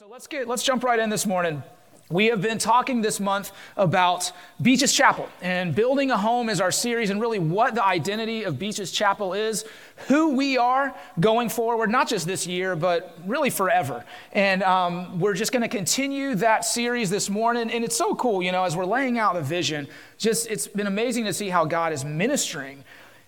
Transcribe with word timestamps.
So 0.00 0.08
let's 0.08 0.26
get 0.26 0.48
let's 0.48 0.62
jump 0.62 0.82
right 0.82 0.98
in 0.98 1.10
this 1.10 1.26
morning. 1.26 1.62
We 2.08 2.28
have 2.28 2.40
been 2.40 2.56
talking 2.56 3.02
this 3.02 3.20
month 3.20 3.52
about 3.76 4.32
Beaches 4.62 4.94
Chapel 4.94 5.28
and 5.42 5.74
building 5.74 6.10
a 6.10 6.16
home 6.16 6.48
is 6.48 6.58
our 6.58 6.72
series 6.72 7.10
and 7.10 7.20
really 7.20 7.38
what 7.38 7.74
the 7.74 7.84
identity 7.84 8.44
of 8.44 8.58
Beaches 8.58 8.92
Chapel 8.92 9.34
is, 9.34 9.66
who 10.08 10.34
we 10.34 10.56
are 10.56 10.94
going 11.20 11.50
forward, 11.50 11.90
not 11.90 12.08
just 12.08 12.26
this 12.26 12.46
year, 12.46 12.74
but 12.76 13.14
really 13.26 13.50
forever. 13.50 14.02
And 14.32 14.62
um, 14.62 15.20
we're 15.20 15.34
just 15.34 15.52
going 15.52 15.62
to 15.64 15.68
continue 15.68 16.34
that 16.36 16.64
series 16.64 17.10
this 17.10 17.28
morning. 17.28 17.70
And 17.70 17.84
it's 17.84 17.96
so 17.96 18.14
cool, 18.14 18.42
you 18.42 18.52
know, 18.52 18.64
as 18.64 18.74
we're 18.74 18.86
laying 18.86 19.18
out 19.18 19.34
the 19.34 19.42
vision, 19.42 19.86
just 20.16 20.46
it's 20.46 20.66
been 20.66 20.86
amazing 20.86 21.26
to 21.26 21.34
see 21.34 21.50
how 21.50 21.66
God 21.66 21.92
is 21.92 22.06
ministering 22.06 22.84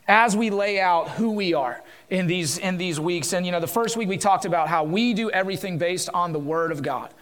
as 0.08 0.36
we 0.36 0.50
lay 0.50 0.80
out 0.80 1.10
who 1.10 1.32
we 1.32 1.54
are 1.54 1.82
in 2.10 2.26
these, 2.26 2.58
in 2.58 2.76
these 2.76 2.98
weeks. 2.98 3.32
And, 3.32 3.46
you 3.46 3.52
know, 3.52 3.60
the 3.60 3.66
first 3.66 3.96
week 3.96 4.08
we 4.08 4.18
talked 4.18 4.44
about 4.44 4.68
how 4.68 4.84
we 4.84 5.14
do 5.14 5.30
everything 5.30 5.78
based 5.78 6.08
on 6.12 6.32
the 6.32 6.38
Word 6.38 6.72
of 6.72 6.82
God. 6.82 7.12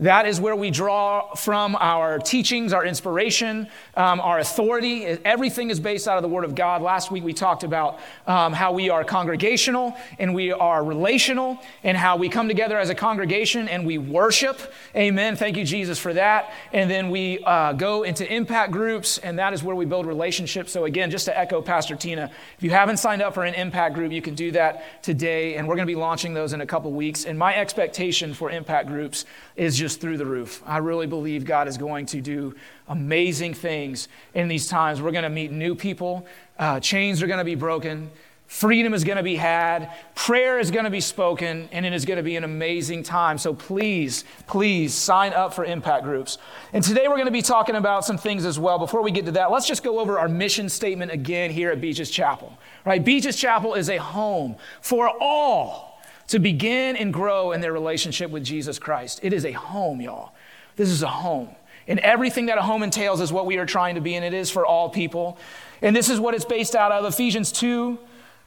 That 0.00 0.26
is 0.26 0.38
where 0.38 0.54
we 0.54 0.70
draw 0.70 1.34
from 1.34 1.74
our 1.76 2.18
teachings, 2.18 2.74
our 2.74 2.84
inspiration, 2.84 3.66
um, 3.96 4.20
our 4.20 4.38
authority. 4.38 5.06
Everything 5.06 5.70
is 5.70 5.80
based 5.80 6.06
out 6.06 6.18
of 6.18 6.22
the 6.22 6.28
Word 6.28 6.44
of 6.44 6.54
God. 6.54 6.82
Last 6.82 7.10
week 7.10 7.24
we 7.24 7.32
talked 7.32 7.64
about 7.64 7.98
um, 8.26 8.52
how 8.52 8.72
we 8.72 8.90
are 8.90 9.04
congregational 9.04 9.96
and 10.18 10.34
we 10.34 10.52
are 10.52 10.84
relational, 10.84 11.58
and 11.82 11.96
how 11.96 12.18
we 12.18 12.28
come 12.28 12.46
together 12.46 12.78
as 12.78 12.90
a 12.90 12.94
congregation 12.94 13.68
and 13.68 13.86
we 13.86 13.96
worship. 13.96 14.60
Amen. 14.94 15.34
Thank 15.34 15.56
you, 15.56 15.64
Jesus, 15.64 15.98
for 15.98 16.12
that. 16.12 16.52
And 16.74 16.90
then 16.90 17.08
we 17.08 17.38
uh, 17.44 17.72
go 17.72 18.02
into 18.02 18.30
impact 18.30 18.72
groups, 18.72 19.16
and 19.16 19.38
that 19.38 19.54
is 19.54 19.62
where 19.62 19.74
we 19.74 19.86
build 19.86 20.04
relationships. 20.04 20.72
So, 20.72 20.84
again, 20.84 21.10
just 21.10 21.24
to 21.24 21.38
echo 21.38 21.62
Pastor 21.62 21.96
Tina, 21.96 22.30
if 22.58 22.62
you 22.62 22.70
haven't 22.70 22.98
signed 22.98 23.22
up 23.22 23.32
for 23.32 23.44
an 23.44 23.54
impact 23.54 23.94
group, 23.94 24.12
you 24.12 24.20
can 24.20 24.34
do 24.34 24.50
that 24.52 25.02
today, 25.02 25.54
and 25.54 25.66
we're 25.66 25.76
going 25.76 25.88
to 25.88 25.92
be 25.92 25.98
launching 25.98 26.34
those 26.34 26.52
in 26.52 26.60
a 26.60 26.66
couple 26.66 26.92
weeks. 26.92 27.24
And 27.24 27.38
my 27.38 27.54
expectation 27.54 28.34
for 28.34 28.50
impact 28.50 28.88
groups 28.88 29.24
is 29.56 29.76
just 29.76 29.85
through 29.94 30.16
the 30.16 30.26
roof. 30.26 30.60
I 30.66 30.78
really 30.78 31.06
believe 31.06 31.44
God 31.44 31.68
is 31.68 31.78
going 31.78 32.06
to 32.06 32.20
do 32.20 32.56
amazing 32.88 33.54
things 33.54 34.08
in 34.34 34.48
these 34.48 34.66
times. 34.66 35.00
We're 35.00 35.12
going 35.12 35.22
to 35.22 35.30
meet 35.30 35.52
new 35.52 35.76
people, 35.76 36.26
uh, 36.58 36.80
chains 36.80 37.22
are 37.22 37.28
going 37.28 37.38
to 37.38 37.44
be 37.44 37.54
broken. 37.54 38.10
Freedom 38.48 38.94
is 38.94 39.02
going 39.02 39.16
to 39.16 39.24
be 39.24 39.34
had, 39.34 39.90
prayer 40.14 40.60
is 40.60 40.70
going 40.70 40.84
to 40.84 40.90
be 40.90 41.00
spoken, 41.00 41.68
and 41.72 41.84
it 41.84 41.92
is 41.92 42.04
going 42.04 42.16
to 42.16 42.22
be 42.22 42.36
an 42.36 42.44
amazing 42.44 43.02
time. 43.02 43.38
So 43.38 43.52
please, 43.52 44.24
please 44.46 44.94
sign 44.94 45.32
up 45.32 45.52
for 45.52 45.64
impact 45.64 46.04
groups. 46.04 46.38
And 46.72 46.82
today 46.82 47.08
we're 47.08 47.16
going 47.16 47.26
to 47.26 47.32
be 47.32 47.42
talking 47.42 47.74
about 47.74 48.04
some 48.04 48.16
things 48.16 48.44
as 48.44 48.56
well. 48.56 48.78
Before 48.78 49.02
we 49.02 49.10
get 49.10 49.26
to 49.26 49.32
that, 49.32 49.50
let's 49.50 49.66
just 49.66 49.82
go 49.82 49.98
over 49.98 50.20
our 50.20 50.28
mission 50.28 50.68
statement 50.68 51.10
again 51.10 51.50
here 51.50 51.72
at 51.72 51.80
Beaches 51.80 52.08
Chapel. 52.08 52.56
Right? 52.84 53.04
Beaches 53.04 53.34
Chapel 53.34 53.74
is 53.74 53.90
a 53.90 53.96
home 53.96 54.54
for 54.80 55.10
all 55.20 55.95
to 56.28 56.38
begin 56.38 56.96
and 56.96 57.12
grow 57.12 57.52
in 57.52 57.60
their 57.60 57.72
relationship 57.72 58.30
with 58.30 58.44
Jesus 58.44 58.78
Christ. 58.78 59.20
It 59.22 59.32
is 59.32 59.44
a 59.44 59.52
home, 59.52 60.00
y'all. 60.00 60.32
This 60.76 60.88
is 60.88 61.02
a 61.02 61.08
home. 61.08 61.50
And 61.88 62.00
everything 62.00 62.46
that 62.46 62.58
a 62.58 62.62
home 62.62 62.82
entails 62.82 63.20
is 63.20 63.32
what 63.32 63.46
we 63.46 63.58
are 63.58 63.66
trying 63.66 63.94
to 63.94 64.00
be, 64.00 64.14
and 64.16 64.24
it 64.24 64.34
is 64.34 64.50
for 64.50 64.66
all 64.66 64.88
people. 64.88 65.38
And 65.82 65.94
this 65.94 66.08
is 66.08 66.18
what 66.18 66.34
it's 66.34 66.44
based 66.44 66.74
out 66.74 66.90
of 66.90 67.04
Ephesians 67.04 67.52
2, 67.52 67.98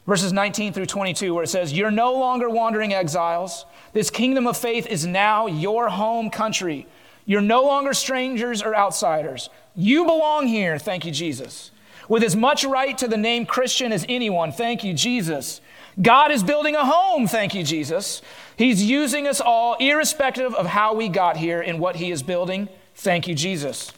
verses 0.05 0.33
19 0.33 0.73
through 0.73 0.87
22, 0.87 1.33
where 1.33 1.43
it 1.43 1.47
says, 1.47 1.71
You're 1.71 1.91
no 1.91 2.13
longer 2.13 2.49
wandering 2.49 2.93
exiles. 2.93 3.65
This 3.93 4.09
kingdom 4.09 4.45
of 4.45 4.57
faith 4.57 4.87
is 4.87 5.05
now 5.05 5.47
your 5.47 5.89
home 5.89 6.29
country. 6.29 6.85
You're 7.25 7.41
no 7.41 7.63
longer 7.63 7.93
strangers 7.93 8.61
or 8.61 8.75
outsiders. 8.75 9.49
You 9.75 10.03
belong 10.03 10.47
here, 10.47 10.77
thank 10.77 11.05
you, 11.05 11.11
Jesus. 11.11 11.71
With 12.09 12.23
as 12.23 12.35
much 12.35 12.65
right 12.65 12.97
to 12.97 13.07
the 13.07 13.17
name 13.17 13.45
Christian 13.45 13.93
as 13.93 14.05
anyone, 14.09 14.51
thank 14.51 14.83
you, 14.83 14.93
Jesus. 14.93 15.61
God 16.01 16.31
is 16.31 16.43
building 16.43 16.75
a 16.75 16.85
home, 16.85 17.27
thank 17.27 17.53
you, 17.53 17.63
Jesus. 17.63 18.21
He's 18.57 18.83
using 18.83 19.27
us 19.27 19.41
all, 19.41 19.75
irrespective 19.79 20.53
of 20.53 20.65
how 20.67 20.93
we 20.93 21.09
got 21.09 21.37
here 21.37 21.61
and 21.61 21.79
what 21.79 21.97
He 21.97 22.11
is 22.11 22.23
building. 22.23 22.69
Thank 22.95 23.27
you, 23.27 23.35
Jesus. 23.35 23.91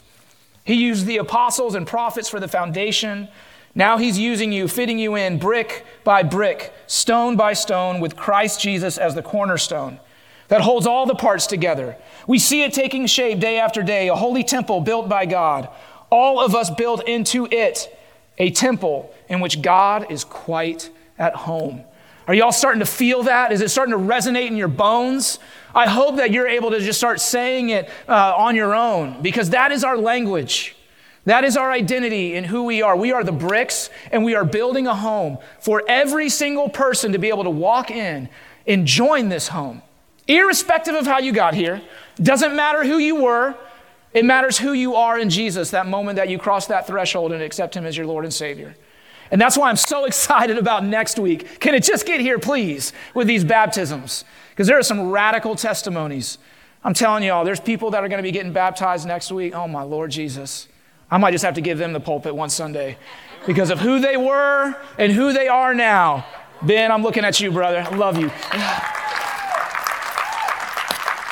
He 0.64 0.76
used 0.76 1.06
the 1.06 1.18
apostles 1.18 1.76
and 1.76 1.88
prophets 1.88 2.30
for 2.30 2.40
the 2.40 2.48
foundation. 2.48 3.28
Now 3.74 3.98
He's 3.98 4.20
using 4.20 4.52
you, 4.52 4.68
fitting 4.68 5.00
you 5.00 5.16
in 5.16 5.40
brick 5.40 5.86
by 6.04 6.24
brick, 6.24 6.74
stone 6.88 7.36
by 7.36 7.54
stone, 7.54 8.00
with 8.00 8.16
Christ 8.16 8.62
Jesus 8.62 8.98
as 8.98 9.16
the 9.16 9.24
cornerstone 9.24 10.00
that 10.52 10.60
holds 10.60 10.86
all 10.86 11.06
the 11.06 11.16
parts 11.16 11.48
together. 11.48 11.96
We 12.28 12.38
see 12.38 12.64
it 12.64 12.74
taking 12.74 13.06
shape 13.06 13.40
day 13.40 13.58
after 13.58 13.82
day, 13.82 14.10
a 14.10 14.16
holy 14.16 14.44
temple 14.44 14.82
built 14.82 15.08
by 15.08 15.26
God. 15.26 15.70
All 16.10 16.44
of 16.44 16.54
us 16.56 16.70
built 16.70 17.08
into 17.08 17.48
it, 17.50 17.98
a 18.38 18.52
temple 18.52 19.16
in 19.30 19.40
which 19.40 19.62
God 19.62 20.12
is 20.12 20.26
quite 20.26 20.90
at 21.18 21.36
home. 21.36 21.86
Are 22.32 22.34
y'all 22.34 22.54
starting 22.54 22.80
to 22.80 22.86
feel 22.86 23.24
that? 23.24 23.52
Is 23.52 23.60
it 23.60 23.72
starting 23.72 23.92
to 23.92 24.00
resonate 24.00 24.48
in 24.48 24.56
your 24.56 24.70
bones? 24.70 25.38
I 25.76 25.86
hope 25.86 26.16
that 26.16 26.32
you're 26.32 26.48
able 26.48 26.72
to 26.72 26.80
just 26.80 26.98
start 26.98 27.20
saying 27.20 27.72
it 27.72 27.90
uh, 28.08 28.34
on 28.38 28.56
your 28.56 28.74
own 28.74 29.22
because 29.22 29.50
that 29.50 29.74
is 29.74 29.84
our 29.84 29.98
language. 29.98 30.78
That 31.26 31.44
is 31.44 31.58
our 31.58 31.70
identity 31.70 32.36
in 32.36 32.46
who 32.46 32.64
we 32.64 32.82
are. 32.82 32.96
We 32.96 33.12
are 33.12 33.26
the 33.26 33.34
bricks 33.34 33.90
and 34.14 34.24
we 34.24 34.34
are 34.34 34.46
building 34.46 34.88
a 34.88 34.96
home 34.96 35.40
for 35.60 35.84
every 35.90 36.30
single 36.30 36.70
person 36.70 37.12
to 37.12 37.18
be 37.18 37.28
able 37.28 37.44
to 37.44 37.50
walk 37.50 37.92
in 37.92 38.30
and 38.66 38.88
join 38.88 39.28
this 39.28 39.50
home. 39.50 39.82
Irrespective 40.26 40.96
of 40.96 41.06
how 41.06 41.20
you 41.20 41.34
got 41.34 41.54
here, 41.54 41.82
doesn't 42.16 42.56
matter 42.56 42.86
who 42.86 42.98
you 42.98 43.22
were, 43.24 43.58
it 44.14 44.24
matters 44.24 44.58
who 44.58 44.72
you 44.72 44.96
are 44.96 45.20
in 45.20 45.30
Jesus 45.30 45.72
that 45.72 45.86
moment 45.86 46.16
that 46.16 46.30
you 46.30 46.40
cross 46.40 46.68
that 46.68 46.88
threshold 46.88 47.34
and 47.34 47.44
accept 47.44 47.76
Him 47.76 47.86
as 47.86 47.98
your 47.98 48.06
Lord 48.06 48.24
and 48.24 48.34
Savior. 48.34 48.78
And 49.32 49.40
that's 49.40 49.58
why 49.58 49.70
I'm 49.70 49.78
so 49.78 50.06
excited 50.12 50.58
about 50.58 50.86
next 50.86 51.18
week. 51.18 51.60
Can 51.60 51.74
it 51.74 51.84
just 51.84 52.06
get 52.06 52.22
here, 52.22 52.38
please, 52.38 52.94
with 53.14 53.28
these 53.28 53.44
baptisms? 53.44 54.26
Because 54.52 54.68
there 54.68 54.78
are 54.78 54.84
some 54.84 55.10
radical 55.10 55.56
testimonies. 55.56 56.38
I'm 56.84 56.94
telling 56.94 57.24
y'all, 57.24 57.46
there's 57.46 57.60
people 57.60 57.92
that 57.92 58.04
are 58.04 58.10
going 58.10 58.20
to 58.20 58.24
be 58.24 58.32
getting 58.32 58.54
baptized 58.54 59.08
next 59.08 59.32
week. 59.32 59.56
Oh, 59.56 59.68
my 59.68 59.84
Lord 59.84 60.12
Jesus. 60.12 60.68
I 61.10 61.18
might 61.18 61.32
just 61.32 61.44
have 61.44 61.56
to 61.56 61.62
give 61.62 61.78
them 61.78 61.94
the 61.94 62.00
pulpit 62.00 62.36
one 62.36 62.50
Sunday 62.50 62.98
because 63.46 63.70
of 63.70 63.80
who 63.80 64.00
they 64.00 64.18
were 64.18 64.76
and 64.98 65.12
who 65.12 65.34
they 65.34 65.48
are 65.48 65.74
now. 65.74 66.26
Ben, 66.62 66.92
I'm 66.92 67.04
looking 67.04 67.26
at 67.26 67.40
you, 67.40 67.52
brother. 67.52 67.86
I 67.90 67.96
love 67.96 68.18
you. 68.18 68.32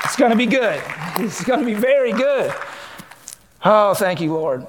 It's 0.05 0.17
going 0.17 0.31
to 0.31 0.37
be 0.37 0.47
good. 0.47 0.81
It's 1.17 1.45
going 1.45 1.59
to 1.59 1.65
be 1.65 1.75
very 1.75 2.11
good. 2.11 2.51
Oh, 3.63 3.93
thank 3.93 4.19
you, 4.19 4.33
Lord. 4.33 4.65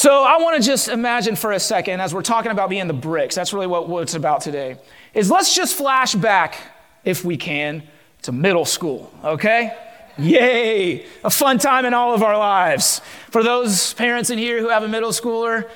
So 0.00 0.24
I 0.24 0.38
want 0.38 0.56
to 0.56 0.66
just 0.66 0.88
imagine 0.88 1.36
for 1.36 1.52
a 1.52 1.60
second, 1.60 2.00
as 2.00 2.14
we're 2.14 2.22
talking 2.22 2.50
about 2.50 2.70
being 2.70 2.86
the 2.86 2.94
bricks, 2.94 3.34
that's 3.34 3.52
really 3.52 3.66
what, 3.66 3.86
what 3.86 4.04
it's 4.04 4.14
about 4.14 4.40
today, 4.40 4.78
is 5.12 5.30
let's 5.30 5.54
just 5.54 5.74
flash 5.74 6.14
back, 6.14 6.56
if 7.04 7.22
we 7.22 7.36
can, 7.36 7.82
to 8.22 8.32
middle 8.32 8.64
school, 8.64 9.12
okay? 9.22 9.76
Yay! 10.16 11.04
A 11.22 11.28
fun 11.28 11.58
time 11.58 11.84
in 11.84 11.92
all 11.92 12.14
of 12.14 12.22
our 12.22 12.38
lives. 12.38 13.02
For 13.28 13.42
those 13.42 13.92
parents 13.92 14.30
in 14.30 14.38
here 14.38 14.58
who 14.60 14.70
have 14.70 14.84
a 14.84 14.88
middle 14.88 15.10
schooler, 15.10 15.68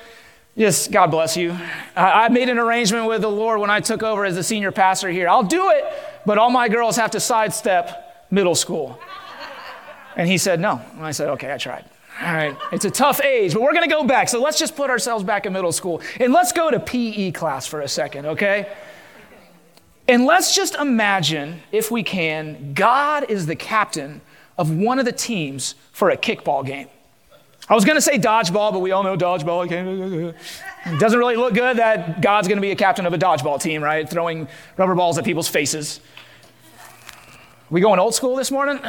just 0.57 0.91
God 0.91 1.11
bless 1.11 1.37
you. 1.37 1.55
I 1.95 2.27
made 2.29 2.49
an 2.49 2.57
arrangement 2.57 3.05
with 3.05 3.21
the 3.21 3.29
Lord 3.29 3.59
when 3.59 3.69
I 3.69 3.79
took 3.79 4.01
over 4.01 4.25
as 4.25 4.33
the 4.33 4.43
senior 4.43 4.71
pastor 4.71 5.11
here. 5.11 5.29
I'll 5.29 5.43
do 5.43 5.69
it, 5.69 5.85
but 6.25 6.39
all 6.39 6.49
my 6.49 6.67
girls 6.67 6.95
have 6.95 7.11
to 7.11 7.19
sidestep 7.19 8.25
middle 8.31 8.55
school. 8.55 8.99
And 10.15 10.27
he 10.27 10.39
said 10.39 10.59
no. 10.59 10.81
And 10.93 11.05
I 11.05 11.11
said, 11.11 11.29
okay, 11.29 11.53
I 11.53 11.59
tried. 11.59 11.85
All 12.21 12.33
right, 12.33 12.57
it's 12.71 12.85
a 12.85 12.91
tough 12.91 13.21
age, 13.21 13.53
but 13.53 13.61
we're 13.61 13.73
going 13.73 13.87
to 13.87 13.93
go 13.93 14.03
back. 14.05 14.29
So 14.29 14.41
let's 14.41 14.57
just 14.57 14.75
put 14.75 14.89
ourselves 14.89 15.23
back 15.23 15.45
in 15.45 15.51
middle 15.51 15.73
school 15.73 16.01
and 16.19 16.31
let's 16.31 16.53
go 16.53 16.71
to 16.71 16.79
PE 16.79 17.31
class 17.31 17.67
for 17.67 17.81
a 17.81 17.87
second, 17.89 18.25
okay? 18.25 18.71
And 20.07 20.25
let's 20.25 20.55
just 20.55 20.75
imagine, 20.75 21.61
if 21.73 21.91
we 21.91 22.03
can, 22.03 22.73
God 22.73 23.29
is 23.29 23.47
the 23.47 23.55
captain 23.55 24.21
of 24.57 24.73
one 24.73 24.97
of 24.97 25.05
the 25.05 25.11
teams 25.11 25.75
for 25.91 26.09
a 26.09 26.15
kickball 26.15 26.65
game. 26.65 26.87
I 27.67 27.73
was 27.73 27.83
going 27.83 27.97
to 27.97 28.01
say 28.01 28.19
dodgeball, 28.19 28.71
but 28.71 28.79
we 28.79 28.91
all 28.91 29.03
know 29.03 29.17
dodgeball. 29.17 29.65
It 30.85 30.99
doesn't 30.99 31.17
really 31.17 31.35
look 31.35 31.55
good 31.55 31.77
that 31.77 32.21
God's 32.21 32.47
going 32.47 32.57
to 32.57 32.61
be 32.61 32.71
a 32.71 32.75
captain 32.75 33.07
of 33.07 33.13
a 33.13 33.17
dodgeball 33.17 33.59
team, 33.59 33.83
right? 33.83 34.07
Throwing 34.07 34.47
rubber 34.77 34.93
balls 34.93 35.17
at 35.17 35.25
people's 35.25 35.47
faces. 35.47 35.99
We 37.75 37.81
going 37.81 37.99
old 37.99 38.15
school 38.15 38.37
this 38.37 38.51
morning? 38.51 38.79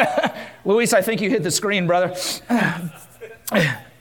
Luis, 0.64 0.92
I 0.92 1.02
think 1.02 1.20
you 1.20 1.30
hit 1.30 1.44
the 1.44 1.52
screen, 1.52 1.86
brother. 1.86 2.16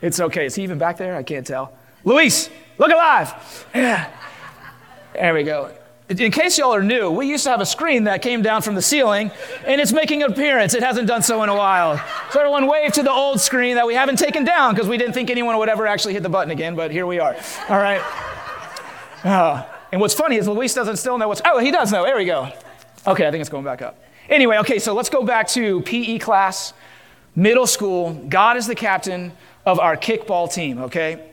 it's 0.02 0.20
okay. 0.20 0.48
Is 0.48 0.56
he 0.56 0.64
even 0.64 0.80
back 0.80 0.98
there? 0.98 1.16
I 1.16 1.22
can't 1.22 1.46
tell. 1.46 1.72
Luis, 2.04 2.50
look 2.80 2.92
alive. 2.92 3.68
There 3.74 5.36
we 5.36 5.44
go. 5.44 5.70
In 6.10 6.32
case 6.32 6.58
y'all 6.58 6.74
are 6.74 6.82
new, 6.82 7.12
we 7.12 7.28
used 7.30 7.44
to 7.44 7.52
have 7.52 7.62
a 7.62 7.66
screen 7.68 8.06
that 8.06 8.24
came 8.24 8.42
down 8.42 8.64
from 8.64 8.74
the 8.74 8.82
ceiling, 8.82 9.30
and 9.68 9.80
it's 9.80 9.94
making 9.94 10.24
an 10.24 10.32
appearance. 10.32 10.74
It 10.74 10.82
hasn't 10.82 11.08
done 11.08 11.22
so 11.22 11.44
in 11.44 11.50
a 11.50 11.56
while. 11.56 12.04
So 12.32 12.40
everyone 12.40 12.66
wave 12.66 12.92
to 12.94 13.04
the 13.04 13.12
old 13.12 13.40
screen 13.40 13.76
that 13.76 13.86
we 13.86 13.94
haven't 13.94 14.18
taken 14.18 14.44
down 14.44 14.74
because 14.74 14.90
we 14.90 14.98
didn't 14.98 15.14
think 15.14 15.30
anyone 15.30 15.60
would 15.60 15.70
ever 15.70 15.86
actually 15.86 16.16
hit 16.16 16.24
the 16.24 16.30
button 16.30 16.50
again, 16.50 16.76
but 16.76 16.90
here 16.90 17.06
we 17.06 17.20
are. 17.20 17.36
All 17.70 17.78
right. 17.78 18.02
Uh, 19.24 19.64
and 19.92 20.02
what's 20.02 20.16
funny 20.16 20.38
is 20.38 20.48
Luis 20.48 20.74
doesn't 20.74 20.98
still 20.98 21.20
know 21.20 21.28
what's. 21.28 21.44
Oh, 21.46 21.60
he 21.60 21.70
does 21.70 21.92
know. 21.92 22.04
There 22.04 22.18
we 22.18 22.26
go. 22.26 22.52
Okay, 23.06 23.28
I 23.28 23.30
think 23.30 23.42
it's 23.42 23.50
going 23.52 23.64
back 23.64 23.84
up. 23.84 24.00
Anyway, 24.30 24.58
okay, 24.58 24.80
so 24.80 24.94
let's 24.94 25.10
go 25.10 25.24
back 25.24 25.48
to 25.50 25.82
PE 25.82 26.20
class, 26.20 26.74
middle 27.36 27.68
school. 27.68 28.14
God 28.30 28.58
is 28.58 28.68
the 28.68 28.76
captain 28.76 29.34
of 29.66 29.80
our 29.80 29.98
kickball 29.98 30.52
team, 30.52 30.80
okay? 30.84 31.30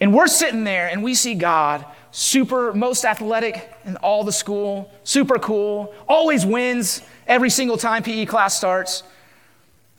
And 0.00 0.14
we're 0.14 0.28
sitting 0.28 0.64
there 0.64 0.88
and 0.88 1.02
we 1.02 1.14
see 1.14 1.34
God, 1.34 1.84
super, 2.10 2.72
most 2.72 3.04
athletic 3.04 3.70
in 3.84 3.96
all 3.96 4.24
the 4.24 4.32
school, 4.32 4.90
super 5.04 5.38
cool, 5.38 5.92
always 6.08 6.46
wins 6.46 7.02
every 7.26 7.50
single 7.50 7.76
time 7.76 8.02
PE 8.02 8.26
class 8.26 8.56
starts. 8.56 9.02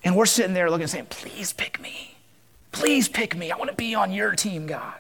And 0.04 0.15
we're 0.15 0.25
sitting 0.25 0.54
there 0.54 0.69
looking 0.69 0.83
and 0.83 0.92
saying, 0.92 1.07
please 1.10 1.54
pick 1.54 1.80
me. 1.80 2.15
Please 2.72 3.07
pick 3.07 3.36
me. 3.36 3.51
I 3.51 3.57
want 3.57 3.69
to 3.69 3.75
be 3.75 3.94
on 3.95 4.12
your 4.12 4.33
team, 4.36 4.65
God. 4.65 4.95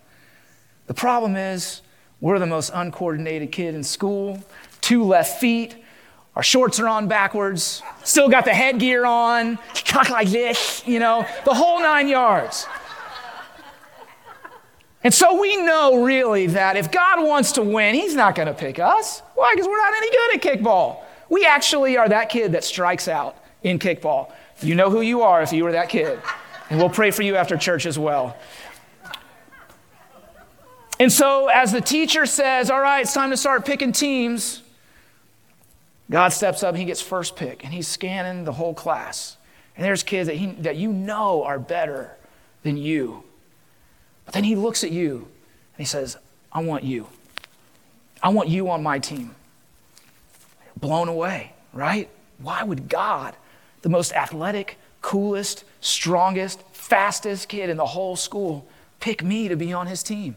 The 0.87 0.93
problem 0.93 1.35
is, 1.35 1.81
we're 2.19 2.39
the 2.39 2.45
most 2.45 2.71
uncoordinated 2.73 3.51
kid 3.51 3.75
in 3.75 3.83
school, 3.83 4.43
two 4.81 5.03
left 5.03 5.39
feet, 5.39 5.75
our 6.39 6.43
shorts 6.43 6.79
are 6.79 6.87
on 6.87 7.09
backwards, 7.09 7.83
still 8.05 8.29
got 8.29 8.45
the 8.45 8.53
headgear 8.53 9.05
on, 9.05 9.59
talk 9.73 10.09
like 10.09 10.29
this, 10.29 10.81
you 10.87 10.97
know, 10.97 11.27
the 11.43 11.53
whole 11.53 11.81
nine 11.81 12.07
yards. 12.07 12.65
And 15.03 15.13
so 15.13 15.37
we 15.41 15.57
know 15.57 16.01
really 16.01 16.47
that 16.47 16.77
if 16.77 16.93
God 16.93 17.27
wants 17.27 17.51
to 17.51 17.61
win, 17.61 17.93
He's 17.93 18.15
not 18.15 18.35
going 18.35 18.47
to 18.47 18.53
pick 18.53 18.79
us. 18.79 19.21
Why? 19.35 19.51
Because 19.53 19.67
we're 19.67 19.75
not 19.75 19.93
any 19.93 20.09
good 20.11 20.35
at 20.35 20.41
kickball. 20.41 21.01
We 21.27 21.45
actually 21.45 21.97
are 21.97 22.07
that 22.07 22.29
kid 22.29 22.53
that 22.53 22.63
strikes 22.63 23.09
out 23.09 23.35
in 23.63 23.77
kickball. 23.77 24.31
You 24.61 24.75
know 24.75 24.89
who 24.89 25.01
you 25.01 25.23
are 25.23 25.41
if 25.41 25.51
you 25.51 25.65
were 25.65 25.73
that 25.73 25.89
kid. 25.89 26.21
And 26.69 26.79
we'll 26.79 26.89
pray 26.89 27.11
for 27.11 27.21
you 27.21 27.35
after 27.35 27.57
church 27.57 27.85
as 27.85 27.99
well. 27.99 28.37
And 31.01 31.11
so, 31.11 31.49
as 31.49 31.73
the 31.73 31.81
teacher 31.81 32.25
says, 32.25 32.71
All 32.71 32.79
right, 32.79 33.01
it's 33.01 33.13
time 33.13 33.31
to 33.31 33.37
start 33.37 33.65
picking 33.65 33.91
teams, 33.91 34.61
God 36.09 36.29
steps 36.29 36.63
up, 36.63 36.75
he 36.75 36.85
gets 36.85 37.01
first 37.01 37.35
pick, 37.35 37.63
and 37.63 37.73
he's 37.73 37.87
scanning 37.87 38.43
the 38.43 38.53
whole 38.53 38.73
class. 38.73 39.37
And 39.75 39.85
there's 39.85 40.03
kids 40.03 40.27
that, 40.27 40.35
he, 40.35 40.47
that 40.47 40.75
you 40.75 40.91
know 40.91 41.43
are 41.43 41.59
better 41.59 42.17
than 42.63 42.77
you. 42.77 43.23
But 44.25 44.33
then 44.33 44.43
he 44.43 44.55
looks 44.55 44.83
at 44.83 44.91
you 44.91 45.17
and 45.17 45.77
he 45.77 45.85
says, 45.85 46.17
I 46.51 46.61
want 46.61 46.83
you. 46.83 47.07
I 48.21 48.29
want 48.29 48.49
you 48.49 48.69
on 48.69 48.83
my 48.83 48.99
team. 48.99 49.35
Blown 50.77 51.07
away, 51.07 51.53
right? 51.73 52.09
Why 52.39 52.63
would 52.63 52.89
God, 52.89 53.35
the 53.81 53.89
most 53.89 54.13
athletic, 54.13 54.77
coolest, 55.01 55.63
strongest, 55.79 56.61
fastest 56.73 57.47
kid 57.47 57.69
in 57.69 57.77
the 57.77 57.85
whole 57.85 58.15
school, 58.15 58.67
pick 58.99 59.23
me 59.23 59.47
to 59.47 59.55
be 59.55 59.71
on 59.71 59.87
his 59.87 60.03
team? 60.03 60.35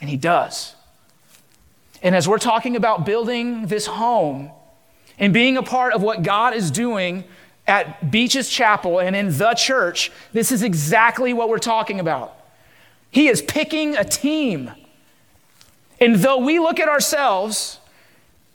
And 0.00 0.08
he 0.08 0.16
does. 0.16 0.74
And 2.02 2.14
as 2.14 2.28
we're 2.28 2.38
talking 2.38 2.76
about 2.76 3.04
building 3.04 3.66
this 3.66 3.86
home 3.86 4.50
and 5.18 5.32
being 5.32 5.56
a 5.56 5.62
part 5.62 5.92
of 5.92 6.02
what 6.02 6.22
God 6.22 6.54
is 6.54 6.70
doing 6.70 7.24
at 7.66 8.10
Beaches 8.10 8.48
Chapel 8.48 9.00
and 9.00 9.14
in 9.14 9.36
the 9.36 9.54
church, 9.54 10.10
this 10.32 10.52
is 10.52 10.62
exactly 10.62 11.32
what 11.32 11.48
we're 11.48 11.58
talking 11.58 12.00
about. 12.00 12.34
He 13.10 13.28
is 13.28 13.42
picking 13.42 13.96
a 13.96 14.04
team. 14.04 14.70
And 16.00 16.16
though 16.16 16.38
we 16.38 16.58
look 16.58 16.78
at 16.78 16.88
ourselves 16.88 17.80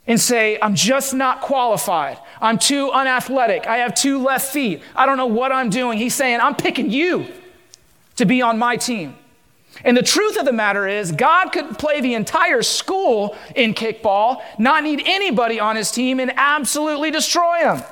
and 0.06 0.20
say, 0.20 0.58
I'm 0.60 0.74
just 0.74 1.14
not 1.14 1.40
qualified, 1.40 2.18
I'm 2.40 2.58
too 2.58 2.90
unathletic, 2.90 3.66
I 3.66 3.78
have 3.78 3.94
two 3.94 4.22
left 4.22 4.52
feet, 4.52 4.82
I 4.94 5.06
don't 5.06 5.16
know 5.16 5.26
what 5.26 5.52
I'm 5.52 5.70
doing, 5.70 5.98
he's 5.98 6.14
saying, 6.14 6.40
I'm 6.40 6.54
picking 6.54 6.90
you 6.90 7.26
to 8.16 8.26
be 8.26 8.42
on 8.42 8.58
my 8.58 8.76
team. 8.76 9.16
And 9.82 9.96
the 9.96 10.02
truth 10.02 10.38
of 10.38 10.44
the 10.44 10.52
matter 10.52 10.86
is, 10.86 11.10
God 11.10 11.50
could 11.50 11.78
play 11.78 12.00
the 12.00 12.14
entire 12.14 12.62
school 12.62 13.36
in 13.56 13.74
kickball, 13.74 14.42
not 14.58 14.84
need 14.84 15.02
anybody 15.04 15.58
on 15.58 15.76
his 15.76 15.90
team, 15.90 16.20
and 16.20 16.32
absolutely 16.36 17.10
destroy 17.10 17.60
them. 17.62 17.82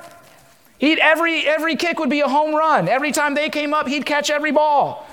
He'd, 0.77 0.99
every, 0.99 1.47
every 1.47 1.75
kick 1.75 1.99
would 1.99 2.09
be 2.09 2.21
a 2.21 2.27
home 2.27 2.55
run. 2.55 2.87
Every 2.87 3.11
time 3.11 3.35
they 3.35 3.49
came 3.49 3.73
up, 3.73 3.87
he'd 3.87 4.05
catch 4.05 4.29
every 4.29 4.51
ball. 4.51 5.07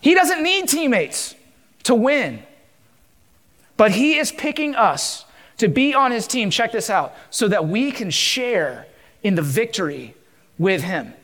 He 0.00 0.14
doesn't 0.14 0.42
need 0.42 0.68
teammates 0.68 1.34
to 1.84 1.94
win. 1.94 2.42
But 3.76 3.92
he 3.92 4.18
is 4.18 4.32
picking 4.32 4.74
us 4.74 5.24
to 5.58 5.68
be 5.68 5.94
on 5.94 6.10
his 6.10 6.26
team, 6.26 6.50
check 6.50 6.72
this 6.72 6.90
out, 6.90 7.14
so 7.30 7.48
that 7.48 7.68
we 7.68 7.92
can 7.92 8.10
share 8.10 8.86
in 9.22 9.34
the 9.34 9.42
victory 9.42 10.14
with 10.58 10.82
him. 10.82 11.14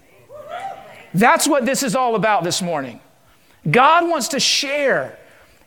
That's 1.15 1.49
what 1.49 1.65
this 1.65 1.83
is 1.83 1.97
all 1.97 2.15
about 2.15 2.45
this 2.45 2.61
morning. 2.61 3.01
God 3.71 4.09
wants 4.09 4.29
to 4.29 4.41
share 4.41 5.19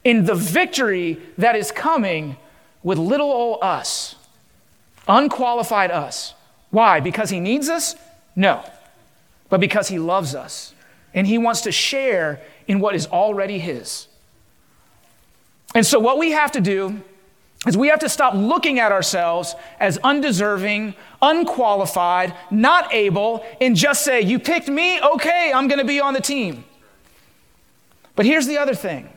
in 0.04 0.26
the 0.26 0.36
victory 0.36 1.20
that 1.38 1.56
is 1.56 1.72
coming 1.72 2.38
with 2.84 2.98
little 2.98 3.32
old 3.32 3.60
us, 3.62 4.16
unqualified 5.08 5.92
us. 5.92 6.34
Why? 6.72 7.00
Because 7.00 7.30
He 7.30 7.40
needs 7.40 7.70
us? 7.70 7.96
No. 8.36 8.64
But 9.50 9.60
because 9.60 9.88
He 9.88 10.00
loves 10.00 10.36
us 10.36 10.74
and 11.14 11.28
He 11.28 11.38
wants 11.38 11.62
to 11.62 11.72
share 11.72 12.40
in 12.68 12.80
what 12.80 12.96
is 12.96 13.08
already 13.08 13.60
His. 13.60 14.08
And 15.76 15.86
so, 15.86 16.00
what 16.00 16.18
we 16.18 16.32
have 16.32 16.52
to 16.54 16.62
do 16.62 17.02
is 17.68 17.76
we 17.76 17.90
have 17.90 18.00
to 18.00 18.10
stop 18.10 18.34
looking 18.34 18.80
at 18.80 18.92
ourselves 18.92 19.56
as 19.80 19.98
undeserving, 19.98 20.96
unqualified, 21.22 22.34
not 22.50 22.94
able, 22.94 23.46
and 23.60 23.76
just 23.76 24.04
say, 24.04 24.22
You 24.22 24.40
picked 24.40 24.70
me? 24.70 25.02
Okay, 25.02 25.52
I'm 25.54 25.68
going 25.68 25.80
to 25.80 25.86
be 25.86 26.00
on 26.00 26.14
the 26.14 26.22
team. 26.22 26.64
But 28.16 28.26
here's 28.26 28.48
the 28.48 28.58
other 28.58 28.74
thing 28.74 29.10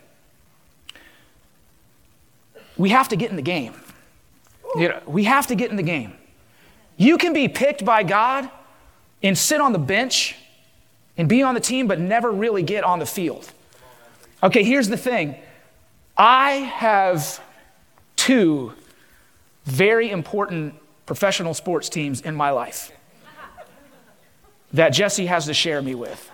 we 2.76 2.90
have 2.90 3.08
to 3.08 3.16
get 3.16 3.30
in 3.30 3.36
the 3.36 3.42
game. 3.42 3.74
You 4.76 4.88
know, 4.88 5.02
we 5.06 5.24
have 5.24 5.46
to 5.48 5.54
get 5.54 5.70
in 5.70 5.76
the 5.76 5.82
game. 5.82 6.14
You 6.96 7.18
can 7.18 7.32
be 7.32 7.48
picked 7.48 7.84
by 7.84 8.02
God 8.02 8.50
and 9.22 9.36
sit 9.36 9.60
on 9.60 9.72
the 9.72 9.78
bench 9.78 10.36
and 11.16 11.28
be 11.28 11.42
on 11.42 11.54
the 11.54 11.60
team, 11.60 11.86
but 11.86 12.00
never 12.00 12.30
really 12.30 12.62
get 12.62 12.84
on 12.84 12.98
the 12.98 13.06
field. 13.06 13.50
Okay, 14.42 14.64
here's 14.64 14.88
the 14.88 14.96
thing 14.96 15.36
I 16.16 16.52
have 16.52 17.40
two 18.16 18.72
very 19.64 20.10
important 20.10 20.74
professional 21.06 21.54
sports 21.54 21.88
teams 21.88 22.20
in 22.20 22.34
my 22.34 22.50
life 22.50 22.92
that 24.72 24.90
Jesse 24.90 25.26
has 25.26 25.46
to 25.46 25.54
share 25.54 25.82
me 25.82 25.94
with. 25.94 26.30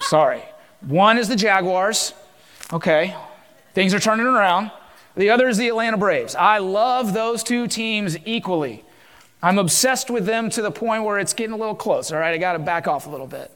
Sorry. 0.00 0.42
One 0.80 1.18
is 1.18 1.28
the 1.28 1.36
Jaguars. 1.36 2.14
Okay, 2.72 3.16
things 3.74 3.94
are 3.94 4.00
turning 4.00 4.26
around. 4.26 4.70
The 5.16 5.30
other 5.30 5.48
is 5.48 5.56
the 5.56 5.68
Atlanta 5.68 5.96
Braves. 5.96 6.34
I 6.34 6.58
love 6.58 7.12
those 7.12 7.42
two 7.42 7.66
teams 7.66 8.16
equally. 8.24 8.84
I'm 9.42 9.58
obsessed 9.58 10.10
with 10.10 10.26
them 10.26 10.50
to 10.50 10.62
the 10.62 10.70
point 10.70 11.04
where 11.04 11.18
it's 11.18 11.32
getting 11.32 11.54
a 11.54 11.56
little 11.56 11.74
close. 11.74 12.12
All 12.12 12.18
right, 12.18 12.34
I 12.34 12.38
got 12.38 12.52
to 12.52 12.58
back 12.58 12.86
off 12.86 13.06
a 13.06 13.10
little 13.10 13.26
bit. 13.26 13.50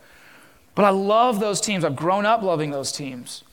But 0.74 0.84
I 0.84 0.90
love 0.90 1.38
those 1.38 1.60
teams. 1.60 1.84
I've 1.84 1.96
grown 1.96 2.24
up 2.24 2.42
loving 2.42 2.70
those 2.70 2.92
teams. 2.92 3.44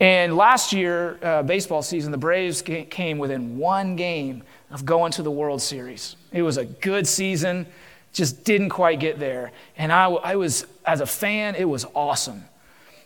And 0.00 0.36
last 0.36 0.72
year, 0.72 1.18
uh, 1.22 1.42
baseball 1.42 1.82
season, 1.82 2.12
the 2.12 2.18
Braves 2.18 2.62
came 2.62 3.18
within 3.18 3.58
one 3.58 3.96
game 3.96 4.42
of 4.70 4.84
going 4.84 5.12
to 5.12 5.22
the 5.22 5.30
World 5.30 5.62
Series. 5.62 6.16
It 6.32 6.42
was 6.42 6.56
a 6.56 6.64
good 6.64 7.06
season, 7.06 7.66
just 8.12 8.44
didn't 8.44 8.70
quite 8.70 8.98
get 8.98 9.18
there. 9.18 9.52
And 9.76 9.92
I, 9.92 10.06
I 10.06 10.36
was, 10.36 10.66
as 10.86 11.00
a 11.00 11.06
fan, 11.06 11.54
it 11.54 11.68
was 11.68 11.86
awesome. 11.94 12.44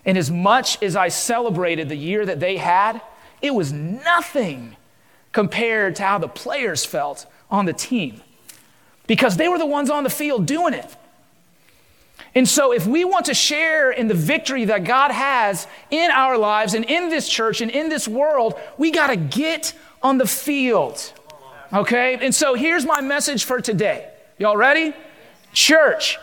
And 0.07 0.17
as 0.17 0.31
much 0.31 0.81
as 0.83 0.95
I 0.95 1.09
celebrated 1.09 1.89
the 1.89 1.97
year 1.97 2.25
that 2.25 2.39
they 2.39 2.57
had, 2.57 3.03
it 3.43 3.55
was 3.55 3.73
nothing 3.73 4.77
compared 5.33 5.97
to 5.97 6.05
how 6.05 6.19
the 6.19 6.29
players 6.29 6.87
felt 6.87 7.27
on 7.51 7.67
the 7.67 7.73
team 7.73 8.23
because 9.07 9.37
they 9.37 9.49
were 9.49 9.59
the 9.59 9.67
ones 9.67 9.91
on 9.91 10.05
the 10.05 10.11
field 10.11 10.47
doing 10.47 10.73
it. 10.73 10.97
And 12.35 12.49
so, 12.49 12.73
if 12.73 12.87
we 12.87 13.05
want 13.05 13.27
to 13.27 13.35
share 13.35 13.91
in 13.91 14.09
the 14.09 14.15
victory 14.15 14.67
that 14.67 14.85
God 14.85 15.11
has 15.11 15.67
in 15.91 16.11
our 16.11 16.37
lives 16.37 16.75
and 16.75 16.85
in 16.85 17.09
this 17.09 17.29
church 17.29 17.61
and 17.61 17.71
in 17.71 17.89
this 17.89 18.07
world, 18.07 18.55
we 18.77 18.91
got 18.91 19.07
to 19.09 19.17
get 19.17 19.73
on 20.03 20.19
the 20.19 20.27
field. 20.27 21.13
Okay? 21.73 22.19
And 22.21 22.35
so, 22.35 22.55
here's 22.55 22.85
my 22.85 23.01
message 23.01 23.45
for 23.45 23.61
today. 23.61 24.11
Y'all 24.39 24.57
ready? 24.57 24.95
Church, 25.53 26.19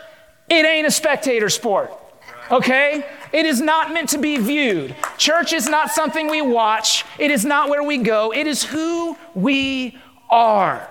it 0.49 0.65
ain't 0.65 0.85
a 0.85 0.91
spectator 0.91 1.49
sport. 1.49 1.91
Okay? 2.51 3.05
It 3.31 3.45
is 3.45 3.61
not 3.61 3.93
meant 3.93 4.09
to 4.09 4.17
be 4.17 4.37
viewed. 4.37 4.95
Church 5.17 5.53
is 5.53 5.67
not 5.67 5.91
something 5.91 6.29
we 6.29 6.41
watch, 6.41 7.05
it 7.17 7.31
is 7.31 7.45
not 7.45 7.69
where 7.69 7.83
we 7.83 7.97
go, 7.97 8.33
it 8.33 8.47
is 8.47 8.63
who 8.63 9.17
we 9.33 9.97
are. 10.29 10.87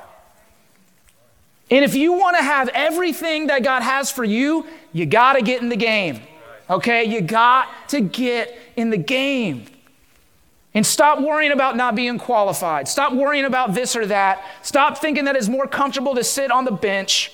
And 1.71 1.85
if 1.85 1.95
you 1.95 2.13
want 2.13 2.37
to 2.37 2.43
have 2.43 2.69
everything 2.69 3.47
that 3.47 3.63
God 3.63 3.83
has 3.83 4.11
for 4.11 4.25
you, 4.25 4.67
you 4.93 5.07
got 5.07 5.35
to 5.35 5.43
get 5.43 5.63
in 5.63 5.69
the 5.69 5.77
game. 5.77 6.21
Okay? 6.69 7.05
You 7.05 7.23
got 7.23 7.69
to 7.89 8.01
get 8.01 8.59
in 8.77 8.91
the 8.91 8.99
game. 8.99 9.65
And 10.75 10.87
stop 10.87 11.21
worrying 11.21 11.53
about 11.53 11.77
not 11.77 11.95
being 11.95 12.19
qualified. 12.19 12.89
Stop 12.89 13.13
worrying 13.13 13.45
about 13.45 13.75
this 13.75 13.95
or 13.95 14.07
that. 14.07 14.43
Stop 14.63 14.99
thinking 14.99 15.25
that 15.27 15.37
it's 15.37 15.49
more 15.49 15.67
comfortable 15.67 16.15
to 16.15 16.25
sit 16.25 16.51
on 16.51 16.65
the 16.65 16.73
bench. 16.73 17.33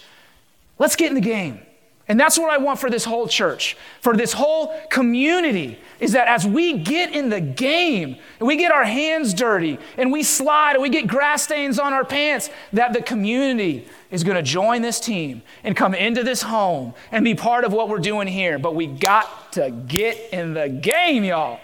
Let's 0.79 0.97
get 0.97 1.09
in 1.09 1.15
the 1.15 1.21
game. 1.21 1.61
And 2.09 2.19
that's 2.19 2.39
what 2.39 2.51
I 2.51 2.57
want 2.57 2.81
for 2.81 2.89
this 2.89 3.05
whole 3.05 3.29
church, 3.29 3.77
for 4.01 4.17
this 4.17 4.33
whole 4.33 4.75
community, 4.89 5.79
is 6.01 6.13
that 6.13 6.27
as 6.27 6.47
we 6.47 6.79
get 6.79 7.13
in 7.13 7.29
the 7.29 7.41
game 7.41 8.17
and 8.39 8.49
we 8.49 8.57
get 8.57 8.73
our 8.73 8.85
hands 8.85 9.35
dirty 9.35 9.79
and 9.99 10.11
we 10.11 10.23
slide 10.23 10.73
and 10.73 10.83
we 10.83 10.89
get 10.89 11.07
grass 11.07 11.43
stains 11.43 11.79
on 11.79 11.93
our 11.93 12.07
pants, 12.07 12.49
that 12.73 12.95
the 12.95 13.03
community 13.03 13.87
is 14.11 14.25
going 14.25 14.37
to 14.37 14.43
join 14.43 14.81
this 14.81 15.01
team 15.01 15.43
and 15.65 15.77
come 15.77 15.95
into 15.95 16.23
this 16.23 16.41
home 16.41 16.95
and 17.13 17.25
be 17.25 17.35
part 17.35 17.65
of 17.65 17.75
what 17.75 17.91
we're 17.91 17.99
doing 17.99 18.27
here. 18.27 18.59
But 18.59 18.75
we 18.75 18.87
got 18.87 19.53
to 19.53 19.71
get 19.71 20.33
in 20.33 20.55
the 20.55 20.71
game, 20.71 21.25
y'all. 21.25 21.61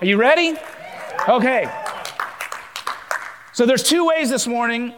Are 0.00 0.06
you 0.06 0.16
ready? 0.16 0.56
Okay. 1.28 1.70
So 3.52 3.66
there's 3.66 3.82
two 3.82 4.06
ways 4.06 4.30
this 4.30 4.46
morning 4.46 4.94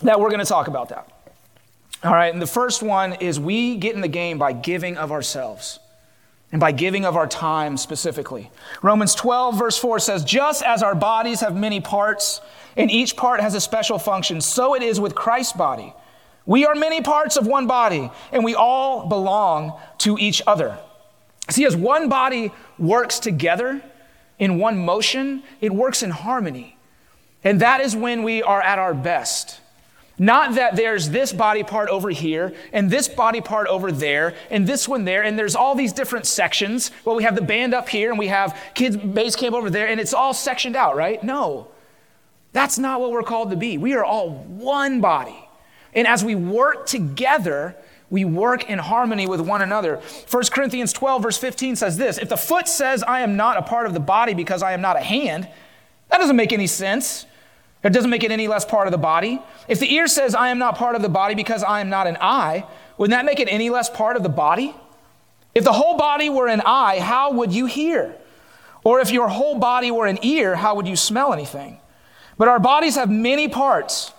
that 0.00 0.18
we're 0.18 0.30
going 0.30 0.40
to 0.40 0.46
talk 0.46 0.68
about 0.68 0.88
that. 0.88 1.19
All 2.02 2.12
right, 2.12 2.32
and 2.32 2.40
the 2.40 2.46
first 2.46 2.82
one 2.82 3.14
is 3.14 3.38
we 3.38 3.76
get 3.76 3.94
in 3.94 4.00
the 4.00 4.08
game 4.08 4.38
by 4.38 4.52
giving 4.52 4.96
of 4.96 5.12
ourselves 5.12 5.80
and 6.50 6.58
by 6.58 6.72
giving 6.72 7.04
of 7.04 7.14
our 7.14 7.26
time 7.26 7.76
specifically. 7.76 8.50
Romans 8.82 9.14
12, 9.14 9.58
verse 9.58 9.76
4 9.76 9.98
says, 9.98 10.24
Just 10.24 10.62
as 10.62 10.82
our 10.82 10.94
bodies 10.94 11.40
have 11.40 11.54
many 11.54 11.80
parts, 11.80 12.40
and 12.76 12.90
each 12.90 13.16
part 13.16 13.40
has 13.40 13.54
a 13.54 13.60
special 13.60 13.98
function, 13.98 14.40
so 14.40 14.74
it 14.74 14.82
is 14.82 14.98
with 14.98 15.14
Christ's 15.14 15.52
body. 15.52 15.92
We 16.46 16.64
are 16.64 16.74
many 16.74 17.02
parts 17.02 17.36
of 17.36 17.46
one 17.46 17.66
body, 17.66 18.10
and 18.32 18.44
we 18.44 18.54
all 18.54 19.06
belong 19.06 19.78
to 19.98 20.16
each 20.18 20.40
other. 20.46 20.78
See, 21.50 21.66
as 21.66 21.76
one 21.76 22.08
body 22.08 22.50
works 22.78 23.18
together 23.18 23.82
in 24.38 24.58
one 24.58 24.78
motion, 24.78 25.42
it 25.60 25.70
works 25.70 26.02
in 26.02 26.10
harmony. 26.10 26.78
And 27.44 27.60
that 27.60 27.82
is 27.82 27.94
when 27.94 28.22
we 28.22 28.42
are 28.42 28.62
at 28.62 28.78
our 28.78 28.94
best. 28.94 29.59
Not 30.20 30.56
that 30.56 30.76
there's 30.76 31.08
this 31.08 31.32
body 31.32 31.62
part 31.62 31.88
over 31.88 32.10
here 32.10 32.52
and 32.74 32.90
this 32.90 33.08
body 33.08 33.40
part 33.40 33.68
over 33.68 33.90
there 33.90 34.34
and 34.50 34.66
this 34.66 34.86
one 34.86 35.06
there 35.06 35.22
and 35.22 35.38
there's 35.38 35.56
all 35.56 35.74
these 35.74 35.94
different 35.94 36.26
sections. 36.26 36.90
Well, 37.06 37.16
we 37.16 37.22
have 37.22 37.34
the 37.34 37.40
band 37.40 37.72
up 37.72 37.88
here 37.88 38.10
and 38.10 38.18
we 38.18 38.26
have 38.26 38.54
kids 38.74 38.98
base 38.98 39.34
camp 39.34 39.54
over 39.54 39.70
there 39.70 39.88
and 39.88 39.98
it's 39.98 40.12
all 40.12 40.34
sectioned 40.34 40.76
out, 40.76 40.94
right? 40.94 41.24
No. 41.24 41.68
That's 42.52 42.78
not 42.78 43.00
what 43.00 43.12
we're 43.12 43.22
called 43.22 43.48
to 43.48 43.56
be. 43.56 43.78
We 43.78 43.94
are 43.94 44.04
all 44.04 44.30
one 44.30 45.00
body. 45.00 45.48
And 45.94 46.06
as 46.06 46.22
we 46.22 46.34
work 46.34 46.84
together, 46.84 47.74
we 48.10 48.26
work 48.26 48.68
in 48.68 48.78
harmony 48.78 49.26
with 49.26 49.40
one 49.40 49.62
another. 49.62 50.02
1 50.30 50.42
Corinthians 50.52 50.92
12, 50.92 51.22
verse 51.22 51.38
15 51.38 51.76
says 51.76 51.96
this 51.96 52.18
If 52.18 52.28
the 52.28 52.36
foot 52.36 52.68
says, 52.68 53.02
I 53.02 53.22
am 53.22 53.38
not 53.38 53.56
a 53.56 53.62
part 53.62 53.86
of 53.86 53.94
the 53.94 54.00
body 54.00 54.34
because 54.34 54.62
I 54.62 54.72
am 54.72 54.82
not 54.82 54.96
a 54.96 55.00
hand, 55.00 55.48
that 56.10 56.18
doesn't 56.18 56.36
make 56.36 56.52
any 56.52 56.66
sense. 56.66 57.24
It 57.82 57.92
doesn't 57.92 58.10
make 58.10 58.24
it 58.24 58.30
any 58.30 58.46
less 58.46 58.64
part 58.64 58.86
of 58.86 58.92
the 58.92 58.98
body. 58.98 59.40
If 59.66 59.80
the 59.80 59.92
ear 59.94 60.06
says, 60.06 60.34
I 60.34 60.50
am 60.50 60.58
not 60.58 60.76
part 60.76 60.96
of 60.96 61.02
the 61.02 61.08
body 61.08 61.34
because 61.34 61.62
I 61.62 61.80
am 61.80 61.88
not 61.88 62.06
an 62.06 62.18
eye, 62.20 62.66
wouldn't 62.98 63.16
that 63.16 63.24
make 63.24 63.40
it 63.40 63.48
any 63.50 63.70
less 63.70 63.88
part 63.88 64.16
of 64.16 64.22
the 64.22 64.28
body? 64.28 64.74
If 65.54 65.64
the 65.64 65.72
whole 65.72 65.96
body 65.96 66.28
were 66.28 66.46
an 66.46 66.60
eye, 66.64 67.00
how 67.00 67.32
would 67.32 67.52
you 67.52 67.66
hear? 67.66 68.14
Or 68.84 69.00
if 69.00 69.10
your 69.10 69.28
whole 69.28 69.58
body 69.58 69.90
were 69.90 70.06
an 70.06 70.18
ear, 70.22 70.56
how 70.56 70.74
would 70.74 70.86
you 70.86 70.96
smell 70.96 71.32
anything? 71.32 71.78
But 72.36 72.48
our 72.48 72.60
bodies 72.60 72.94
have 72.96 73.10
many 73.10 73.48
parts, 73.48 74.12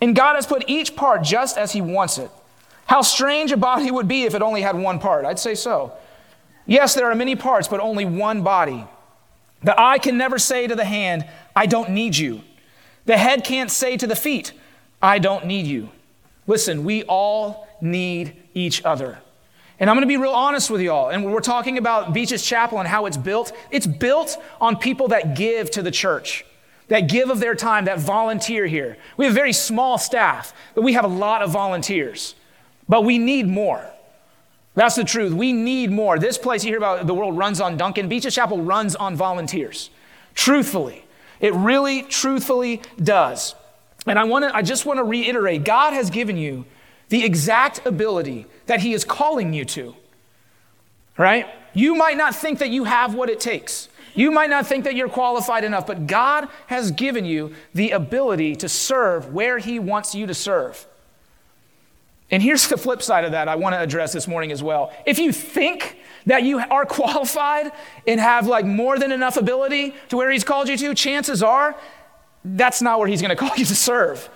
and 0.00 0.16
God 0.16 0.34
has 0.34 0.46
put 0.46 0.64
each 0.68 0.96
part 0.96 1.22
just 1.22 1.58
as 1.58 1.72
He 1.72 1.80
wants 1.80 2.18
it. 2.18 2.30
How 2.86 3.02
strange 3.02 3.52
a 3.52 3.56
body 3.56 3.90
would 3.90 4.08
be 4.08 4.24
if 4.24 4.34
it 4.34 4.42
only 4.42 4.62
had 4.62 4.76
one 4.76 4.98
part. 4.98 5.24
I'd 5.24 5.38
say 5.38 5.54
so. 5.54 5.92
Yes, 6.66 6.94
there 6.94 7.10
are 7.10 7.14
many 7.14 7.36
parts, 7.36 7.68
but 7.68 7.80
only 7.80 8.04
one 8.04 8.42
body. 8.42 8.84
The 9.62 9.80
eye 9.80 9.98
can 9.98 10.16
never 10.16 10.38
say 10.38 10.66
to 10.66 10.74
the 10.74 10.84
hand, 10.84 11.28
I 11.54 11.66
don't 11.66 11.90
need 11.90 12.16
you. 12.16 12.42
The 13.04 13.16
head 13.16 13.44
can't 13.44 13.70
say 13.70 13.96
to 13.96 14.06
the 14.06 14.16
feet, 14.16 14.52
I 15.00 15.18
don't 15.18 15.46
need 15.46 15.66
you. 15.66 15.90
Listen, 16.46 16.84
we 16.84 17.02
all 17.04 17.68
need 17.80 18.36
each 18.54 18.84
other. 18.84 19.18
And 19.80 19.90
I'm 19.90 19.96
going 19.96 20.02
to 20.02 20.08
be 20.08 20.16
real 20.16 20.30
honest 20.30 20.70
with 20.70 20.80
y'all. 20.80 21.08
And 21.08 21.24
we're 21.24 21.40
talking 21.40 21.78
about 21.78 22.12
Beaches 22.14 22.44
Chapel 22.44 22.78
and 22.78 22.86
how 22.86 23.06
it's 23.06 23.16
built. 23.16 23.52
It's 23.70 23.86
built 23.86 24.36
on 24.60 24.76
people 24.76 25.08
that 25.08 25.34
give 25.36 25.70
to 25.72 25.82
the 25.82 25.90
church, 25.90 26.44
that 26.88 27.08
give 27.08 27.30
of 27.30 27.40
their 27.40 27.56
time, 27.56 27.86
that 27.86 27.98
volunteer 27.98 28.66
here. 28.66 28.96
We 29.16 29.24
have 29.24 29.34
a 29.34 29.34
very 29.34 29.52
small 29.52 29.98
staff, 29.98 30.54
but 30.74 30.82
we 30.82 30.92
have 30.92 31.04
a 31.04 31.08
lot 31.08 31.42
of 31.42 31.50
volunteers. 31.50 32.36
But 32.88 33.04
we 33.04 33.18
need 33.18 33.48
more. 33.48 33.84
That's 34.74 34.94
the 34.94 35.04
truth. 35.04 35.32
We 35.32 35.52
need 35.52 35.90
more. 35.90 36.18
This 36.18 36.38
place 36.38 36.64
you 36.64 36.70
hear 36.70 36.78
about, 36.78 37.06
the 37.06 37.14
world 37.14 37.36
runs 37.36 37.60
on 37.60 37.76
Dunkin. 37.76 38.08
Beaches 38.08 38.34
Chapel 38.34 38.62
runs 38.62 38.94
on 38.94 39.16
volunteers. 39.16 39.90
Truthfully. 40.34 41.04
It 41.42 41.52
really, 41.54 42.02
truthfully 42.02 42.80
does. 43.02 43.54
And 44.06 44.18
I, 44.18 44.24
want 44.24 44.44
to, 44.44 44.56
I 44.56 44.62
just 44.62 44.86
want 44.86 44.98
to 44.98 45.04
reiterate 45.04 45.64
God 45.64 45.92
has 45.92 46.08
given 46.08 46.38
you 46.38 46.64
the 47.10 47.24
exact 47.24 47.84
ability 47.84 48.46
that 48.66 48.80
He 48.80 48.94
is 48.94 49.04
calling 49.04 49.52
you 49.52 49.66
to. 49.66 49.94
Right? 51.18 51.46
You 51.74 51.94
might 51.94 52.16
not 52.16 52.34
think 52.34 52.60
that 52.60 52.70
you 52.70 52.84
have 52.84 53.14
what 53.14 53.28
it 53.28 53.40
takes. 53.40 53.88
You 54.14 54.30
might 54.30 54.50
not 54.50 54.66
think 54.66 54.84
that 54.84 54.94
you're 54.94 55.08
qualified 55.08 55.64
enough, 55.64 55.86
but 55.86 56.06
God 56.06 56.48
has 56.68 56.90
given 56.90 57.24
you 57.24 57.54
the 57.74 57.90
ability 57.90 58.56
to 58.56 58.68
serve 58.68 59.32
where 59.32 59.58
He 59.58 59.78
wants 59.78 60.14
you 60.14 60.26
to 60.26 60.34
serve. 60.34 60.86
And 62.32 62.42
here's 62.42 62.66
the 62.66 62.78
flip 62.78 63.02
side 63.02 63.24
of 63.24 63.32
that 63.32 63.46
I 63.46 63.54
want 63.56 63.74
to 63.74 63.80
address 63.80 64.12
this 64.12 64.26
morning 64.26 64.50
as 64.50 64.62
well. 64.62 64.90
If 65.06 65.18
you 65.18 65.30
think 65.32 65.98
that 66.26 66.42
you 66.42 66.58
are 66.58 66.86
qualified 66.86 67.70
and 68.06 68.18
have 68.18 68.46
like 68.48 68.64
more 68.64 68.98
than 68.98 69.12
enough 69.12 69.36
ability 69.36 69.94
to 70.08 70.16
where 70.16 70.30
he's 70.30 70.42
called 70.42 70.68
you 70.68 70.76
to, 70.78 70.94
chances 70.94 71.42
are 71.42 71.76
that's 72.44 72.82
not 72.82 72.98
where 72.98 73.06
he's 73.06 73.22
going 73.22 73.30
to 73.36 73.36
call 73.36 73.56
you 73.56 73.64
to 73.64 73.76
serve. 73.76 74.28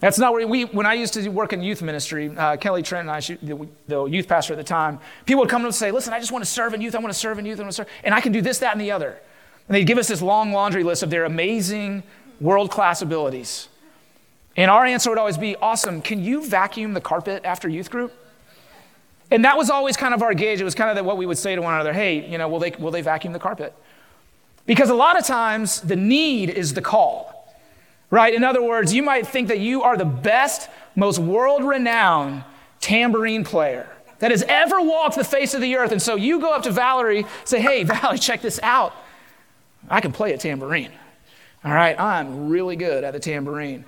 That's 0.00 0.18
not 0.18 0.34
where 0.34 0.46
we, 0.46 0.64
when 0.66 0.84
I 0.84 0.94
used 0.94 1.14
to 1.14 1.26
work 1.30 1.54
in 1.54 1.62
youth 1.62 1.80
ministry, 1.80 2.36
uh, 2.36 2.56
Kelly 2.56 2.82
Trent 2.82 3.02
and 3.02 3.10
I, 3.10 3.20
she, 3.20 3.36
the, 3.36 3.66
the, 3.88 4.04
youth 4.04 4.28
pastor 4.28 4.52
at 4.52 4.58
the 4.58 4.64
time, 4.64 4.98
people 5.24 5.40
would 5.40 5.48
come 5.48 5.62
to 5.62 5.68
us 5.68 5.80
and 5.80 5.88
say, 5.88 5.90
listen, 5.92 6.12
I 6.12 6.18
just 6.18 6.30
want 6.30 6.44
to 6.44 6.50
serve 6.50 6.74
in 6.74 6.82
youth. 6.82 6.94
I 6.94 6.98
want 6.98 7.12
to 7.12 7.18
serve 7.18 7.38
in 7.38 7.46
youth. 7.46 7.58
I 7.58 7.62
want 7.62 7.72
to 7.72 7.76
serve. 7.76 7.88
And 8.02 8.12
I 8.12 8.20
can 8.20 8.32
do 8.32 8.42
this, 8.42 8.58
that, 8.58 8.72
and 8.72 8.80
the 8.80 8.90
other. 8.90 9.18
And 9.66 9.74
they'd 9.74 9.86
give 9.86 9.96
us 9.96 10.08
this 10.08 10.20
long 10.20 10.52
laundry 10.52 10.84
list 10.84 11.02
of 11.02 11.08
their 11.08 11.24
amazing 11.24 12.02
world 12.38 12.70
class 12.70 13.00
abilities. 13.00 13.68
And 14.56 14.70
our 14.70 14.84
answer 14.84 15.10
would 15.10 15.18
always 15.18 15.38
be, 15.38 15.56
awesome. 15.56 16.00
Can 16.00 16.22
you 16.22 16.44
vacuum 16.44 16.94
the 16.94 17.00
carpet 17.00 17.44
after 17.44 17.68
youth 17.68 17.90
group? 17.90 18.12
And 19.30 19.44
that 19.44 19.56
was 19.56 19.70
always 19.70 19.96
kind 19.96 20.14
of 20.14 20.22
our 20.22 20.34
gauge. 20.34 20.60
It 20.60 20.64
was 20.64 20.74
kind 20.74 20.96
of 20.96 21.04
what 21.04 21.16
we 21.16 21.26
would 21.26 21.38
say 21.38 21.56
to 21.56 21.62
one 21.62 21.74
another 21.74 21.92
hey, 21.92 22.28
you 22.28 22.38
know, 22.38 22.48
will 22.48 22.60
they, 22.60 22.70
will 22.78 22.90
they 22.90 23.02
vacuum 23.02 23.32
the 23.32 23.38
carpet? 23.38 23.74
Because 24.66 24.90
a 24.90 24.94
lot 24.94 25.18
of 25.18 25.26
times 25.26 25.80
the 25.80 25.96
need 25.96 26.50
is 26.50 26.74
the 26.74 26.80
call, 26.80 27.54
right? 28.10 28.32
In 28.32 28.44
other 28.44 28.62
words, 28.62 28.94
you 28.94 29.02
might 29.02 29.26
think 29.26 29.48
that 29.48 29.58
you 29.58 29.82
are 29.82 29.96
the 29.96 30.04
best, 30.04 30.70
most 30.94 31.18
world 31.18 31.64
renowned 31.64 32.44
tambourine 32.80 33.44
player 33.44 33.88
that 34.20 34.30
has 34.30 34.42
ever 34.48 34.80
walked 34.80 35.16
the 35.16 35.24
face 35.24 35.52
of 35.54 35.60
the 35.60 35.76
earth. 35.76 35.92
And 35.92 36.00
so 36.00 36.14
you 36.14 36.40
go 36.40 36.54
up 36.54 36.62
to 36.62 36.70
Valerie, 36.70 37.26
say, 37.44 37.60
hey, 37.60 37.82
Valerie, 37.84 38.18
check 38.18 38.40
this 38.40 38.60
out. 38.62 38.94
I 39.88 40.00
can 40.00 40.12
play 40.12 40.32
a 40.32 40.38
tambourine. 40.38 40.92
All 41.64 41.72
right, 41.72 41.98
I'm 41.98 42.48
really 42.48 42.76
good 42.76 43.04
at 43.04 43.12
the 43.12 43.20
tambourine. 43.20 43.84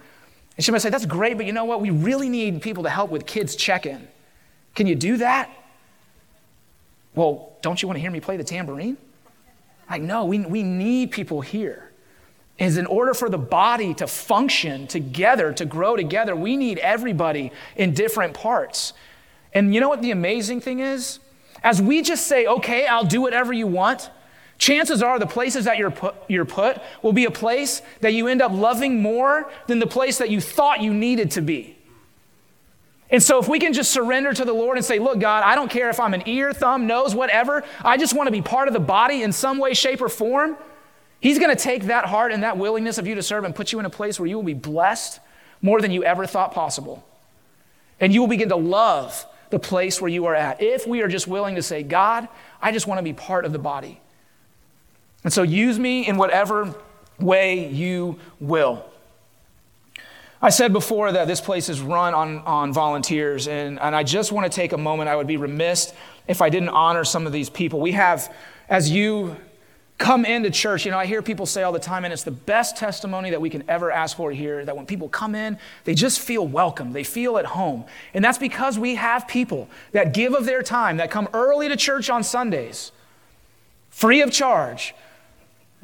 And 0.56 0.64
she 0.64 0.72
might 0.72 0.82
say, 0.82 0.90
that's 0.90 1.06
great, 1.06 1.36
but 1.36 1.46
you 1.46 1.52
know 1.52 1.64
what? 1.64 1.80
We 1.80 1.90
really 1.90 2.28
need 2.28 2.62
people 2.62 2.82
to 2.84 2.90
help 2.90 3.10
with 3.10 3.26
kids' 3.26 3.56
check 3.56 3.86
in. 3.86 4.08
Can 4.74 4.86
you 4.86 4.94
do 4.94 5.18
that? 5.18 5.50
Well, 7.14 7.52
don't 7.62 7.80
you 7.80 7.88
want 7.88 7.96
to 7.96 8.00
hear 8.00 8.10
me 8.10 8.20
play 8.20 8.36
the 8.36 8.44
tambourine? 8.44 8.96
Like, 9.88 10.02
no, 10.02 10.24
we, 10.24 10.40
we 10.40 10.62
need 10.62 11.10
people 11.10 11.40
here. 11.40 11.90
Is 12.58 12.78
in 12.78 12.86
order 12.86 13.12
for 13.12 13.28
the 13.28 13.38
body 13.38 13.92
to 13.94 14.06
function 14.06 14.86
together, 14.86 15.52
to 15.52 15.66
grow 15.66 15.94
together, 15.94 16.34
we 16.34 16.56
need 16.56 16.78
everybody 16.78 17.52
in 17.76 17.92
different 17.92 18.32
parts. 18.32 18.94
And 19.52 19.74
you 19.74 19.80
know 19.80 19.90
what 19.90 20.00
the 20.00 20.10
amazing 20.10 20.62
thing 20.62 20.80
is? 20.80 21.18
As 21.62 21.82
we 21.82 22.00
just 22.00 22.26
say, 22.26 22.46
okay, 22.46 22.86
I'll 22.86 23.04
do 23.04 23.20
whatever 23.20 23.52
you 23.52 23.66
want, 23.66 24.10
chances 24.58 25.02
are 25.02 25.18
the 25.18 25.26
places 25.26 25.64
that 25.66 25.78
you're 25.78 25.90
put, 25.90 26.14
you're 26.28 26.44
put 26.44 26.80
will 27.02 27.12
be 27.12 27.24
a 27.24 27.30
place 27.30 27.82
that 28.00 28.12
you 28.12 28.28
end 28.28 28.42
up 28.42 28.52
loving 28.52 29.02
more 29.02 29.50
than 29.66 29.78
the 29.78 29.86
place 29.86 30.18
that 30.18 30.30
you 30.30 30.40
thought 30.40 30.80
you 30.80 30.92
needed 30.92 31.30
to 31.32 31.40
be. 31.40 31.76
And 33.08 33.22
so, 33.22 33.38
if 33.38 33.48
we 33.48 33.60
can 33.60 33.72
just 33.72 33.92
surrender 33.92 34.32
to 34.34 34.44
the 34.44 34.52
Lord 34.52 34.76
and 34.76 34.84
say, 34.84 34.98
Look, 34.98 35.20
God, 35.20 35.44
I 35.44 35.54
don't 35.54 35.70
care 35.70 35.90
if 35.90 36.00
I'm 36.00 36.12
an 36.12 36.24
ear, 36.26 36.52
thumb, 36.52 36.86
nose, 36.86 37.14
whatever, 37.14 37.62
I 37.84 37.96
just 37.96 38.14
want 38.14 38.26
to 38.26 38.32
be 38.32 38.42
part 38.42 38.66
of 38.66 38.74
the 38.74 38.80
body 38.80 39.22
in 39.22 39.32
some 39.32 39.58
way, 39.58 39.74
shape, 39.74 40.02
or 40.02 40.08
form, 40.08 40.56
He's 41.20 41.38
going 41.38 41.54
to 41.54 41.60
take 41.60 41.84
that 41.84 42.06
heart 42.06 42.32
and 42.32 42.42
that 42.42 42.58
willingness 42.58 42.98
of 42.98 43.06
you 43.06 43.14
to 43.14 43.22
serve 43.22 43.44
and 43.44 43.54
put 43.54 43.72
you 43.72 43.78
in 43.78 43.86
a 43.86 43.90
place 43.90 44.18
where 44.20 44.26
you 44.26 44.36
will 44.36 44.44
be 44.44 44.54
blessed 44.54 45.20
more 45.62 45.80
than 45.80 45.90
you 45.90 46.04
ever 46.04 46.26
thought 46.26 46.52
possible. 46.52 47.06
And 48.00 48.12
you 48.12 48.20
will 48.20 48.28
begin 48.28 48.50
to 48.50 48.56
love 48.56 49.24
the 49.50 49.58
place 49.58 50.00
where 50.00 50.10
you 50.10 50.26
are 50.26 50.34
at 50.34 50.60
if 50.62 50.86
we 50.86 51.02
are 51.02 51.08
just 51.08 51.26
willing 51.26 51.54
to 51.54 51.62
say, 51.62 51.82
God, 51.82 52.28
I 52.60 52.72
just 52.72 52.86
want 52.86 52.98
to 52.98 53.02
be 53.02 53.12
part 53.12 53.44
of 53.44 53.52
the 53.52 53.58
body. 53.58 54.00
And 55.26 55.32
so, 55.32 55.42
use 55.42 55.76
me 55.76 56.06
in 56.06 56.18
whatever 56.18 56.72
way 57.18 57.68
you 57.68 58.20
will. 58.38 58.88
I 60.40 60.50
said 60.50 60.72
before 60.72 61.10
that 61.10 61.26
this 61.26 61.40
place 61.40 61.68
is 61.68 61.80
run 61.80 62.14
on, 62.14 62.38
on 62.42 62.72
volunteers, 62.72 63.48
and, 63.48 63.80
and 63.80 63.96
I 63.96 64.04
just 64.04 64.30
want 64.30 64.44
to 64.44 64.54
take 64.54 64.72
a 64.72 64.78
moment. 64.78 65.08
I 65.08 65.16
would 65.16 65.26
be 65.26 65.36
remiss 65.36 65.92
if 66.28 66.40
I 66.40 66.48
didn't 66.48 66.68
honor 66.68 67.02
some 67.02 67.26
of 67.26 67.32
these 67.32 67.50
people. 67.50 67.80
We 67.80 67.90
have, 67.90 68.32
as 68.68 68.88
you 68.88 69.36
come 69.98 70.24
into 70.24 70.48
church, 70.48 70.84
you 70.84 70.92
know, 70.92 70.98
I 70.98 71.06
hear 71.06 71.22
people 71.22 71.44
say 71.44 71.64
all 71.64 71.72
the 71.72 71.80
time, 71.80 72.04
and 72.04 72.12
it's 72.12 72.22
the 72.22 72.30
best 72.30 72.76
testimony 72.76 73.30
that 73.30 73.40
we 73.40 73.50
can 73.50 73.68
ever 73.68 73.90
ask 73.90 74.16
for 74.16 74.30
here 74.30 74.64
that 74.64 74.76
when 74.76 74.86
people 74.86 75.08
come 75.08 75.34
in, 75.34 75.58
they 75.82 75.94
just 75.96 76.20
feel 76.20 76.46
welcome, 76.46 76.92
they 76.92 77.02
feel 77.02 77.36
at 77.36 77.46
home. 77.46 77.84
And 78.14 78.24
that's 78.24 78.38
because 78.38 78.78
we 78.78 78.94
have 78.94 79.26
people 79.26 79.68
that 79.90 80.14
give 80.14 80.34
of 80.34 80.46
their 80.46 80.62
time, 80.62 80.98
that 80.98 81.10
come 81.10 81.28
early 81.34 81.68
to 81.68 81.74
church 81.74 82.10
on 82.10 82.22
Sundays, 82.22 82.92
free 83.90 84.20
of 84.20 84.30
charge, 84.30 84.94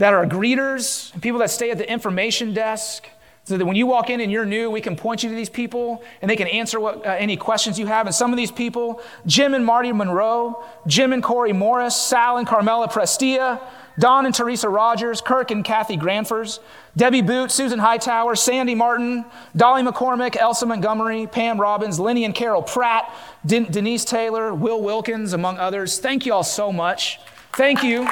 that 0.03 0.15
are 0.15 0.27
greeters, 0.27 1.13
people 1.23 1.39
that 1.39 1.49
stay 1.49 1.71
at 1.71 1.79
the 1.79 1.89
information 1.89 2.53
desk 2.53 3.09
so 3.45 3.57
that 3.57 3.65
when 3.65 3.77
you 3.77 3.87
walk 3.87 4.11
in 4.11 4.21
and 4.21 4.33
you're 4.33 4.45
new, 4.45 4.69
we 4.69 4.81
can 4.81 4.97
point 4.97 5.23
you 5.23 5.29
to 5.29 5.35
these 5.37 5.49
people 5.49 6.03
and 6.21 6.29
they 6.29 6.35
can 6.35 6.49
answer 6.49 6.81
what, 6.81 7.07
uh, 7.07 7.11
any 7.11 7.37
questions 7.37 7.79
you 7.79 7.87
have. 7.87 8.07
And 8.07 8.15
some 8.15 8.33
of 8.33 8.37
these 8.37 8.51
people, 8.51 9.01
Jim 9.27 9.55
and 9.55 9.65
Marty 9.65 9.93
Monroe, 9.93 10.65
Jim 10.89 11.13
and 11.13 11.23
Corey 11.23 11.53
Morris, 11.53 11.95
Sal 11.95 12.39
and 12.39 12.49
Carmela 12.49 12.89
Prestia, 12.89 13.61
Don 13.97 14.27
and 14.27 14.35
Teresa 14.35 14.69
Rogers, 14.69 15.21
Kirk 15.21 15.53
and 15.53 15.65
Kathy 15.65 15.97
Granfers, 15.97 16.59
Debbie 16.97 17.23
Boot, 17.23 17.53
Susan 17.53 17.79
Hightower, 17.79 18.35
Sandy 18.35 18.75
Martin, 18.75 19.25
Dolly 19.55 19.85
McCormick, 19.85 20.35
Elsa 20.35 20.67
Montgomery, 20.67 21.29
Pam 21.29 21.61
Robbins, 21.61 22.01
Lenny 22.01 22.25
and 22.25 22.35
Carol 22.35 22.63
Pratt, 22.63 23.09
Den- 23.47 23.71
Denise 23.71 24.05
Taylor, 24.05 24.53
Will 24.53 24.83
Wilkins, 24.83 25.33
among 25.33 25.59
others. 25.59 26.01
Thank 26.01 26.27
you 26.27 26.33
all 26.35 26.43
so 26.43 26.73
much. 26.73 27.21
Thank 27.53 27.85
you. 27.85 28.09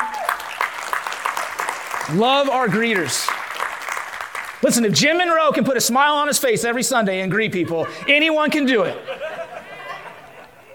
Love 2.15 2.49
our 2.49 2.67
greeters. 2.67 3.29
Listen, 4.63 4.85
if 4.85 4.93
Jim 4.93 5.19
Monroe 5.19 5.53
can 5.53 5.65
put 5.65 5.77
a 5.77 5.81
smile 5.81 6.15
on 6.15 6.29
his 6.29 6.39
face 6.39 6.65
every 6.65 6.83
Sunday 6.83 7.21
and 7.21 7.31
greet 7.31 7.53
people, 7.53 7.87
anyone 8.09 8.51
can 8.51 8.67
do 8.67 8.83
it. 8.83 8.99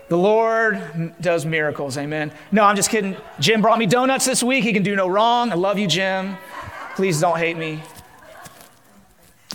The 0.07 0.17
Lord 0.17 1.13
does 1.19 1.45
miracles, 1.45 1.97
amen. 1.97 2.31
No, 2.51 2.63
I'm 2.63 2.75
just 2.75 2.89
kidding. 2.89 3.17
Jim 3.39 3.61
brought 3.61 3.79
me 3.79 3.85
donuts 3.85 4.25
this 4.25 4.41
week. 4.41 4.63
He 4.63 4.71
can 4.71 4.83
do 4.83 4.95
no 4.95 5.07
wrong. 5.07 5.51
I 5.51 5.55
love 5.55 5.77
you, 5.77 5.87
Jim. 5.87 6.37
Please 6.95 7.19
don't 7.19 7.37
hate 7.37 7.57
me. 7.57 7.81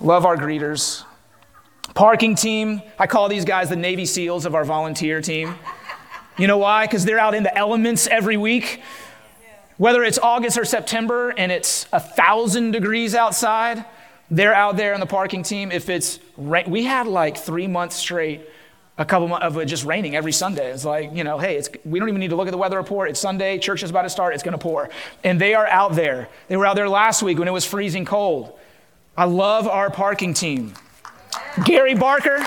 Love 0.00 0.26
our 0.26 0.36
greeters. 0.36 1.04
Parking 1.94 2.34
team, 2.34 2.82
I 2.98 3.06
call 3.06 3.28
these 3.28 3.44
guys 3.44 3.68
the 3.68 3.76
Navy 3.76 4.06
SEALs 4.06 4.44
of 4.44 4.54
our 4.54 4.64
volunteer 4.64 5.20
team. 5.20 5.54
You 6.36 6.46
know 6.46 6.58
why? 6.58 6.86
Because 6.86 7.04
they're 7.04 7.18
out 7.18 7.34
in 7.34 7.42
the 7.42 7.56
elements 7.56 8.06
every 8.06 8.36
week. 8.36 8.80
Whether 9.80 10.04
it's 10.04 10.18
August 10.18 10.58
or 10.58 10.66
September 10.66 11.30
and 11.30 11.50
it's 11.50 11.86
a 11.90 11.98
thousand 11.98 12.72
degrees 12.72 13.14
outside, 13.14 13.82
they're 14.30 14.52
out 14.52 14.76
there 14.76 14.92
in 14.92 15.00
the 15.00 15.06
parking 15.06 15.42
team. 15.42 15.72
If 15.72 15.88
it's 15.88 16.18
rain, 16.36 16.70
we 16.70 16.84
had 16.84 17.06
like 17.06 17.38
three 17.38 17.66
months 17.66 17.96
straight, 17.96 18.42
a 18.98 19.06
couple 19.06 19.34
of 19.34 19.56
it 19.56 19.64
just 19.64 19.86
raining 19.86 20.14
every 20.14 20.32
Sunday. 20.32 20.70
It's 20.70 20.84
like, 20.84 21.14
you 21.14 21.24
know, 21.24 21.38
hey, 21.38 21.56
it's, 21.56 21.70
we 21.86 21.98
don't 21.98 22.10
even 22.10 22.20
need 22.20 22.28
to 22.28 22.36
look 22.36 22.46
at 22.46 22.50
the 22.50 22.58
weather 22.58 22.76
report. 22.76 23.08
It's 23.08 23.20
Sunday, 23.20 23.56
church 23.58 23.82
is 23.82 23.88
about 23.88 24.02
to 24.02 24.10
start, 24.10 24.34
it's 24.34 24.42
going 24.42 24.52
to 24.52 24.58
pour. 24.58 24.90
And 25.24 25.40
they 25.40 25.54
are 25.54 25.66
out 25.66 25.94
there. 25.94 26.28
They 26.48 26.58
were 26.58 26.66
out 26.66 26.76
there 26.76 26.86
last 26.86 27.22
week 27.22 27.38
when 27.38 27.48
it 27.48 27.52
was 27.52 27.64
freezing 27.64 28.04
cold. 28.04 28.58
I 29.16 29.24
love 29.24 29.66
our 29.66 29.88
parking 29.88 30.34
team. 30.34 30.74
Gary 31.64 31.94
Barker, 31.94 32.46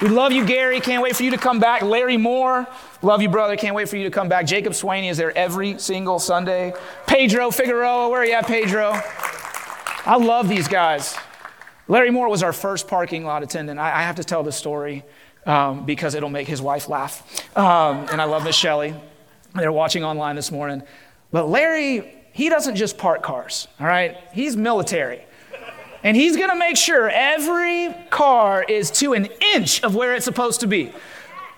we 0.00 0.08
love 0.08 0.32
you, 0.32 0.46
Gary. 0.46 0.80
Can't 0.80 1.02
wait 1.02 1.14
for 1.14 1.24
you 1.24 1.32
to 1.32 1.36
come 1.36 1.60
back. 1.60 1.82
Larry 1.82 2.16
Moore, 2.16 2.66
love 3.02 3.22
you, 3.22 3.28
brother. 3.28 3.56
Can't 3.56 3.74
wait 3.74 3.88
for 3.88 3.96
you 3.96 4.04
to 4.04 4.10
come 4.10 4.28
back. 4.28 4.46
Jacob 4.46 4.72
Swaney 4.72 5.10
is 5.10 5.16
there 5.16 5.36
every 5.36 5.78
single 5.78 6.18
Sunday. 6.18 6.72
Pedro 7.06 7.50
Figueroa, 7.50 8.08
where 8.08 8.20
are 8.20 8.24
you 8.26 8.32
at, 8.32 8.46
Pedro? 8.46 8.92
I 10.06 10.16
love 10.16 10.48
these 10.48 10.68
guys. 10.68 11.16
Larry 11.88 12.10
Moore 12.10 12.28
was 12.28 12.42
our 12.42 12.52
first 12.52 12.88
parking 12.88 13.24
lot 13.24 13.42
attendant. 13.42 13.80
I, 13.80 13.88
I 13.98 14.02
have 14.02 14.16
to 14.16 14.24
tell 14.24 14.42
this 14.42 14.56
story 14.56 15.04
um, 15.46 15.84
because 15.84 16.14
it'll 16.14 16.30
make 16.30 16.46
his 16.46 16.62
wife 16.62 16.88
laugh. 16.88 17.22
Um, 17.56 18.06
and 18.10 18.20
I 18.20 18.24
love 18.24 18.44
Miss 18.44 18.56
Shelley. 18.56 18.94
They're 19.54 19.72
watching 19.72 20.04
online 20.04 20.36
this 20.36 20.52
morning. 20.52 20.82
But 21.32 21.48
Larry, 21.48 22.14
he 22.32 22.48
doesn't 22.48 22.76
just 22.76 22.98
park 22.98 23.22
cars, 23.22 23.66
all 23.80 23.86
right? 23.86 24.16
He's 24.32 24.56
military. 24.56 25.24
And 26.02 26.16
he's 26.16 26.36
gonna 26.36 26.56
make 26.56 26.76
sure 26.76 27.10
every 27.10 27.94
car 28.08 28.62
is 28.62 28.90
to 28.92 29.12
an 29.12 29.28
inch 29.54 29.82
of 29.82 29.94
where 29.94 30.14
it's 30.14 30.24
supposed 30.24 30.60
to 30.60 30.66
be. 30.66 30.92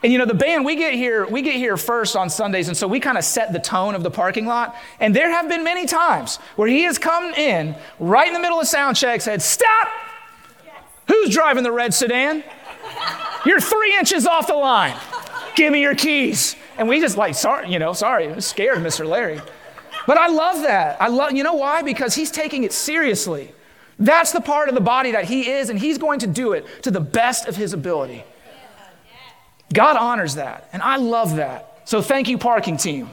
And 0.03 0.13
you 0.13 0.19
know, 0.19 0.25
the 0.25 0.35
band, 0.35 0.65
we 0.65 0.75
get 0.75 0.95
here, 0.95 1.27
we 1.27 1.43
get 1.43 1.55
here 1.55 1.77
first 1.77 2.17
on 2.17 2.29
Sundays, 2.29 2.69
and 2.69 2.77
so 2.77 2.89
we 2.89 2.99
kind 2.99 3.17
of 3.17 3.25
set 3.25 3.53
the 3.53 3.61
tone 3.61 3.95
of 3.95 4.03
the 4.03 4.11
parking 4.11 4.47
lot. 4.47 4.75
And 4.99 5.15
there 5.15 5.31
have 5.31 5.49
been 5.49 5.63
many 5.63 5.87
times 5.87 6.37
where 6.57 6.69
he 6.69 6.83
has 6.83 6.99
come 6.99 7.33
in 7.35 7.77
right 8.01 8.27
in 8.27 8.33
the 8.35 8.41
middle 8.41 8.61
of 8.61 8.67
sound 8.67 8.97
check, 8.97 9.21
said, 9.21 9.41
Stop! 9.41 9.89
Who's 11.07 11.31
driving 11.31 11.63
the 11.63 11.73
red 11.73 11.95
sedan? 11.95 12.43
You're 13.45 13.61
three 13.61 13.97
inches 13.97 14.27
off 14.27 14.47
the 14.47 14.55
line. 14.55 14.97
Give 15.55 15.73
me 15.73 15.81
your 15.81 15.95
keys. 15.95 16.57
And 16.79 16.89
we 16.89 17.01
just 17.01 17.17
like, 17.17 17.35
sorry, 17.35 17.71
you 17.71 17.79
know, 17.79 17.93
sorry, 17.93 18.29
I'm 18.29 18.41
scared, 18.41 18.79
Mr. 18.79 19.07
Larry. 19.07 19.41
But 20.07 20.17
I 20.17 20.29
love 20.29 20.63
that. 20.63 21.01
I 21.01 21.09
love, 21.09 21.33
you 21.33 21.45
know 21.45 21.55
why? 21.55 21.83
Because 21.83 22.15
he's 22.15 22.31
taking 22.31 22.65
it 22.65 22.73
seriously. 22.73 23.53
That's 23.99 24.33
the 24.33 24.41
part 24.41 24.69
of 24.69 24.75
the 24.75 24.81
body 24.81 25.13
that 25.13 25.27
he 25.27 25.51
is, 25.51 25.69
and 25.69 25.79
he's 25.79 25.99
going 25.99 26.19
to 26.21 26.27
do 26.27 26.53
it 26.53 26.67
to 26.83 26.91
the 26.91 27.01
best 27.01 27.47
of 27.47 27.57
his 27.57 27.73
ability. 27.73 28.25
God 29.73 29.97
honors 29.97 30.35
that, 30.37 30.69
and 30.73 30.83
I 30.83 30.97
love 30.97 31.37
that. 31.37 31.81
So 31.85 32.01
thank 32.01 32.29
you, 32.29 32.39
parking 32.39 32.77
team. 32.77 33.11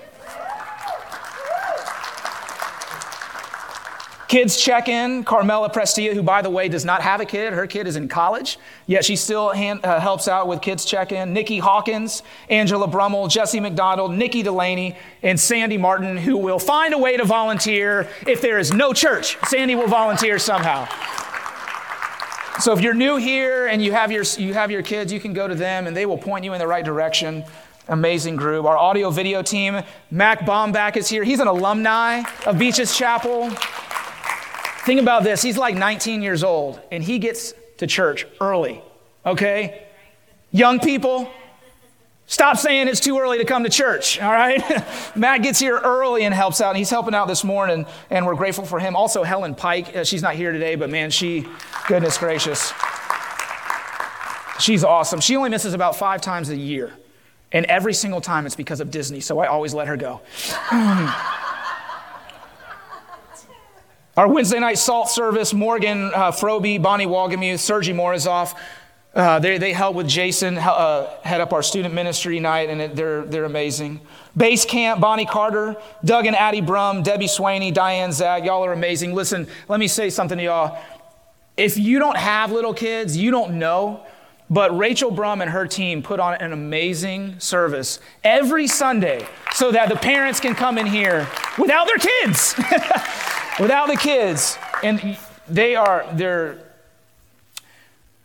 Kids 4.29 4.57
check 4.57 4.88
in. 4.88 5.23
Carmela 5.23 5.71
Prestia, 5.71 6.13
who, 6.13 6.21
by 6.21 6.43
the 6.43 6.51
way, 6.51 6.69
does 6.69 6.86
not 6.86 7.01
have 7.01 7.19
a 7.19 7.25
kid. 7.25 7.51
Her 7.51 7.65
kid 7.65 7.88
is 7.88 7.95
in 7.95 8.07
college, 8.07 8.60
yet 8.86 9.03
she 9.03 9.15
still 9.15 9.49
hand, 9.49 9.83
uh, 9.83 9.99
helps 9.99 10.27
out 10.27 10.47
with 10.47 10.62
kids 10.62 10.86
check 10.86 11.12
in. 11.12 11.33
Nikki 11.33 11.57
Hawkins, 11.57 12.21
Angela 12.47 12.88
Brummel, 12.88 13.27
Jesse 13.27 13.60
McDonald, 13.60 14.13
Nikki 14.13 14.43
Delaney, 14.43 14.95
and 15.23 15.39
Sandy 15.39 15.79
Martin, 15.79 16.15
who 16.15 16.38
will 16.38 16.60
find 16.60 16.93
a 16.93 16.97
way 16.99 17.17
to 17.17 17.25
volunteer 17.25 18.07
if 18.27 18.39
there 18.39 18.60
is 18.60 18.71
no 18.71 18.93
church. 18.93 19.36
Sandy 19.47 19.73
will 19.73 19.88
volunteer 19.88 20.38
somehow. 20.38 20.88
So 22.59 22.73
if 22.73 22.81
you're 22.81 22.93
new 22.93 23.15
here 23.15 23.67
and 23.67 23.81
you 23.81 23.93
have 23.93 24.11
your, 24.11 24.23
you 24.37 24.53
have 24.53 24.69
your 24.69 24.81
kids, 24.81 25.13
you 25.13 25.19
can 25.21 25.31
go 25.31 25.47
to 25.47 25.55
them 25.55 25.87
and 25.87 25.95
they 25.95 26.05
will 26.05 26.17
point 26.17 26.43
you 26.43 26.51
in 26.51 26.59
the 26.59 26.67
right 26.67 26.83
direction. 26.83 27.45
Amazing 27.87 28.35
group. 28.35 28.65
Our 28.65 28.77
audio 28.77 29.11
video 29.11 29.41
team, 29.41 29.81
Mac 30.11 30.41
Bombach 30.41 30.97
is 30.97 31.07
here. 31.07 31.23
He's 31.23 31.39
an 31.39 31.47
alumni 31.47 32.23
of 32.45 32.59
Beaches 32.59 32.97
Chapel. 32.97 33.49
Think 34.85 34.99
about 34.99 35.23
this. 35.23 35.41
He's 35.41 35.57
like 35.57 35.75
19 35.75 36.21
years 36.21 36.43
old 36.43 36.81
and 36.91 37.01
he 37.01 37.17
gets 37.17 37.53
to 37.77 37.87
church 37.87 38.27
early, 38.41 38.83
okay? 39.25 39.87
Young 40.51 40.81
people, 40.81 41.31
stop 42.29 42.57
saying 42.57 42.87
it's 42.87 43.01
too 43.01 43.19
early 43.19 43.39
to 43.39 43.43
come 43.43 43.63
to 43.63 43.69
church, 43.69 44.21
all 44.21 44.31
right? 44.31 44.61
Matt 45.15 45.41
gets 45.41 45.59
here 45.59 45.77
early 45.77 46.23
and 46.23 46.33
helps 46.33 46.61
out. 46.61 46.69
And 46.69 46.77
he's 46.77 46.89
helping 46.89 47.13
out 47.13 47.27
this 47.27 47.43
morning 47.43 47.85
and 48.09 48.25
we're 48.25 48.35
grateful 48.35 48.65
for 48.65 48.79
him. 48.79 48.95
Also, 48.95 49.23
Helen 49.23 49.55
Pike, 49.55 49.95
uh, 49.95 50.03
she's 50.05 50.21
not 50.21 50.35
here 50.35 50.53
today, 50.53 50.75
but 50.75 50.89
man, 50.89 51.09
she, 51.09 51.45
goodness 51.87 52.17
gracious, 52.17 52.71
she's 54.59 54.83
awesome. 54.85 55.19
She 55.19 55.35
only 55.35 55.49
misses 55.49 55.73
about 55.73 55.97
five 55.97 56.21
times 56.21 56.49
a 56.49 56.55
year. 56.55 56.93
And 57.51 57.65
every 57.65 57.95
single 57.95 58.21
time 58.21 58.45
it's 58.45 58.55
because 58.55 58.79
of 58.79 58.91
Disney, 58.91 59.21
so 59.21 59.39
I 59.39 59.47
always 59.47 59.73
let 59.73 59.87
her 59.87 59.97
go. 59.97 60.21
Our 64.15 64.27
Wednesday 64.27 64.59
night 64.59 64.77
salt 64.77 65.09
service, 65.09 65.51
Morgan 65.51 66.11
uh, 66.13 66.31
Froby, 66.31 66.79
Bonnie 66.79 67.07
Walgamuth, 67.07 67.57
Sergi 67.59 67.93
Morozov, 67.93 68.53
uh, 69.15 69.39
they, 69.39 69.57
they 69.57 69.73
help 69.73 69.95
with 69.95 70.07
Jason, 70.07 70.57
uh, 70.57 71.09
head 71.23 71.41
up 71.41 71.51
our 71.51 71.63
student 71.63 71.93
ministry 71.93 72.39
night, 72.39 72.69
and 72.69 72.79
it, 72.79 72.95
they're, 72.95 73.25
they're 73.25 73.45
amazing. 73.45 73.99
Base 74.37 74.65
Camp, 74.65 75.01
Bonnie 75.01 75.25
Carter, 75.25 75.75
Doug 76.05 76.27
and 76.27 76.35
Addie 76.35 76.61
Brum, 76.61 77.01
Debbie 77.01 77.25
Swaney, 77.25 77.73
Diane 77.73 78.11
Zag, 78.11 78.45
y'all 78.45 78.63
are 78.63 78.73
amazing. 78.73 79.15
Listen, 79.15 79.47
let 79.67 79.79
me 79.79 79.87
say 79.87 80.11
something 80.11 80.37
to 80.37 80.43
y'all. 80.43 80.79
If 81.57 81.77
you 81.77 81.97
don't 81.97 82.17
have 82.17 82.51
little 82.51 82.73
kids, 82.73 83.17
you 83.17 83.31
don't 83.31 83.57
know, 83.57 84.05
but 84.49 84.75
Rachel 84.77 85.11
Brum 85.11 85.41
and 85.41 85.49
her 85.49 85.67
team 85.67 86.01
put 86.01 86.19
on 86.19 86.35
an 86.35 86.53
amazing 86.53 87.39
service 87.39 87.99
every 88.23 88.67
Sunday 88.67 89.27
so 89.53 89.71
that 89.71 89.89
the 89.89 89.95
parents 89.95 90.39
can 90.39 90.55
come 90.55 90.77
in 90.77 90.85
here 90.85 91.27
without 91.57 91.87
their 91.87 91.97
kids. 91.97 92.55
without 93.59 93.87
the 93.87 93.97
kids. 93.99 94.57
And 94.83 95.17
they 95.47 95.75
are, 95.75 96.05
they're, 96.13 96.68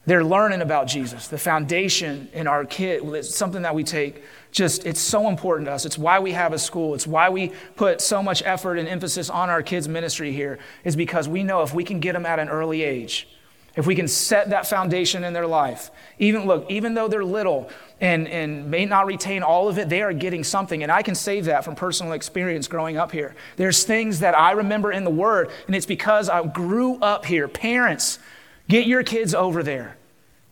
they're 0.06 0.24
learning 0.24 0.60
about 0.60 0.86
Jesus. 0.86 1.28
The 1.28 1.38
foundation 1.38 2.28
in 2.32 2.46
our 2.46 2.64
kid, 2.64 3.02
it's 3.14 3.34
something 3.34 3.62
that 3.62 3.74
we 3.74 3.84
take 3.84 4.22
just, 4.50 4.86
it's 4.86 5.00
so 5.00 5.28
important 5.28 5.66
to 5.66 5.72
us. 5.72 5.84
It's 5.84 5.98
why 5.98 6.20
we 6.20 6.32
have 6.32 6.52
a 6.52 6.58
school. 6.58 6.94
It's 6.94 7.06
why 7.06 7.28
we 7.28 7.52
put 7.74 8.00
so 8.00 8.22
much 8.22 8.42
effort 8.44 8.78
and 8.78 8.86
emphasis 8.86 9.28
on 9.28 9.50
our 9.50 9.62
kids' 9.62 9.88
ministry 9.88 10.32
here, 10.32 10.58
is 10.84 10.94
because 10.94 11.28
we 11.28 11.42
know 11.42 11.62
if 11.62 11.74
we 11.74 11.82
can 11.82 12.00
get 12.00 12.12
them 12.12 12.24
at 12.24 12.38
an 12.38 12.48
early 12.48 12.82
age, 12.82 13.28
if 13.76 13.86
we 13.86 13.96
can 13.96 14.06
set 14.06 14.50
that 14.50 14.68
foundation 14.68 15.24
in 15.24 15.32
their 15.32 15.48
life, 15.48 15.90
even 16.20 16.46
look, 16.46 16.70
even 16.70 16.94
though 16.94 17.08
they're 17.08 17.24
little 17.24 17.68
and, 18.00 18.28
and 18.28 18.70
may 18.70 18.84
not 18.84 19.06
retain 19.06 19.42
all 19.42 19.68
of 19.68 19.78
it, 19.78 19.88
they 19.88 20.02
are 20.02 20.12
getting 20.12 20.44
something. 20.44 20.84
And 20.84 20.92
I 20.92 21.02
can 21.02 21.16
say 21.16 21.40
that 21.40 21.64
from 21.64 21.74
personal 21.74 22.12
experience 22.12 22.68
growing 22.68 22.96
up 22.96 23.10
here. 23.10 23.34
There's 23.56 23.82
things 23.82 24.20
that 24.20 24.38
I 24.38 24.52
remember 24.52 24.92
in 24.92 25.02
the 25.02 25.10
Word, 25.10 25.50
and 25.66 25.74
it's 25.74 25.86
because 25.86 26.28
I 26.28 26.46
grew 26.46 26.96
up 27.00 27.24
here. 27.24 27.48
Parents, 27.48 28.20
get 28.68 28.86
your 28.86 29.02
kids 29.02 29.34
over 29.34 29.62
there. 29.62 29.96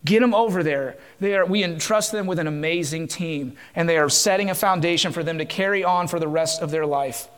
Get 0.05 0.19
them 0.19 0.33
over 0.33 0.63
there. 0.63 0.97
They 1.19 1.35
are, 1.35 1.45
we 1.45 1.63
entrust 1.63 2.11
them 2.11 2.27
with 2.27 2.37
an 2.37 2.47
amazing 2.47 3.07
team, 3.07 3.55
and 3.73 3.87
they 3.87 3.97
are 3.97 4.09
setting 4.09 4.49
a 4.49 4.55
foundation 4.55 5.13
for 5.13 5.23
them 5.23 5.37
to 5.37 5.45
carry 5.45 5.83
on 5.83 6.07
for 6.07 6.19
the 6.19 6.27
rest 6.27 6.61
of 6.61 6.71
their 6.71 6.85
life. 6.85 7.29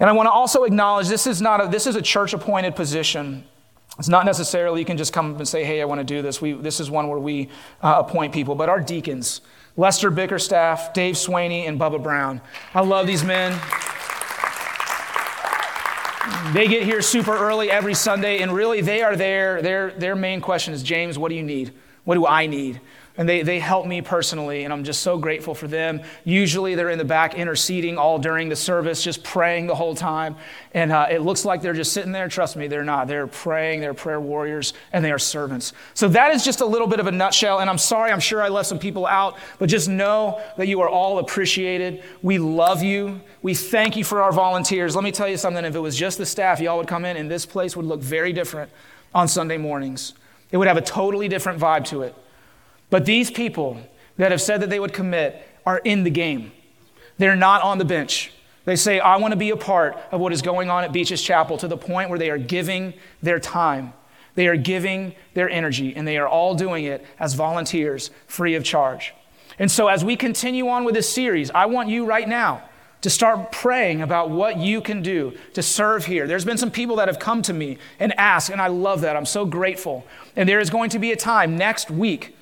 And 0.00 0.10
I 0.10 0.12
want 0.12 0.26
to 0.26 0.32
also 0.32 0.64
acknowledge 0.64 1.08
this 1.08 1.28
is 1.28 1.40
not 1.40 1.64
a, 1.64 1.68
this 1.68 1.86
is 1.86 1.94
a 1.94 2.02
church 2.02 2.32
appointed 2.32 2.74
position. 2.74 3.44
It's 3.98 4.08
not 4.08 4.26
necessarily 4.26 4.80
you 4.80 4.86
can 4.86 4.96
just 4.96 5.12
come 5.12 5.32
up 5.32 5.38
and 5.38 5.46
say, 5.46 5.62
hey, 5.64 5.80
I 5.80 5.84
want 5.84 6.00
to 6.00 6.04
do 6.04 6.22
this. 6.22 6.40
We, 6.40 6.54
this 6.54 6.80
is 6.80 6.90
one 6.90 7.08
where 7.08 7.18
we 7.18 7.50
uh, 7.82 8.02
appoint 8.04 8.32
people, 8.32 8.56
but 8.56 8.68
our 8.68 8.80
deacons, 8.80 9.42
Lester 9.76 10.10
Bickerstaff, 10.10 10.92
Dave 10.92 11.14
Swaney, 11.14 11.68
and 11.68 11.78
Bubba 11.78 12.02
Brown. 12.02 12.40
I 12.74 12.80
love 12.80 13.06
these 13.06 13.22
men. 13.22 13.52
They 16.52 16.68
get 16.68 16.82
here 16.84 17.02
super 17.02 17.36
early 17.36 17.70
every 17.70 17.94
Sunday, 17.94 18.38
and 18.42 18.52
really 18.52 18.80
they 18.80 19.02
are 19.02 19.16
there. 19.16 19.62
Their, 19.62 19.90
their 19.92 20.14
main 20.14 20.40
question 20.40 20.74
is, 20.74 20.82
James, 20.82 21.18
what 21.18 21.30
do 21.30 21.34
you 21.34 21.42
need? 21.42 21.72
What 22.04 22.14
do 22.16 22.26
I 22.26 22.46
need? 22.46 22.80
And 23.18 23.28
they, 23.28 23.42
they 23.42 23.60
help 23.60 23.86
me 23.86 24.00
personally, 24.00 24.64
and 24.64 24.72
I'm 24.72 24.84
just 24.84 25.02
so 25.02 25.18
grateful 25.18 25.54
for 25.54 25.68
them. 25.68 26.00
Usually 26.24 26.74
they're 26.74 26.88
in 26.88 26.96
the 26.96 27.04
back 27.04 27.34
interceding 27.34 27.98
all 27.98 28.18
during 28.18 28.48
the 28.48 28.56
service, 28.56 29.04
just 29.04 29.22
praying 29.22 29.66
the 29.66 29.74
whole 29.74 29.94
time. 29.94 30.34
And 30.72 30.90
uh, 30.90 31.08
it 31.10 31.18
looks 31.18 31.44
like 31.44 31.60
they're 31.60 31.74
just 31.74 31.92
sitting 31.92 32.12
there. 32.12 32.26
Trust 32.28 32.56
me, 32.56 32.68
they're 32.68 32.84
not. 32.84 33.08
They're 33.08 33.26
praying, 33.26 33.80
they're 33.80 33.92
prayer 33.92 34.18
warriors, 34.18 34.72
and 34.94 35.04
they 35.04 35.12
are 35.12 35.18
servants. 35.18 35.74
So 35.92 36.08
that 36.08 36.34
is 36.34 36.42
just 36.42 36.62
a 36.62 36.66
little 36.66 36.86
bit 36.86 37.00
of 37.00 37.06
a 37.06 37.12
nutshell. 37.12 37.60
And 37.60 37.68
I'm 37.68 37.76
sorry, 37.76 38.10
I'm 38.10 38.20
sure 38.20 38.40
I 38.42 38.48
left 38.48 38.70
some 38.70 38.78
people 38.78 39.06
out, 39.06 39.36
but 39.58 39.68
just 39.68 39.90
know 39.90 40.40
that 40.56 40.66
you 40.66 40.80
are 40.80 40.88
all 40.88 41.18
appreciated. 41.18 42.02
We 42.22 42.38
love 42.38 42.82
you. 42.82 43.20
We 43.42 43.54
thank 43.54 43.94
you 43.94 44.04
for 44.04 44.22
our 44.22 44.32
volunteers. 44.32 44.94
Let 44.94 45.04
me 45.04 45.12
tell 45.12 45.28
you 45.28 45.36
something 45.36 45.66
if 45.66 45.74
it 45.74 45.80
was 45.80 45.98
just 45.98 46.16
the 46.16 46.24
staff, 46.26 46.60
y'all 46.60 46.78
would 46.78 46.88
come 46.88 47.04
in, 47.04 47.18
and 47.18 47.30
this 47.30 47.44
place 47.44 47.76
would 47.76 47.86
look 47.86 48.00
very 48.00 48.32
different 48.32 48.70
on 49.14 49.28
Sunday 49.28 49.58
mornings. 49.58 50.14
It 50.52 50.58
would 50.58 50.68
have 50.68 50.76
a 50.76 50.82
totally 50.82 51.28
different 51.28 51.58
vibe 51.58 51.86
to 51.86 52.02
it. 52.02 52.14
But 52.90 53.06
these 53.06 53.30
people 53.30 53.78
that 54.18 54.30
have 54.30 54.40
said 54.40 54.60
that 54.60 54.70
they 54.70 54.78
would 54.78 54.92
commit 54.92 55.48
are 55.64 55.78
in 55.78 56.04
the 56.04 56.10
game. 56.10 56.52
They're 57.18 57.34
not 57.34 57.62
on 57.62 57.78
the 57.78 57.84
bench. 57.84 58.32
They 58.64 58.76
say, 58.76 59.00
I 59.00 59.16
want 59.16 59.32
to 59.32 59.36
be 59.36 59.50
a 59.50 59.56
part 59.56 59.98
of 60.12 60.20
what 60.20 60.32
is 60.32 60.42
going 60.42 60.70
on 60.70 60.84
at 60.84 60.92
Beaches 60.92 61.22
Chapel 61.22 61.56
to 61.58 61.68
the 61.68 61.76
point 61.76 62.10
where 62.10 62.18
they 62.18 62.30
are 62.30 62.38
giving 62.38 62.94
their 63.22 63.40
time, 63.40 63.92
they 64.34 64.46
are 64.46 64.56
giving 64.56 65.14
their 65.34 65.50
energy, 65.50 65.96
and 65.96 66.06
they 66.06 66.16
are 66.16 66.28
all 66.28 66.54
doing 66.54 66.84
it 66.84 67.04
as 67.18 67.34
volunteers 67.34 68.10
free 68.26 68.54
of 68.54 68.62
charge. 68.62 69.14
And 69.58 69.70
so, 69.70 69.88
as 69.88 70.04
we 70.04 70.16
continue 70.16 70.68
on 70.68 70.84
with 70.84 70.94
this 70.94 71.12
series, 71.12 71.50
I 71.50 71.66
want 71.66 71.88
you 71.88 72.04
right 72.04 72.28
now 72.28 72.62
to 73.02 73.10
start 73.10 73.52
praying 73.52 74.00
about 74.00 74.30
what 74.30 74.56
you 74.56 74.80
can 74.80 75.02
do 75.02 75.36
to 75.54 75.62
serve 75.62 76.06
here. 76.06 76.26
There's 76.26 76.44
been 76.44 76.56
some 76.56 76.70
people 76.70 76.96
that 76.96 77.08
have 77.08 77.18
come 77.18 77.42
to 77.42 77.52
me 77.52 77.78
and 77.98 78.16
asked, 78.18 78.48
and 78.48 78.60
I 78.60 78.68
love 78.68 79.02
that. 79.02 79.16
I'm 79.16 79.26
so 79.26 79.44
grateful. 79.44 80.06
And 80.36 80.48
there 80.48 80.60
is 80.60 80.70
going 80.70 80.90
to 80.90 80.98
be 80.98 81.12
a 81.12 81.16
time 81.16 81.56
next 81.56 81.90
week 81.90 82.34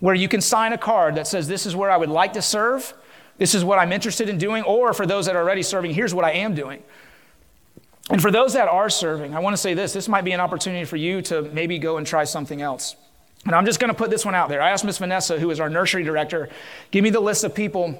where 0.00 0.14
you 0.14 0.28
can 0.28 0.40
sign 0.40 0.72
a 0.72 0.78
card 0.78 1.14
that 1.14 1.26
says, 1.26 1.46
This 1.46 1.64
is 1.64 1.76
where 1.76 1.90
I 1.90 1.96
would 1.96 2.08
like 2.08 2.32
to 2.34 2.42
serve, 2.42 2.92
this 3.38 3.54
is 3.54 3.64
what 3.64 3.78
I'm 3.78 3.92
interested 3.92 4.28
in 4.28 4.36
doing, 4.36 4.64
or 4.64 4.92
for 4.92 5.06
those 5.06 5.26
that 5.26 5.36
are 5.36 5.42
already 5.42 5.62
serving, 5.62 5.94
here's 5.94 6.12
what 6.12 6.24
I 6.24 6.32
am 6.32 6.54
doing. 6.54 6.82
And 8.10 8.20
for 8.20 8.32
those 8.32 8.54
that 8.54 8.68
are 8.68 8.90
serving, 8.90 9.36
I 9.36 9.38
want 9.38 9.54
to 9.54 9.62
say 9.62 9.74
this 9.74 9.92
this 9.92 10.08
might 10.08 10.24
be 10.24 10.32
an 10.32 10.40
opportunity 10.40 10.84
for 10.84 10.96
you 10.96 11.22
to 11.22 11.42
maybe 11.42 11.78
go 11.78 11.96
and 11.98 12.06
try 12.06 12.24
something 12.24 12.60
else. 12.60 12.96
And 13.46 13.54
I'm 13.54 13.64
just 13.64 13.78
going 13.80 13.88
to 13.88 13.96
put 13.96 14.10
this 14.10 14.24
one 14.24 14.34
out 14.34 14.48
there. 14.48 14.60
I 14.60 14.70
asked 14.70 14.84
Miss 14.84 14.98
Vanessa, 14.98 15.38
who 15.38 15.50
is 15.50 15.60
our 15.60 15.70
nursery 15.70 16.02
director, 16.02 16.48
give 16.90 17.04
me 17.04 17.10
the 17.10 17.20
list 17.20 17.44
of 17.44 17.54
people 17.54 17.98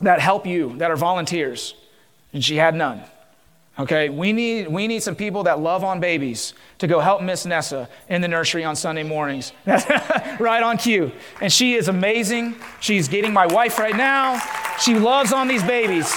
that 0.00 0.20
help 0.20 0.46
you, 0.46 0.76
that 0.78 0.90
are 0.90 0.96
volunteers. 0.96 1.74
And 2.32 2.44
she 2.44 2.56
had 2.56 2.74
none. 2.74 3.02
Okay, 3.78 4.10
we 4.10 4.32
need, 4.32 4.68
we 4.68 4.86
need 4.86 5.02
some 5.02 5.14
people 5.14 5.44
that 5.44 5.58
love 5.58 5.84
on 5.84 6.00
babies 6.00 6.52
to 6.78 6.86
go 6.86 7.00
help 7.00 7.22
Miss 7.22 7.46
Nessa 7.46 7.88
in 8.08 8.20
the 8.20 8.28
nursery 8.28 8.62
on 8.62 8.76
Sunday 8.76 9.02
mornings. 9.02 9.52
right 9.66 10.62
on 10.62 10.76
cue. 10.76 11.12
And 11.40 11.50
she 11.50 11.74
is 11.74 11.88
amazing. 11.88 12.56
She's 12.80 13.08
getting 13.08 13.32
my 13.32 13.46
wife 13.46 13.78
right 13.78 13.96
now. 13.96 14.38
She 14.78 14.98
loves 14.98 15.32
on 15.32 15.48
these 15.48 15.62
babies. 15.62 16.14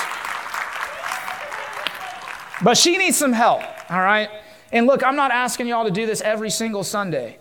But 2.61 2.77
she 2.77 2.97
needs 2.97 3.17
some 3.17 3.33
help, 3.33 3.61
all 3.89 4.01
right? 4.01 4.29
And 4.73 4.85
look, 4.85 5.03
I'm 5.03 5.15
not 5.15 5.31
asking 5.31 5.67
y'all 5.67 5.85
to 5.85 5.91
do 5.91 6.05
this 6.05 6.19
every 6.21 6.49
single 6.49 6.83
Sunday. 6.83 7.37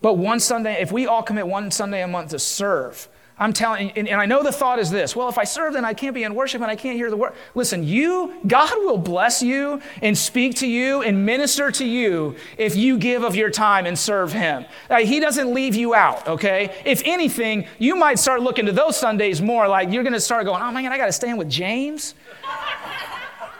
But 0.00 0.18
one 0.18 0.38
Sunday, 0.38 0.80
if 0.80 0.92
we 0.92 1.06
all 1.06 1.22
commit 1.22 1.46
one 1.46 1.70
Sunday 1.70 2.02
a 2.02 2.08
month 2.08 2.30
to 2.30 2.38
serve, 2.38 3.08
I'm 3.40 3.52
telling, 3.52 3.92
and, 3.92 4.08
and 4.08 4.20
I 4.20 4.26
know 4.26 4.42
the 4.42 4.50
thought 4.50 4.78
is 4.78 4.90
this 4.90 5.14
well, 5.14 5.28
if 5.28 5.38
I 5.38 5.44
serve, 5.44 5.74
then 5.74 5.84
I 5.84 5.94
can't 5.94 6.14
be 6.14 6.24
in 6.24 6.34
worship 6.34 6.60
and 6.60 6.70
I 6.70 6.76
can't 6.76 6.96
hear 6.96 7.08
the 7.08 7.16
word. 7.16 7.34
Listen, 7.54 7.84
you, 7.84 8.34
God 8.46 8.72
will 8.78 8.98
bless 8.98 9.42
you 9.42 9.80
and 10.02 10.18
speak 10.18 10.56
to 10.56 10.66
you 10.66 11.02
and 11.02 11.24
minister 11.24 11.70
to 11.70 11.84
you 11.84 12.34
if 12.56 12.74
you 12.74 12.98
give 12.98 13.22
of 13.22 13.36
your 13.36 13.50
time 13.50 13.86
and 13.86 13.96
serve 13.96 14.32
Him. 14.32 14.64
Uh, 14.90 14.98
he 14.98 15.20
doesn't 15.20 15.54
leave 15.54 15.76
you 15.76 15.94
out, 15.94 16.26
okay? 16.26 16.82
If 16.84 17.02
anything, 17.04 17.66
you 17.78 17.94
might 17.94 18.18
start 18.18 18.42
looking 18.42 18.66
to 18.66 18.72
those 18.72 18.96
Sundays 18.96 19.40
more 19.40 19.68
like 19.68 19.92
you're 19.92 20.04
gonna 20.04 20.18
start 20.18 20.44
going, 20.44 20.62
oh 20.62 20.72
man, 20.72 20.92
I 20.92 20.96
gotta 20.96 21.12
stand 21.12 21.38
with 21.38 21.48
James. 21.48 22.14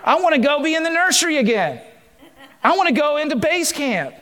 I 0.05 0.21
wanna 0.21 0.39
go 0.39 0.63
be 0.63 0.75
in 0.75 0.83
the 0.83 0.91
nursery 0.91 1.37
again. 1.37 1.81
I 2.65 2.77
wanna 2.77 2.93
go 2.93 3.19
into 3.19 3.37
base 3.37 3.71
camp. 3.71 4.15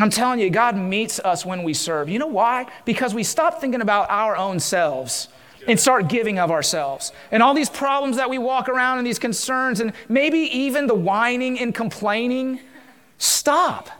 I'm 0.00 0.10
telling 0.10 0.40
you, 0.40 0.48
God 0.48 0.76
meets 0.76 1.20
us 1.20 1.44
when 1.44 1.62
we 1.62 1.74
serve. 1.74 2.08
You 2.08 2.18
know 2.18 2.26
why? 2.26 2.66
Because 2.86 3.12
we 3.12 3.22
stop 3.22 3.60
thinking 3.60 3.82
about 3.82 4.10
our 4.10 4.34
own 4.34 4.58
selves 4.58 5.28
and 5.68 5.78
start 5.78 6.08
giving 6.08 6.38
of 6.38 6.50
ourselves. 6.50 7.12
And 7.30 7.42
all 7.42 7.52
these 7.52 7.68
problems 7.68 8.16
that 8.16 8.30
we 8.30 8.38
walk 8.38 8.70
around 8.70 8.96
and 8.96 9.06
these 9.06 9.18
concerns 9.18 9.78
and 9.78 9.92
maybe 10.08 10.38
even 10.38 10.86
the 10.86 10.94
whining 10.94 11.60
and 11.60 11.74
complaining, 11.74 12.60
stop. 13.18 13.90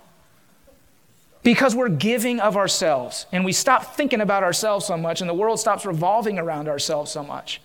Because 1.43 1.75
we're 1.75 1.91
giving 1.91 2.41
of 2.41 2.57
ourselves 2.57 3.27
and 3.31 3.45
we 3.45 3.53
stop 3.53 3.95
thinking 3.95 4.23
about 4.23 4.43
ourselves 4.43 4.87
so 4.87 4.97
much 4.97 5.21
and 5.21 5.29
the 5.29 5.35
world 5.35 5.61
stops 5.61 5.85
revolving 5.85 6.39
around 6.39 6.69
ourselves 6.69 7.11
so 7.11 7.23
much. 7.23 7.61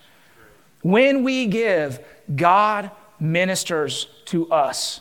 When 0.82 1.24
we 1.24 1.46
give, 1.46 2.00
God 2.34 2.90
ministers 3.18 4.08
to 4.26 4.50
us. 4.50 5.00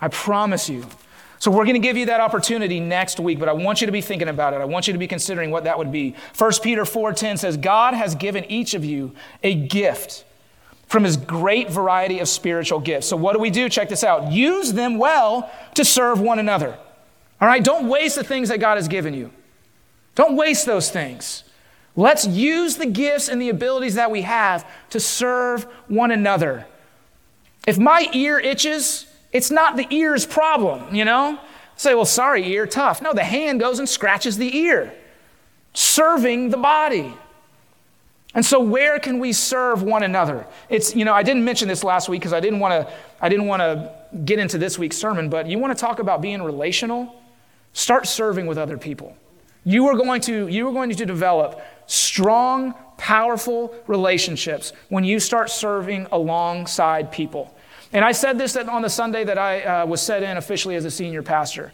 I 0.00 0.08
promise 0.08 0.68
you. 0.68 0.84
So 1.44 1.50
we're 1.50 1.66
going 1.66 1.74
to 1.74 1.78
give 1.78 1.98
you 1.98 2.06
that 2.06 2.20
opportunity 2.20 2.80
next 2.80 3.20
week, 3.20 3.38
but 3.38 3.50
I 3.50 3.52
want 3.52 3.82
you 3.82 3.86
to 3.86 3.92
be 3.92 4.00
thinking 4.00 4.28
about 4.28 4.54
it. 4.54 4.62
I 4.62 4.64
want 4.64 4.86
you 4.86 4.94
to 4.94 4.98
be 4.98 5.06
considering 5.06 5.50
what 5.50 5.64
that 5.64 5.76
would 5.76 5.92
be. 5.92 6.14
1 6.38 6.62
Peter 6.62 6.86
4:10 6.86 7.36
says, 7.36 7.58
"God 7.58 7.92
has 7.92 8.14
given 8.14 8.46
each 8.50 8.72
of 8.72 8.82
you 8.82 9.12
a 9.42 9.54
gift 9.54 10.24
from 10.86 11.04
his 11.04 11.18
great 11.18 11.68
variety 11.68 12.18
of 12.18 12.30
spiritual 12.30 12.80
gifts." 12.80 13.08
So 13.08 13.18
what 13.18 13.34
do 13.34 13.40
we 13.40 13.50
do? 13.50 13.68
Check 13.68 13.90
this 13.90 14.02
out. 14.02 14.32
Use 14.32 14.72
them 14.72 14.96
well 14.96 15.50
to 15.74 15.84
serve 15.84 16.18
one 16.18 16.38
another. 16.38 16.78
All 17.42 17.48
right, 17.48 17.62
don't 17.62 17.90
waste 17.90 18.16
the 18.16 18.24
things 18.24 18.48
that 18.48 18.58
God 18.58 18.76
has 18.76 18.88
given 18.88 19.12
you. 19.12 19.30
Don't 20.14 20.36
waste 20.36 20.64
those 20.64 20.88
things. 20.88 21.44
Let's 21.94 22.26
use 22.26 22.76
the 22.76 22.86
gifts 22.86 23.28
and 23.28 23.38
the 23.38 23.50
abilities 23.50 23.96
that 23.96 24.10
we 24.10 24.22
have 24.22 24.64
to 24.88 24.98
serve 24.98 25.66
one 25.88 26.10
another. 26.10 26.64
If 27.66 27.76
my 27.76 28.08
ear 28.14 28.38
itches, 28.38 29.04
it's 29.34 29.50
not 29.50 29.76
the 29.76 29.86
ear's 29.90 30.24
problem, 30.24 30.94
you 30.94 31.04
know? 31.04 31.38
Say, 31.76 31.94
well, 31.94 32.04
sorry, 32.04 32.46
ear, 32.52 32.66
tough. 32.66 33.02
No, 33.02 33.12
the 33.12 33.24
hand 33.24 33.58
goes 33.58 33.80
and 33.80 33.88
scratches 33.88 34.38
the 34.38 34.56
ear, 34.56 34.94
serving 35.74 36.50
the 36.50 36.56
body. 36.56 37.12
And 38.32 38.46
so, 38.46 38.60
where 38.60 38.98
can 39.00 39.18
we 39.18 39.32
serve 39.32 39.82
one 39.82 40.04
another? 40.04 40.46
It's, 40.68 40.94
you 40.94 41.04
know, 41.04 41.12
I 41.12 41.24
didn't 41.24 41.44
mention 41.44 41.66
this 41.66 41.82
last 41.82 42.08
week 42.08 42.20
because 42.20 42.32
I 42.32 42.40
didn't 42.40 42.60
want 42.60 42.86
to, 42.86 42.92
I 43.20 43.28
didn't 43.28 43.46
want 43.46 43.60
to 43.60 43.92
get 44.24 44.38
into 44.38 44.56
this 44.56 44.78
week's 44.78 44.96
sermon, 44.96 45.28
but 45.28 45.48
you 45.48 45.58
want 45.58 45.76
to 45.76 45.80
talk 45.80 45.98
about 45.98 46.22
being 46.22 46.40
relational? 46.42 47.14
Start 47.72 48.06
serving 48.06 48.46
with 48.46 48.56
other 48.56 48.78
people. 48.78 49.16
You 49.64 49.88
are 49.88 49.96
going 49.96 50.20
to, 50.22 50.46
you 50.46 50.68
are 50.68 50.72
going 50.72 50.90
to 50.90 51.06
develop 51.06 51.60
strong, 51.86 52.74
powerful 52.98 53.74
relationships 53.86 54.72
when 54.90 55.04
you 55.04 55.18
start 55.18 55.50
serving 55.50 56.06
alongside 56.12 57.10
people. 57.10 57.53
And 57.94 58.04
I 58.04 58.10
said 58.10 58.38
this 58.38 58.56
on 58.56 58.82
the 58.82 58.90
Sunday 58.90 59.22
that 59.22 59.38
I 59.38 59.62
uh, 59.62 59.86
was 59.86 60.02
set 60.02 60.24
in 60.24 60.36
officially 60.36 60.74
as 60.74 60.84
a 60.84 60.90
senior 60.90 61.22
pastor. 61.22 61.72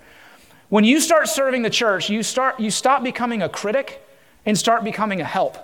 When 0.69 0.85
you 0.85 1.01
start 1.01 1.29
serving 1.29 1.63
the 1.63 1.71
church, 1.71 2.11
you, 2.11 2.23
start, 2.23 2.61
you 2.61 2.71
stop 2.71 3.03
becoming 3.03 3.41
a 3.41 3.49
critic 3.49 4.07
and 4.45 4.57
start 4.57 4.85
becoming 4.85 5.23
a 5.23 5.25
help. 5.25 5.57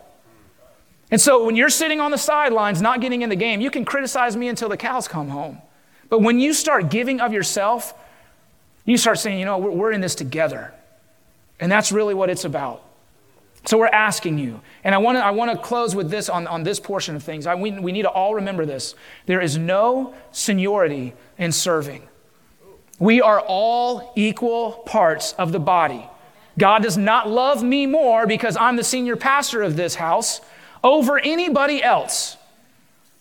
And 1.11 1.21
so 1.21 1.45
when 1.45 1.57
you're 1.57 1.69
sitting 1.69 2.01
on 2.01 2.11
the 2.11 2.19
sidelines, 2.19 2.81
not 2.81 3.03
getting 3.03 3.21
in 3.21 3.29
the 3.29 3.37
game, 3.37 3.61
you 3.61 3.71
can 3.71 3.85
criticize 3.85 4.35
me 4.35 4.49
until 4.49 4.71
the 4.71 4.79
cows 4.79 5.07
come 5.07 5.29
home. 5.29 5.61
But 6.09 6.23
when 6.23 6.41
you 6.41 6.55
start 6.55 6.89
giving 6.89 7.21
of 7.21 7.35
yourself, 7.35 7.93
you 8.87 8.97
start 8.97 9.19
saying, 9.19 9.39
you 9.39 9.45
know, 9.45 9.59
we're 9.59 9.93
in 9.93 10.01
this 10.01 10.15
together. 10.15 10.73
And 11.61 11.71
that's 11.71 11.93
really 11.93 12.15
what 12.15 12.31
it's 12.31 12.47
about. 12.47 12.83
So 13.67 13.79
we're 13.79 13.89
asking 13.89 14.39
you, 14.39 14.61
and 14.85 14.95
I 14.95 14.99
want 14.99 15.19
to 15.19 15.25
I 15.25 15.33
want 15.33 15.51
to 15.51 15.59
close 15.59 15.97
with 15.97 16.09
this 16.09 16.29
on, 16.29 16.47
on 16.47 16.63
this 16.63 16.79
portion 16.79 17.17
of 17.17 17.25
things. 17.25 17.49
I, 17.49 17.57
we, 17.57 17.73
we 17.73 17.91
need 17.91 18.03
to 18.03 18.11
all 18.11 18.37
remember 18.37 18.65
this. 18.65 18.95
There 19.27 19.41
is 19.41 19.59
no 19.59 20.15
seniority 20.31 21.15
in 21.37 21.51
serving. 21.51 22.09
We 23.01 23.21
are 23.21 23.41
all 23.41 24.13
equal 24.15 24.71
parts 24.87 25.33
of 25.33 25.51
the 25.51 25.59
body. 25.59 26.09
God 26.57 26.85
does 26.85 26.97
not 26.97 27.29
love 27.29 27.63
me 27.63 27.87
more 27.87 28.27
because 28.27 28.57
I'm 28.57 28.77
the 28.77 28.85
senior 28.85 29.17
pastor 29.17 29.63
of 29.63 29.77
this 29.77 29.97
house 29.97 30.41
over 30.85 31.19
anybody 31.19 31.83
else. 31.83 32.37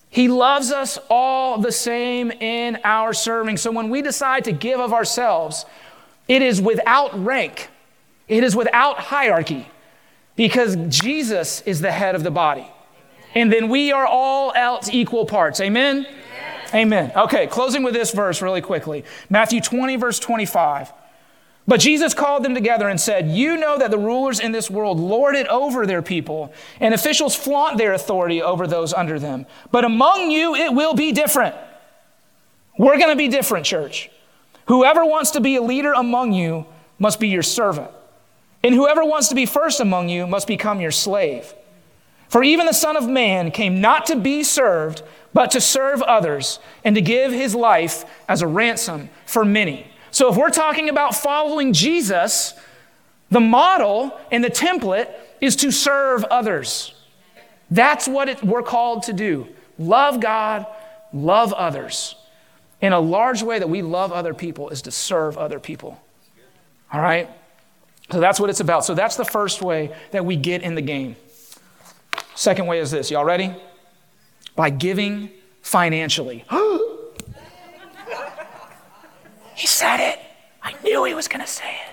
He 0.09 0.27
loves 0.27 0.71
us 0.71 0.99
all 1.09 1.57
the 1.57 1.71
same 1.71 2.31
in 2.31 2.77
our 2.83 3.13
serving. 3.13 3.57
So 3.57 3.71
when 3.71 3.89
we 3.89 4.03
decide 4.03 4.45
to 4.45 4.53
give 4.53 4.79
of 4.79 4.93
ourselves, 4.93 5.65
it 6.27 6.43
is 6.43 6.61
without 6.61 7.25
rank, 7.25 7.69
it 8.27 8.43
is 8.43 8.55
without 8.55 8.99
hierarchy 8.99 9.67
because 10.35 10.75
Jesus 10.87 11.61
is 11.61 11.81
the 11.81 11.91
head 11.91 12.15
of 12.15 12.23
the 12.23 12.31
body. 12.31 12.67
And 13.33 13.51
then 13.51 13.69
we 13.69 13.91
are 13.91 14.05
all 14.05 14.53
else 14.53 14.89
equal 14.91 15.25
parts. 15.25 15.59
Amen? 15.59 16.07
Amen. 16.73 17.11
Okay, 17.15 17.47
closing 17.47 17.83
with 17.83 17.93
this 17.93 18.11
verse 18.11 18.41
really 18.41 18.61
quickly 18.61 19.05
Matthew 19.29 19.61
20, 19.61 19.95
verse 19.97 20.19
25. 20.19 20.91
But 21.67 21.79
Jesus 21.79 22.13
called 22.13 22.43
them 22.43 22.53
together 22.53 22.87
and 22.87 23.01
said, 23.01 23.27
You 23.27 23.57
know 23.57 23.77
that 23.79 23.89
the 23.89 23.97
rulers 23.97 24.39
in 24.39 24.51
this 24.51 24.69
world 24.69 24.99
lord 24.99 25.35
it 25.35 25.47
over 25.47 25.87
their 25.87 26.03
people, 26.03 26.53
and 26.79 26.93
officials 26.93 27.35
flaunt 27.35 27.77
their 27.77 27.93
authority 27.93 28.41
over 28.41 28.67
those 28.67 28.93
under 28.93 29.19
them. 29.19 29.47
But 29.71 29.83
among 29.83 30.29
you, 30.29 30.53
it 30.53 30.73
will 30.73 30.93
be 30.93 31.11
different. 31.11 31.55
We're 32.77 32.97
going 32.97 33.09
to 33.09 33.15
be 33.15 33.29
different, 33.29 33.65
church. 33.65 34.11
Whoever 34.67 35.05
wants 35.05 35.31
to 35.31 35.41
be 35.41 35.55
a 35.55 35.61
leader 35.61 35.93
among 35.93 36.33
you 36.33 36.67
must 36.99 37.19
be 37.19 37.29
your 37.29 37.43
servant 37.43 37.89
And 38.65 38.73
whoever 38.73 39.05
wants 39.05 39.27
to 39.27 39.35
be 39.35 39.45
first 39.45 39.79
among 39.79 40.09
you 40.09 40.25
must 40.25 40.47
become 40.47 40.81
your 40.81 40.89
slave. 40.89 41.53
For 42.29 42.43
even 42.43 42.65
the 42.65 42.73
Son 42.73 42.97
of 42.97 43.07
Man 43.07 43.51
came 43.51 43.79
not 43.79 44.07
to 44.07 44.15
be 44.15 44.41
served, 44.41 45.03
but 45.35 45.51
to 45.51 45.61
serve 45.61 46.01
others 46.01 46.57
and 46.83 46.95
to 46.95 47.01
give 47.03 47.31
his 47.31 47.53
life 47.53 48.05
as 48.27 48.41
a 48.41 48.47
ransom 48.47 49.11
for 49.27 49.45
many. 49.45 49.85
So 50.09 50.31
if 50.31 50.35
we're 50.35 50.49
talking 50.49 50.89
about 50.89 51.15
following 51.15 51.73
Jesus, 51.73 52.55
the 53.29 53.39
model 53.39 54.19
and 54.31 54.43
the 54.43 54.49
template 54.49 55.11
is 55.39 55.55
to 55.57 55.69
serve 55.69 56.23
others. 56.23 56.95
That's 57.69 58.07
what 58.07 58.29
it, 58.29 58.43
we're 58.43 58.63
called 58.63 59.03
to 59.03 59.13
do 59.13 59.47
love 59.77 60.19
God, 60.19 60.65
love 61.13 61.53
others. 61.53 62.15
In 62.81 62.93
a 62.93 62.99
large 62.99 63.43
way 63.43 63.59
that 63.59 63.69
we 63.69 63.83
love 63.83 64.11
other 64.11 64.33
people 64.33 64.69
is 64.69 64.81
to 64.81 64.91
serve 64.91 65.37
other 65.37 65.59
people. 65.59 66.01
All 66.91 66.99
right? 66.99 67.29
So 68.11 68.19
that's 68.19 68.39
what 68.39 68.49
it's 68.49 68.59
about. 68.59 68.85
So 68.85 68.93
that's 68.93 69.15
the 69.15 69.25
first 69.25 69.61
way 69.61 69.93
that 70.11 70.25
we 70.25 70.35
get 70.35 70.61
in 70.61 70.75
the 70.75 70.81
game. 70.81 71.15
Second 72.35 72.67
way 72.67 72.79
is 72.79 72.91
this. 72.91 73.09
Y'all 73.09 73.25
ready? 73.25 73.55
By 74.55 74.69
giving 74.69 75.31
financially. 75.61 76.45
he 79.55 79.67
said 79.67 79.99
it. 79.99 80.19
I 80.61 80.73
knew 80.83 81.03
he 81.05 81.13
was 81.13 81.27
going 81.27 81.41
to 81.41 81.47
say 81.47 81.69
it. 81.69 81.84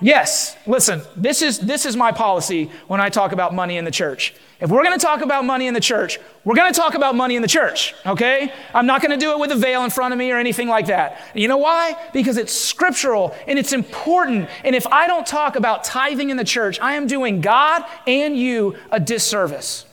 Yes, 0.00 0.58
listen, 0.66 1.00
this 1.16 1.40
is, 1.40 1.58
this 1.58 1.86
is 1.86 1.96
my 1.96 2.12
policy 2.12 2.70
when 2.86 3.00
I 3.00 3.08
talk 3.08 3.32
about 3.32 3.54
money 3.54 3.78
in 3.78 3.86
the 3.86 3.90
church. 3.90 4.34
If 4.60 4.68
we're 4.68 4.82
going 4.82 4.98
to 4.98 5.02
talk 5.04 5.22
about 5.22 5.46
money 5.46 5.68
in 5.68 5.74
the 5.74 5.80
church, 5.80 6.18
we're 6.44 6.54
going 6.54 6.70
to 6.70 6.78
talk 6.78 6.94
about 6.94 7.14
money 7.14 7.34
in 7.34 7.40
the 7.40 7.48
church, 7.48 7.94
okay? 8.04 8.52
I'm 8.74 8.84
not 8.84 9.00
going 9.00 9.10
to 9.10 9.16
do 9.16 9.32
it 9.32 9.38
with 9.38 9.52
a 9.52 9.56
veil 9.56 9.84
in 9.84 9.90
front 9.90 10.12
of 10.12 10.18
me 10.18 10.30
or 10.30 10.38
anything 10.38 10.68
like 10.68 10.86
that. 10.86 11.18
You 11.34 11.48
know 11.48 11.56
why? 11.56 11.96
Because 12.12 12.36
it's 12.36 12.52
scriptural 12.52 13.34
and 13.46 13.58
it's 13.58 13.72
important. 13.72 14.50
And 14.64 14.76
if 14.76 14.86
I 14.86 15.06
don't 15.06 15.26
talk 15.26 15.56
about 15.56 15.82
tithing 15.82 16.28
in 16.28 16.36
the 16.36 16.44
church, 16.44 16.78
I 16.78 16.94
am 16.94 17.06
doing 17.06 17.40
God 17.40 17.82
and 18.06 18.36
you 18.36 18.76
a 18.90 19.00
disservice. 19.00 19.85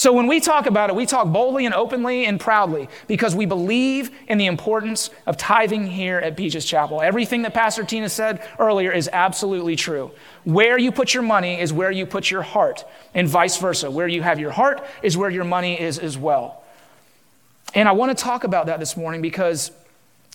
So 0.00 0.14
when 0.14 0.28
we 0.28 0.40
talk 0.40 0.64
about 0.64 0.88
it, 0.88 0.96
we 0.96 1.04
talk 1.04 1.30
boldly 1.30 1.66
and 1.66 1.74
openly 1.74 2.24
and 2.24 2.40
proudly 2.40 2.88
because 3.06 3.34
we 3.34 3.44
believe 3.44 4.10
in 4.28 4.38
the 4.38 4.46
importance 4.46 5.10
of 5.26 5.36
tithing 5.36 5.88
here 5.88 6.16
at 6.16 6.38
Beaches 6.38 6.64
Chapel. 6.64 7.02
Everything 7.02 7.42
that 7.42 7.52
Pastor 7.52 7.84
Tina 7.84 8.08
said 8.08 8.42
earlier 8.58 8.90
is 8.90 9.10
absolutely 9.12 9.76
true. 9.76 10.10
Where 10.44 10.78
you 10.78 10.90
put 10.90 11.12
your 11.12 11.22
money 11.22 11.60
is 11.60 11.70
where 11.70 11.90
you 11.90 12.06
put 12.06 12.30
your 12.30 12.40
heart, 12.40 12.82
and 13.12 13.28
vice 13.28 13.58
versa. 13.58 13.90
Where 13.90 14.08
you 14.08 14.22
have 14.22 14.40
your 14.40 14.52
heart 14.52 14.82
is 15.02 15.18
where 15.18 15.28
your 15.28 15.44
money 15.44 15.78
is 15.78 15.98
as 15.98 16.16
well. 16.16 16.64
And 17.74 17.86
I 17.86 17.92
want 17.92 18.16
to 18.16 18.24
talk 18.24 18.44
about 18.44 18.64
that 18.68 18.80
this 18.80 18.96
morning 18.96 19.20
because 19.20 19.70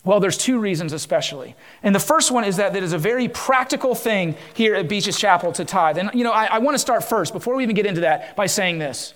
well, 0.04 0.20
there's 0.20 0.38
two 0.38 0.60
reasons 0.60 0.94
especially. 0.94 1.56
And 1.82 1.96
the 1.96 2.00
first 2.00 2.30
one 2.30 2.44
is 2.44 2.58
that 2.58 2.76
it 2.76 2.84
is 2.84 2.94
a 2.94 3.00
very 3.00 3.30
practical 3.30 3.96
thing 3.96 4.36
here 4.54 4.76
at 4.76 4.88
Beaches 4.88 5.18
Chapel 5.18 5.54
to 5.54 5.66
tithe. 5.66 5.98
And, 5.98 6.12
you 6.14 6.24
know, 6.24 6.32
I, 6.32 6.46
I 6.46 6.58
want 6.60 6.76
to 6.76 6.80
start 6.80 7.04
first, 7.04 7.34
before 7.34 7.56
we 7.56 7.64
even 7.64 7.76
get 7.76 7.88
into 7.88 8.02
that, 8.02 8.36
by 8.36 8.46
saying 8.46 8.78
this. 8.78 9.16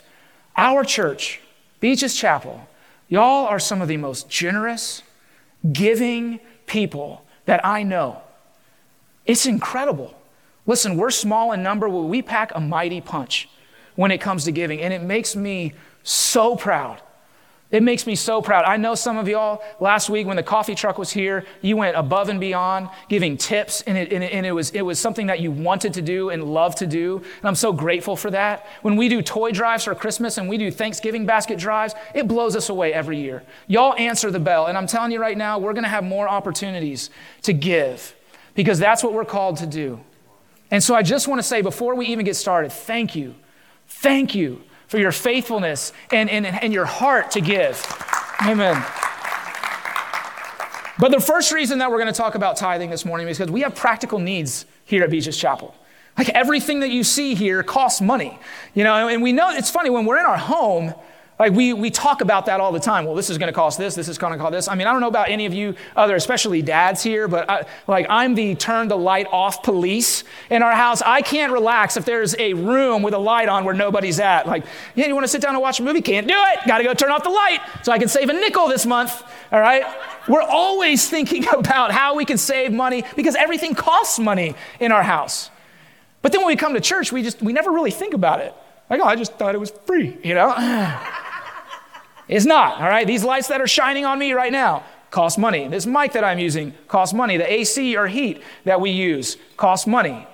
Our 0.60 0.84
church, 0.84 1.40
Beaches 1.80 2.18
Chapel, 2.18 2.68
y'all 3.08 3.46
are 3.46 3.60
some 3.60 3.82
of 3.82 3.88
the 3.88 3.96
most 3.96 4.30
generous, 4.30 5.04
giving 5.72 6.42
people 6.66 7.24
that 7.46 7.66
I 7.66 7.84
know. 7.84 8.22
It's 9.26 9.46
incredible. 9.46 10.14
Listen, 10.66 10.98
we're 10.98 11.12
small 11.12 11.54
in 11.54 11.64
number, 11.64 11.88
but 11.88 12.02
we 12.02 12.22
pack 12.22 12.52
a 12.54 12.60
mighty 12.60 13.00
punch 13.00 13.48
when 13.96 14.12
it 14.12 14.20
comes 14.20 14.44
to 14.44 14.52
giving, 14.52 14.82
and 14.82 14.94
it 14.94 15.02
makes 15.02 15.34
me 15.34 15.72
so 16.04 16.58
proud 16.58 17.02
it 17.72 17.84
makes 17.84 18.08
me 18.08 18.16
so 18.16 18.42
proud. 18.42 18.66
I 18.66 18.78
know 18.78 18.96
some 18.96 19.18
of 19.18 19.28
y'all 19.28 19.62
last 19.80 20.10
week 20.10 20.26
when 20.26 20.38
the 20.38 20.44
coffee 20.44 20.74
truck 20.74 20.98
was 20.98 21.12
here, 21.12 21.46
you 21.62 21.78
went 21.78 21.96
above 21.96 22.30
and 22.30 22.40
beyond 22.40 22.90
giving 23.10 23.38
tips, 23.38 23.82
and 23.82 23.96
it, 23.96 24.12
and 24.12 24.24
it, 24.24 24.32
and 24.34 24.44
it 24.44 24.52
was, 24.52 24.72
it 24.72 24.82
was 24.82 25.00
something 25.00 25.28
that 25.28 25.40
you 25.40 25.52
wanted 25.52 25.94
to 25.94 26.02
do 26.02 26.32
and 26.32 26.44
loved 26.44 26.80
to 26.80 26.88
do. 26.88 27.18
And 27.18 27.46
I'm 27.46 27.54
so 27.54 27.72
grateful 27.72 28.16
for 28.16 28.32
that. 28.32 28.66
When 28.82 28.96
we 28.96 29.08
do 29.08 29.22
toy 29.22 29.52
drives 29.52 29.84
for 29.84 29.94
Christmas 29.94 30.40
and 30.40 30.50
we 30.50 30.58
do 30.58 30.72
Thanksgiving 30.72 31.28
basket 31.28 31.60
drives, 31.60 31.94
it 32.16 32.28
blows 32.28 32.56
us 32.56 32.70
away 32.70 32.92
every 32.92 33.20
year. 33.20 33.44
Y'all 33.68 33.94
answer 33.98 34.32
the 34.32 34.40
bell. 34.40 34.66
And 34.66 34.76
I'm 34.76 34.88
telling 34.88 35.12
you 35.12 35.22
right 35.22 35.38
now, 35.38 35.60
we're 35.60 35.74
going 35.74 35.84
to 35.84 35.90
have 35.90 36.04
more 36.04 36.28
opportunities 36.28 37.12
to 37.44 37.54
give 37.54 38.16
because 38.56 38.80
that's 38.80 39.04
what 39.04 39.14
we're 39.14 39.26
called 39.26 39.58
to 39.58 39.68
do. 39.68 40.00
And 40.72 40.84
so 40.84 40.96
I 40.96 41.04
just 41.04 41.28
want 41.28 41.38
to 41.38 41.44
say 41.44 41.62
before 41.62 41.94
we 41.94 42.08
even 42.08 42.26
get 42.26 42.36
started, 42.36 42.72
thank 42.72 43.16
you. 43.16 43.36
Thank 43.88 44.34
you 44.34 44.64
for 44.90 44.98
your 44.98 45.12
faithfulness 45.12 45.94
and, 46.12 46.30
and, 46.30 46.46
and 46.46 46.74
your 46.74 46.86
heart 46.86 47.32
to 47.32 47.42
give. 47.42 47.82
Amen. 48.42 48.84
But 50.98 51.12
the 51.12 51.22
first 51.22 51.54
reason 51.54 51.80
that 51.80 51.90
we're 51.90 52.00
going 52.00 52.12
to 52.12 52.18
talk 52.18 52.36
about 52.36 52.58
tithing 52.58 52.90
this 52.90 53.06
morning 53.06 53.28
is 53.30 53.38
because 53.38 53.52
we 53.52 53.62
have 53.62 53.74
practical 53.74 54.20
needs 54.20 54.66
here 54.84 55.04
at 55.04 55.10
Beaches 55.10 55.38
Chapel. 55.38 55.74
Like 56.18 56.30
everything 56.30 56.82
that 56.82 56.90
you 56.90 57.06
see 57.06 57.36
here 57.36 57.64
costs 57.64 58.02
money. 58.02 58.38
You 58.74 58.84
know, 58.84 59.08
and 59.08 59.22
we 59.22 59.32
know 59.32 59.52
it's 59.52 59.70
funny 59.70 59.90
when 59.90 60.06
we're 60.06 60.20
in 60.20 60.26
our 60.26 60.38
home, 60.38 60.94
like 61.40 61.54
we, 61.54 61.72
we 61.72 61.90
talk 61.90 62.20
about 62.20 62.48
that 62.48 62.60
all 62.60 62.74
the 62.74 62.82
time. 62.82 63.06
Well, 63.06 63.16
this 63.16 63.30
is 63.30 63.38
going 63.38 63.48
to 63.48 63.54
cost 63.54 63.78
this. 63.78 63.96
This 63.96 64.10
is 64.10 64.18
going 64.18 64.34
to 64.34 64.38
cost 64.38 64.52
this. 64.52 64.68
I 64.68 64.76
mean, 64.76 64.88
I 64.88 64.92
don't 64.92 65.00
know 65.00 65.08
about 65.08 65.30
any 65.30 65.46
of 65.46 65.54
you 65.54 65.74
other, 65.96 66.18
especially 66.18 66.62
dads 66.62 67.02
here, 67.02 67.30
but 67.30 67.50
I, 67.50 67.66
like 67.88 68.08
I'm 68.10 68.36
the 68.36 68.56
turn 68.56 68.90
the 68.90 68.98
light 68.98 69.26
off 69.32 69.64
police 69.64 70.26
in 70.50 70.62
our 70.62 70.74
house. 70.74 71.02
I 71.02 71.22
can't 71.22 71.54
relax 71.54 71.96
if 71.96 72.04
there's 72.04 72.36
a 72.38 72.54
room 72.54 73.04
with 73.04 73.14
a 73.14 73.18
light 73.18 73.48
on 73.48 73.64
where 73.64 73.74
nobody's 73.74 74.20
at. 74.20 74.48
Like, 74.48 74.66
yeah, 74.96 75.08
you 75.08 75.14
want 75.14 75.24
to 75.24 75.30
sit 75.30 75.42
down 75.42 75.56
and 75.56 75.62
watch 75.62 75.80
a 75.80 75.84
movie? 75.84 76.02
Can't 76.02 76.28
do 76.28 76.36
it. 76.36 76.68
Got 76.68 76.80
to 76.80 76.84
go 76.84 76.94
turn 76.94 77.10
off 77.10 77.24
the 77.24 77.30
light 77.30 77.62
so 77.84 77.94
I 77.94 78.00
can 78.00 78.10
save 78.10 78.28
a 78.28 78.34
nickel 78.34 78.68
this 78.68 78.86
month. 78.86 79.24
All 79.54 79.62
right. 79.62 79.86
We're 80.28 80.42
always 80.42 81.10
thinking 81.10 81.48
about 81.54 81.92
how 81.92 82.16
we 82.16 82.26
can 82.26 82.38
save 82.38 82.74
money 82.74 83.06
because 83.16 83.36
everything 83.36 83.76
costs 83.76 84.20
money 84.20 84.56
in 84.82 84.92
our 84.92 85.04
house. 85.04 85.52
But 86.22 86.34
then 86.34 86.42
when 86.42 86.50
we 86.50 86.58
come 86.58 86.74
to 86.74 86.82
church, 86.82 87.14
we 87.14 87.24
just 87.24 87.42
we 87.42 87.54
never 87.54 87.72
really 87.72 87.92
think 87.92 88.14
about 88.14 88.42
it. 88.42 88.54
Like, 88.90 89.00
oh, 89.00 89.06
I 89.06 89.16
just 89.16 89.36
thought 89.36 89.56
it 89.56 89.60
was 89.60 89.72
free, 89.86 90.18
you 90.22 90.34
know. 90.34 90.54
It's 92.30 92.46
not, 92.46 92.80
all 92.80 92.88
right? 92.88 93.06
These 93.06 93.24
lights 93.24 93.48
that 93.48 93.60
are 93.60 93.68
shining 93.68 94.06
on 94.06 94.20
me 94.20 94.34
right 94.34 94.52
now 94.52 94.84
cost 95.10 95.40
money. 95.40 95.68
This 95.68 95.88
mic 95.88 96.14
that 96.14 96.24
I'm 96.24 96.38
using 96.38 96.74
costs 96.88 97.14
money. 97.14 97.38
The 97.38 97.52
AC 97.52 97.98
or 97.98 98.08
heat 98.08 98.44
that 98.66 98.80
we 98.80 98.92
use 98.92 99.38
costs 99.58 99.88
money. 99.88 100.28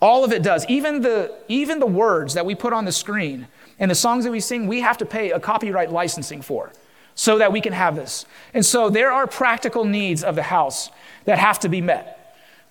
All 0.00 0.24
of 0.24 0.32
it 0.32 0.42
does. 0.42 0.64
Even 0.66 1.02
the, 1.02 1.34
even 1.48 1.80
the 1.80 1.86
words 1.86 2.34
that 2.34 2.46
we 2.46 2.54
put 2.54 2.72
on 2.72 2.84
the 2.84 2.92
screen 2.92 3.48
and 3.78 3.90
the 3.90 3.94
songs 3.96 4.24
that 4.24 4.30
we 4.30 4.38
sing, 4.38 4.68
we 4.68 4.80
have 4.80 4.98
to 4.98 5.06
pay 5.06 5.32
a 5.32 5.40
copyright 5.40 5.90
licensing 5.90 6.42
for 6.42 6.72
so 7.16 7.38
that 7.38 7.50
we 7.50 7.60
can 7.60 7.72
have 7.72 7.96
this. 7.96 8.24
And 8.54 8.64
so 8.64 8.88
there 8.88 9.10
are 9.10 9.26
practical 9.26 9.84
needs 9.84 10.22
of 10.22 10.36
the 10.36 10.44
house 10.44 10.90
that 11.24 11.38
have 11.38 11.58
to 11.60 11.68
be 11.68 11.80
met. 11.80 12.16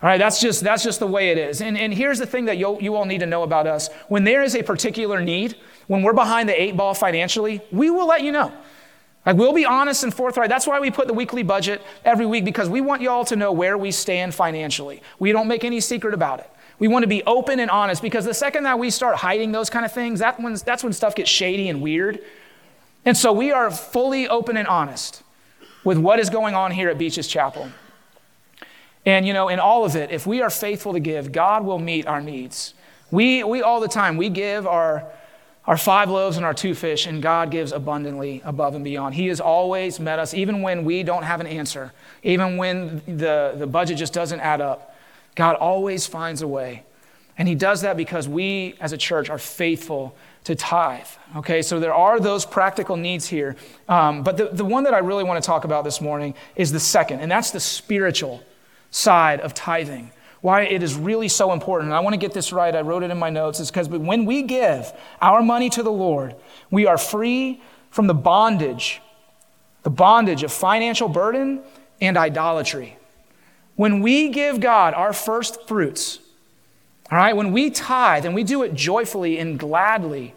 All 0.02 0.10
right, 0.10 0.18
that's 0.18 0.40
just, 0.40 0.64
that's 0.64 0.84
just 0.84 1.00
the 1.00 1.08
way 1.08 1.32
it 1.32 1.38
is. 1.38 1.62
And, 1.62 1.78
and 1.78 1.94
here's 1.94 2.20
the 2.20 2.26
thing 2.26 2.46
that 2.46 2.58
you, 2.58 2.80
you 2.80 2.96
all 2.96 3.06
need 3.06 3.20
to 3.20 3.26
know 3.26 3.44
about 3.44 3.66
us. 3.66 3.90
When 4.08 4.24
there 4.24 4.44
is 4.44 4.56
a 4.56 4.62
particular 4.62 5.20
need, 5.22 5.56
when 5.88 6.02
we're 6.02 6.14
behind 6.14 6.50
the 6.50 6.62
eight 6.62 6.76
ball 6.76 6.94
financially, 6.94 7.62
we 7.72 7.90
will 7.90 8.08
let 8.08 8.24
you 8.24 8.32
know. 8.32 8.52
Like 9.26 9.38
we'll 9.38 9.54
be 9.54 9.66
honest 9.66 10.04
and 10.04 10.14
forthright. 10.14 10.50
That's 10.50 10.68
why 10.68 10.80
we 10.80 10.92
put 10.92 11.08
the 11.08 11.14
weekly 11.14 11.44
budget 11.44 11.82
every 12.04 12.26
week 12.26 12.46
because 12.46 12.70
we 12.70 12.82
want 12.82 13.02
y'all 13.02 13.26
to 13.26 13.36
know 13.36 13.52
where 13.52 13.78
we 13.78 13.92
stand 13.92 14.36
financially. 14.36 15.02
We 15.18 15.32
don't 15.32 15.48
make 15.48 15.64
any 15.64 15.80
secret 15.80 16.14
about 16.14 16.40
it. 16.40 16.50
We 16.78 16.88
want 16.88 17.04
to 17.04 17.08
be 17.08 17.24
open 17.24 17.60
and 17.60 17.72
honest 17.72 18.02
because 18.02 18.26
the 18.26 18.34
second 18.34 18.64
that 18.64 18.78
we 18.78 18.90
start 18.90 19.16
hiding 19.16 19.52
those 19.52 19.70
kind 19.70 19.86
of 19.86 19.92
things, 19.92 20.20
that 20.20 20.40
when, 20.40 20.54
that's 20.56 20.84
when 20.84 20.94
stuff 20.94 21.16
gets 21.16 21.30
shady 21.30 21.70
and 21.70 21.82
weird. 21.82 22.22
And 23.06 23.16
so 23.16 23.32
we 23.32 23.52
are 23.52 23.72
fully 23.72 24.28
open 24.28 24.58
and 24.58 24.68
honest 24.68 25.24
with 25.84 25.98
what 25.98 26.20
is 26.20 26.30
going 26.30 26.54
on 26.54 26.72
here 26.72 26.90
at 26.90 26.98
Beaches 26.98 27.28
Chapel. 27.28 27.70
And 29.06 29.26
you 29.26 29.34
know, 29.34 29.48
in 29.48 29.60
all 29.60 29.86
of 29.86 29.96
it, 29.96 30.12
if 30.12 30.28
we 30.28 30.42
are 30.42 30.50
faithful 30.50 30.94
to 30.94 31.00
give, 31.00 31.32
God 31.32 31.64
will 31.64 31.80
meet 31.80 32.08
our 32.08 32.22
needs. 32.22 32.74
We, 33.12 33.44
we 33.44 33.62
all 33.62 33.80
the 33.80 33.88
time, 33.88 34.18
we 34.18 34.30
give 34.30 34.68
our 34.68 35.08
our 35.68 35.78
five 35.78 36.10
loaves 36.10 36.38
and 36.38 36.46
our 36.46 36.54
two 36.54 36.76
fish, 36.76 37.08
and 37.08 37.22
God 37.22 37.50
gives 37.50 37.72
abundantly 37.72 38.42
above 38.46 38.76
and 38.76 38.84
beyond. 38.84 39.16
He 39.16 39.28
has 39.28 39.40
always 39.40 40.00
met 40.00 40.20
us, 40.20 40.34
even 40.34 40.62
when 40.62 40.86
we 40.86 41.02
don't 41.02 41.24
have 41.24 41.42
an 41.42 41.48
answer, 41.48 41.92
even 42.22 42.58
when 42.58 43.02
the, 43.08 43.56
the 43.58 43.66
budget 43.66 43.98
just 43.98 44.14
doesn't 44.14 44.40
add 44.40 44.62
up. 44.62 44.96
God 45.34 45.56
always 45.56 46.06
finds 46.06 46.42
a 46.42 46.48
way. 46.48 46.84
And 47.38 47.48
He 47.48 47.56
does 47.56 47.82
that 47.82 47.98
because 47.98 48.28
we 48.28 48.76
as 48.80 48.94
a 48.94 48.98
church 48.98 49.30
are 49.30 49.40
faithful 49.40 50.16
to 50.44 50.56
tithe. 50.56 51.08
Okay, 51.38 51.64
so 51.64 51.80
there 51.80 51.94
are 51.94 52.20
those 52.20 52.46
practical 52.46 52.96
needs 52.96 53.28
here. 53.28 53.56
Um, 53.90 54.24
but 54.24 54.38
the, 54.38 54.50
the 54.50 54.64
one 54.64 54.84
that 54.84 54.94
I 54.94 55.00
really 55.00 55.24
want 55.24 55.44
to 55.44 55.46
talk 55.46 55.66
about 55.66 55.84
this 55.84 56.00
morning 56.00 56.36
is 56.56 56.72
the 56.72 56.80
second, 56.80 57.22
and 57.22 57.32
that's 57.32 57.50
the 57.50 57.60
spiritual 57.60 58.44
side 58.92 59.42
of 59.42 59.56
tithing 59.56 60.12
why 60.46 60.62
it 60.62 60.84
is 60.84 60.94
really 60.94 61.28
so 61.28 61.54
important. 61.54 61.88
And 61.88 61.96
I 61.96 62.02
want 62.02 62.14
to 62.14 62.20
get 62.20 62.32
this 62.32 62.54
right. 62.54 62.76
I 62.76 62.82
wrote 62.82 63.02
it 63.02 63.10
in 63.10 63.18
my 63.18 63.32
notes. 63.32 63.60
It's 63.60 63.72
because 63.72 63.90
when 63.90 64.26
we 64.26 64.44
give 64.44 64.94
our 65.20 65.42
money 65.42 65.72
to 65.72 65.82
the 65.82 65.92
Lord, 65.92 66.36
we 66.70 66.86
are 66.86 67.00
free 67.00 67.64
from 67.90 68.06
the 68.06 68.14
bondage, 68.14 69.02
the 69.82 69.90
bondage 69.90 70.44
of 70.44 70.54
financial 70.54 71.10
burden 71.10 71.64
and 72.00 72.16
idolatry. 72.16 72.96
When 73.76 74.02
we 74.02 74.30
give 74.30 74.60
God 74.60 74.94
our 74.94 75.14
first 75.14 75.68
fruits, 75.68 76.20
all 77.12 77.18
right, 77.18 77.36
when 77.36 77.52
we 77.52 77.72
tithe 77.72 78.24
and 78.24 78.36
we 78.36 78.44
do 78.44 78.62
it 78.62 78.76
joyfully 78.76 79.40
and 79.40 79.58
gladly, 79.58 80.36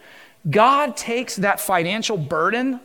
God 0.49 0.97
takes 0.97 1.37
that 1.37 1.61
financial 1.61 2.17
burden 2.17 2.81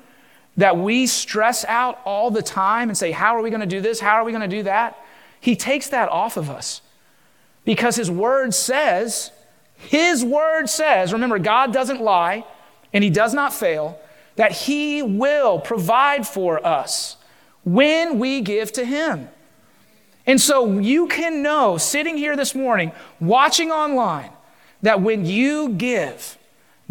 that 0.57 0.75
we 0.75 1.07
stress 1.07 1.63
out 1.69 2.01
all 2.03 2.31
the 2.31 2.43
time 2.43 2.89
and 2.89 2.97
say, 2.97 3.11
How 3.11 3.37
are 3.37 3.41
we 3.41 3.49
going 3.49 3.61
to 3.61 3.65
do 3.65 3.79
this? 3.79 4.01
How 4.01 4.15
are 4.15 4.25
we 4.25 4.33
going 4.33 4.49
to 4.49 4.53
do 4.57 4.63
that? 4.63 5.01
He 5.39 5.55
takes 5.55 5.87
that 5.87 6.09
off 6.09 6.35
of 6.35 6.49
us. 6.49 6.81
Because 7.65 7.95
his 7.95 8.11
word 8.11 8.53
says, 8.53 9.31
his 9.77 10.23
word 10.23 10.67
says, 10.67 11.13
remember, 11.13 11.39
God 11.39 11.73
doesn't 11.73 12.01
lie 12.01 12.45
and 12.93 13.03
he 13.03 13.09
does 13.09 13.33
not 13.33 13.53
fail, 13.53 13.99
that 14.35 14.51
he 14.51 15.01
will 15.01 15.59
provide 15.59 16.27
for 16.27 16.65
us 16.65 17.17
when 17.63 18.19
we 18.19 18.41
give 18.41 18.71
to 18.73 18.85
him. 18.85 19.29
And 20.25 20.39
so 20.39 20.79
you 20.79 21.07
can 21.07 21.41
know, 21.41 21.77
sitting 21.77 22.17
here 22.17 22.35
this 22.35 22.55
morning, 22.55 22.91
watching 23.19 23.71
online, 23.71 24.31
that 24.81 25.01
when 25.01 25.25
you 25.25 25.69
give, 25.69 26.37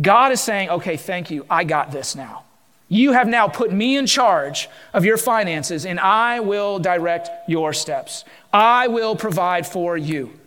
God 0.01 0.33
is 0.33 0.41
saying, 0.41 0.71
okay, 0.71 0.97
thank 0.97 1.31
you, 1.31 1.47
I 1.49 1.65
got 1.65 1.93
this 1.93 2.15
now. 2.15 2.45
You 2.89 3.13
have 3.13 3.29
now 3.29 3.49
put 3.49 3.73
me 3.73 3.97
in 3.97 4.07
charge 4.07 4.69
of 4.93 5.05
your 5.05 5.17
finances, 5.17 5.87
and 5.87 5.99
I 5.99 6.41
will 6.41 6.79
direct 6.79 7.31
your 7.49 7.73
steps. 7.73 8.25
I 8.53 8.89
will 8.89 9.17
provide 9.17 9.67
for 9.67 9.97
you. 9.97 10.39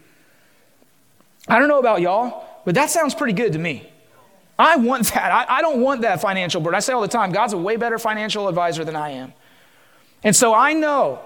I 1.48 1.60
don't 1.60 1.68
know 1.68 1.80
about 1.80 2.02
y'all, 2.02 2.46
but 2.66 2.76
that 2.76 2.90
sounds 2.90 3.14
pretty 3.14 3.34
good 3.34 3.54
to 3.54 3.60
me. 3.60 3.90
I 4.58 4.78
want 4.78 5.06
that. 5.14 5.32
I, 5.32 5.58
I 5.58 5.62
don't 5.62 5.82
want 5.82 6.02
that 6.02 6.22
financial 6.22 6.62
burden. 6.62 6.76
I 6.76 6.80
say 6.80 6.94
all 6.94 7.02
the 7.02 7.08
time 7.08 7.32
God's 7.32 7.54
a 7.54 7.58
way 7.58 7.76
better 7.76 7.98
financial 8.00 8.48
advisor 8.48 8.84
than 8.84 8.96
I 8.96 9.12
am. 9.12 9.34
And 10.24 10.36
so 10.36 10.54
I 10.54 10.74
know 10.74 11.20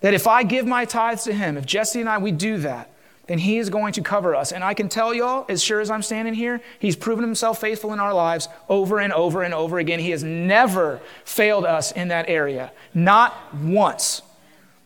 that 0.00 0.14
if 0.14 0.26
I 0.26 0.42
give 0.42 0.66
my 0.66 0.84
tithes 0.84 1.24
to 1.24 1.32
Him, 1.32 1.56
if 1.56 1.64
Jesse 1.64 2.00
and 2.00 2.08
I, 2.08 2.18
we 2.18 2.32
do 2.32 2.58
that, 2.58 2.92
then 3.28 3.38
He 3.38 3.58
is 3.58 3.70
going 3.70 3.92
to 3.94 4.02
cover 4.02 4.34
us. 4.34 4.52
And 4.52 4.62
I 4.62 4.74
can 4.74 4.88
tell 4.88 5.14
y'all, 5.14 5.46
as 5.48 5.62
sure 5.62 5.80
as 5.80 5.90
I'm 5.90 6.02
standing 6.02 6.34
here, 6.34 6.60
He's 6.78 6.96
proven 6.96 7.24
Himself 7.24 7.60
faithful 7.60 7.92
in 7.92 7.98
our 7.98 8.12
lives 8.12 8.48
over 8.68 9.00
and 9.00 9.12
over 9.12 9.42
and 9.42 9.54
over 9.54 9.78
again. 9.78 9.98
He 9.98 10.10
has 10.10 10.22
never 10.22 11.00
failed 11.24 11.64
us 11.64 11.92
in 11.92 12.08
that 12.08 12.28
area, 12.28 12.72
not 12.94 13.54
once. 13.54 14.22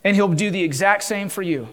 And 0.04 0.14
He'll 0.14 0.28
do 0.28 0.50
the 0.50 0.62
exact 0.62 1.02
same 1.02 1.28
for 1.28 1.42
you. 1.42 1.68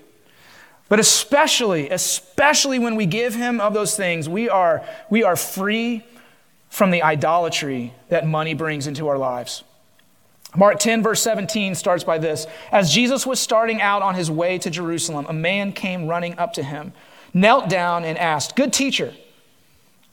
But 0.90 1.00
especially, 1.00 1.90
especially 1.90 2.80
when 2.80 2.96
we 2.96 3.06
give 3.06 3.36
Him 3.36 3.60
of 3.60 3.74
those 3.74 3.96
things, 3.96 4.30
we 4.30 4.50
are, 4.50 4.86
we 5.10 5.24
are 5.24 5.36
free 5.36 6.06
from 6.70 6.92
the 6.92 7.04
idolatry 7.04 7.94
that 8.10 8.28
money 8.28 8.54
brings 8.54 8.88
into 8.88 9.08
our 9.08 9.18
lives. 9.18 9.64
Mark 10.56 10.80
10, 10.80 11.04
verse 11.04 11.22
17 11.22 11.76
starts 11.76 12.04
by 12.04 12.18
this 12.18 12.48
As 12.72 12.92
Jesus 12.92 13.26
was 13.26 13.40
starting 13.40 13.82
out 13.82 14.02
on 14.02 14.16
his 14.16 14.32
way 14.32 14.58
to 14.60 14.70
Jerusalem, 14.70 15.26
a 15.28 15.34
man 15.34 15.74
came 15.74 16.08
running 16.08 16.38
up 16.40 16.54
to 16.54 16.64
him, 16.64 16.94
knelt 17.34 17.70
down, 17.70 18.06
and 18.06 18.18
asked, 18.18 18.56
Good 18.56 18.72
teacher, 18.72 19.14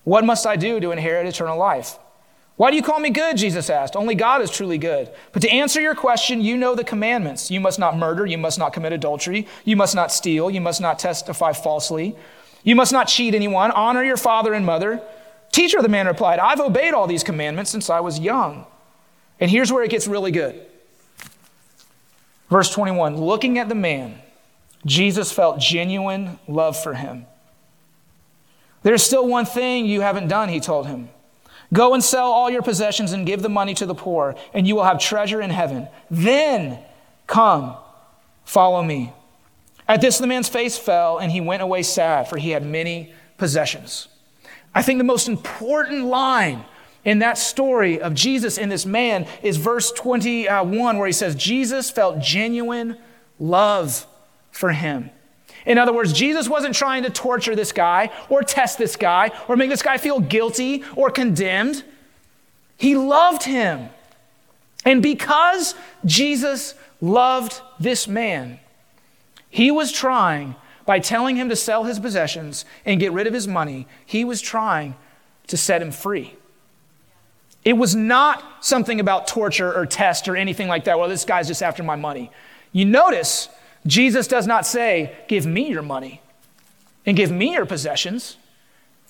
what 0.03 0.25
must 0.25 0.47
I 0.47 0.57
do 0.57 0.81
to 0.81 0.91
inherit 0.91 1.27
eternal 1.27 1.59
life? 1.59 1.99
Why 2.57 2.71
do 2.71 2.77
you 2.77 2.83
call 2.83 3.01
me 3.01 3.11
good? 3.11 3.37
Jesus 3.37 3.69
asked. 3.69 3.97
Only 3.97 4.15
God 4.15 4.41
is 4.41 4.51
truly 4.51 4.79
good. 4.79 5.11
But 5.33 5.43
to 5.43 5.51
answer 5.51 5.81
your 5.81 5.95
question, 5.95 6.41
you 6.41 6.57
know 6.57 6.75
the 6.75 6.85
commandments. 6.85 7.51
You 7.51 7.61
must 7.61 7.81
not 7.81 7.97
murder. 7.97 8.25
You 8.25 8.39
must 8.39 8.59
not 8.59 8.73
commit 8.73 8.93
adultery. 8.93 9.49
You 9.65 9.75
must 9.77 9.95
not 9.95 10.13
steal. 10.13 10.51
You 10.51 10.61
must 10.61 10.81
not 10.81 11.01
testify 11.01 11.53
falsely. 11.53 12.17
You 12.63 12.77
must 12.77 12.93
not 12.93 13.09
cheat 13.09 13.35
anyone. 13.35 13.73
Honor 13.73 14.05
your 14.05 14.17
father 14.17 14.55
and 14.55 14.65
mother. 14.65 15.03
Teacher, 15.51 15.83
the 15.83 15.89
man 15.89 16.07
replied, 16.07 16.39
I've 16.39 16.61
obeyed 16.61 16.95
all 16.95 17.07
these 17.07 17.25
commandments 17.25 17.71
since 17.71 17.91
I 17.91 18.01
was 18.01 18.21
young. 18.21 18.67
And 19.41 19.51
here's 19.51 19.73
where 19.73 19.83
it 19.83 19.91
gets 19.91 20.07
really 20.07 20.31
good. 20.31 20.65
Verse 22.51 22.71
21 22.73 23.17
Looking 23.17 23.59
at 23.59 23.69
the 23.69 23.75
man, 23.75 24.21
Jesus 24.87 25.33
felt 25.33 25.59
genuine 25.59 26.39
love 26.47 26.81
for 26.81 26.95
him. 26.95 27.27
There's 28.83 29.03
still 29.03 29.27
one 29.27 29.47
thing 29.47 29.87
you 29.87 30.03
haven't 30.03 30.29
done, 30.29 30.49
he 30.49 30.61
told 30.61 30.87
him. 30.87 31.09
Go 31.73 31.95
and 31.95 32.03
sell 32.03 32.31
all 32.31 32.51
your 32.51 32.63
possessions 32.63 33.13
and 33.13 33.27
give 33.27 33.43
the 33.43 33.49
money 33.49 33.75
to 33.75 33.87
the 33.87 33.95
poor, 33.95 34.37
and 34.53 34.67
you 34.67 34.77
will 34.77 34.85
have 34.85 34.99
treasure 35.01 35.41
in 35.41 35.51
heaven. 35.51 35.89
Then 36.11 36.79
come, 37.27 37.77
follow 38.45 38.83
me. 38.83 39.13
At 39.89 40.01
this, 40.01 40.19
the 40.19 40.27
man's 40.27 40.49
face 40.49 40.79
fell, 40.79 41.19
and 41.19 41.31
he 41.31 41.41
went 41.41 41.63
away 41.63 41.83
sad, 41.83 42.29
for 42.29 42.37
he 42.37 42.51
had 42.51 42.65
many 42.65 43.13
possessions. 43.37 44.09
I 44.75 44.83
think 44.83 44.99
the 44.99 45.05
most 45.05 45.29
important 45.29 46.07
line 46.07 46.65
in 47.05 47.19
that 47.19 47.37
story 47.37 48.01
of 48.01 48.15
Jesus 48.15 48.57
and 48.59 48.73
this 48.73 48.87
man 48.87 49.27
is 49.43 49.57
verse 49.57 49.93
21, 49.93 50.99
where 50.99 51.07
he 51.07 51.13
says, 51.13 51.35
Jesus 51.35 51.91
felt 51.91 52.19
genuine 52.19 52.97
love 53.39 54.07
for 54.51 54.73
him. 54.73 55.11
In 55.67 55.79
other 55.79 55.93
words, 55.93 56.13
Jesus 56.13 56.49
wasn't 56.49 56.75
trying 56.75 57.05
to 57.05 57.11
torture 57.11 57.57
this 57.57 57.73
guy 57.73 58.11
or 58.29 58.43
test 58.43 58.79
this 58.79 58.97
guy 58.97 59.31
or 59.49 59.57
make 59.57 59.71
this 59.71 59.83
guy 59.83 59.97
feel 59.97 60.21
guilty 60.21 60.85
or 60.95 61.11
condemned. 61.11 61.83
He 62.77 62.97
loved 62.97 63.45
him. 63.45 63.89
And 64.85 65.03
because 65.03 65.75
Jesus 66.05 66.75
loved 67.01 67.61
this 67.81 68.07
man, 68.07 68.61
he 69.49 69.71
was 69.71 69.91
trying, 69.91 70.57
by 70.85 70.99
telling 70.99 71.37
him 71.37 71.49
to 71.49 71.57
sell 71.57 71.85
his 71.85 71.99
possessions 71.99 72.65
and 72.85 73.01
get 73.01 73.13
rid 73.13 73.27
of 73.27 73.33
his 73.33 73.49
money, 73.49 73.87
he 74.05 74.25
was 74.25 74.43
trying 74.43 74.95
to 75.47 75.57
set 75.57 75.81
him 75.81 75.91
free. 75.91 76.35
It 77.65 77.75
was 77.75 77.95
not 77.95 78.45
something 78.63 79.01
about 79.01 79.27
torture 79.27 79.73
or 79.73 79.87
test 79.87 80.29
or 80.29 80.37
anything 80.37 80.69
like 80.69 80.85
that. 80.85 80.99
Well, 80.99 81.09
this 81.09 81.25
guy's 81.25 81.49
just 81.49 81.63
after 81.63 81.83
my 81.83 81.97
money. 81.97 82.31
You 82.73 82.85
notice 82.85 83.49
Jesus 83.87 84.27
does 84.27 84.47
not 84.47 84.67
say, 84.67 85.17
Give 85.29 85.47
me 85.47 85.69
your 85.69 85.83
money 85.83 86.21
and 87.07 87.17
give 87.17 87.31
me 87.31 87.53
your 87.53 87.67
possessions. 87.67 88.37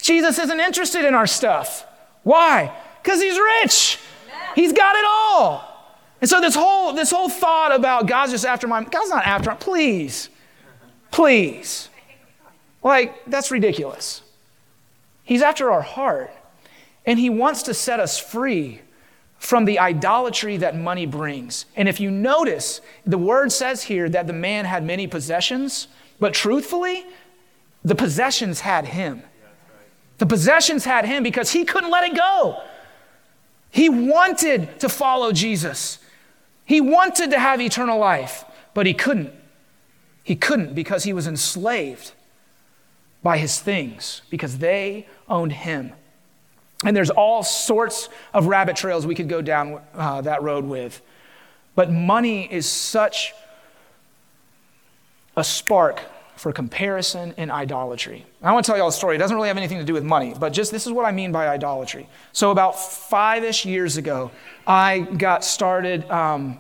Jesus 0.01 0.39
isn't 0.39 0.61
interested 0.61 1.05
in 1.05 1.15
our 1.15 1.27
stuff. 1.27 1.87
Why? 2.23 2.77
Because 3.03 3.23
he's 3.23 3.39
rich. 3.39 3.99
He's 4.55 4.73
got 4.73 4.97
it 4.97 5.05
all. 5.07 5.71
And 6.21 6.29
so 6.29 6.41
this 6.41 6.55
whole 6.55 6.93
this 6.93 7.11
whole 7.11 7.29
thought 7.29 7.75
about 7.75 8.07
God's 8.07 8.33
just 8.33 8.47
after 8.47 8.67
my 8.67 8.83
God's 8.85 9.11
not 9.11 9.27
after 9.27 9.51
my 9.51 9.57
please. 9.57 10.29
Please. 11.11 11.89
Like 12.83 13.25
that's 13.27 13.51
ridiculous. 13.51 14.23
He's 15.23 15.43
after 15.43 15.71
our 15.71 15.83
heart. 15.83 16.33
And 17.07 17.19
he 17.19 17.29
wants 17.29 17.65
to 17.65 17.75
set 17.75 18.01
us 18.01 18.19
free 18.19 18.81
from 19.45 19.67
the 19.67 19.79
idolatry 19.79 20.57
that 20.57 20.75
money 20.75 21.05
brings. 21.05 21.67
And 21.77 21.87
if 21.87 22.01
you 22.01 22.11
notice, 22.11 22.81
the 23.05 23.19
word 23.19 23.53
says 23.53 23.83
here 23.83 24.09
that 24.09 24.27
the 24.27 24.33
man 24.33 24.65
had 24.65 24.83
many 24.83 25.07
possessions, 25.07 25.87
but 26.19 26.33
truthfully, 26.33 27.05
the 27.85 27.95
possessions 27.95 28.61
had 28.61 28.87
him. 28.87 29.23
The 30.17 30.25
possessions 30.25 30.87
had 30.87 31.05
him 31.05 31.23
because 31.23 31.51
he 31.51 31.67
couldn't 31.67 31.91
let 31.91 32.05
it 32.05 32.17
go. 32.17 32.63
He 33.71 33.91
wanted 33.91 34.81
to 34.81 34.89
follow 34.89 35.31
Jesus. 35.31 35.99
He 36.65 36.81
wanted 36.81 37.31
to 37.33 37.39
have 37.39 37.61
eternal 37.61 37.99
life, 37.99 38.47
but 38.73 38.87
he 38.87 38.95
couldn't. 38.95 39.35
He 40.23 40.37
couldn't 40.37 40.75
because 40.75 41.05
he 41.05 41.13
was 41.13 41.27
enslaved 41.27 42.13
by 43.23 43.37
his 43.37 43.61
things, 43.61 44.23
because 44.31 44.57
they 44.57 45.07
owned 45.29 45.53
him. 45.53 45.93
And 46.85 46.97
there's 46.97 47.11
all 47.11 47.43
sorts 47.43 48.09
of 48.33 48.47
rabbit 48.47 48.77
trails 48.77 49.07
we 49.07 49.15
could 49.15 49.29
go 49.29 49.43
down 49.43 49.81
uh, 49.95 50.21
that 50.23 50.43
road 50.43 50.65
with. 50.65 51.01
But 51.75 51.91
money 51.91 52.51
is 52.53 52.67
such 52.67 53.33
a 55.37 55.43
spark 55.43 56.01
for 56.37 56.53
comparison 56.53 57.33
and 57.37 57.51
idolatry. 57.51 58.27
I 58.43 58.53
want 58.53 58.65
to 58.65 58.71
tell 58.71 58.77
you 58.77 58.83
all 58.83 58.89
a 58.89 58.93
story. 58.93 59.17
It 59.17 59.19
doesn't 59.19 59.37
really 59.37 59.49
have 59.49 59.57
anything 59.57 59.79
to 59.79 59.85
do 59.85 59.95
with 59.95 60.05
money, 60.05 60.35
but 60.39 60.53
just 60.53 60.71
this 60.71 60.87
is 60.87 60.93
what 60.93 61.05
I 61.05 61.13
mean 61.13 61.33
by 61.33 61.49
idolatry. 61.49 62.09
So, 62.33 62.51
about 62.51 62.79
five 62.79 63.45
ish 63.45 63.65
years 63.65 63.97
ago, 63.97 64.31
I 64.67 65.01
got 65.01 65.45
started, 65.45 66.09
um, 66.11 66.59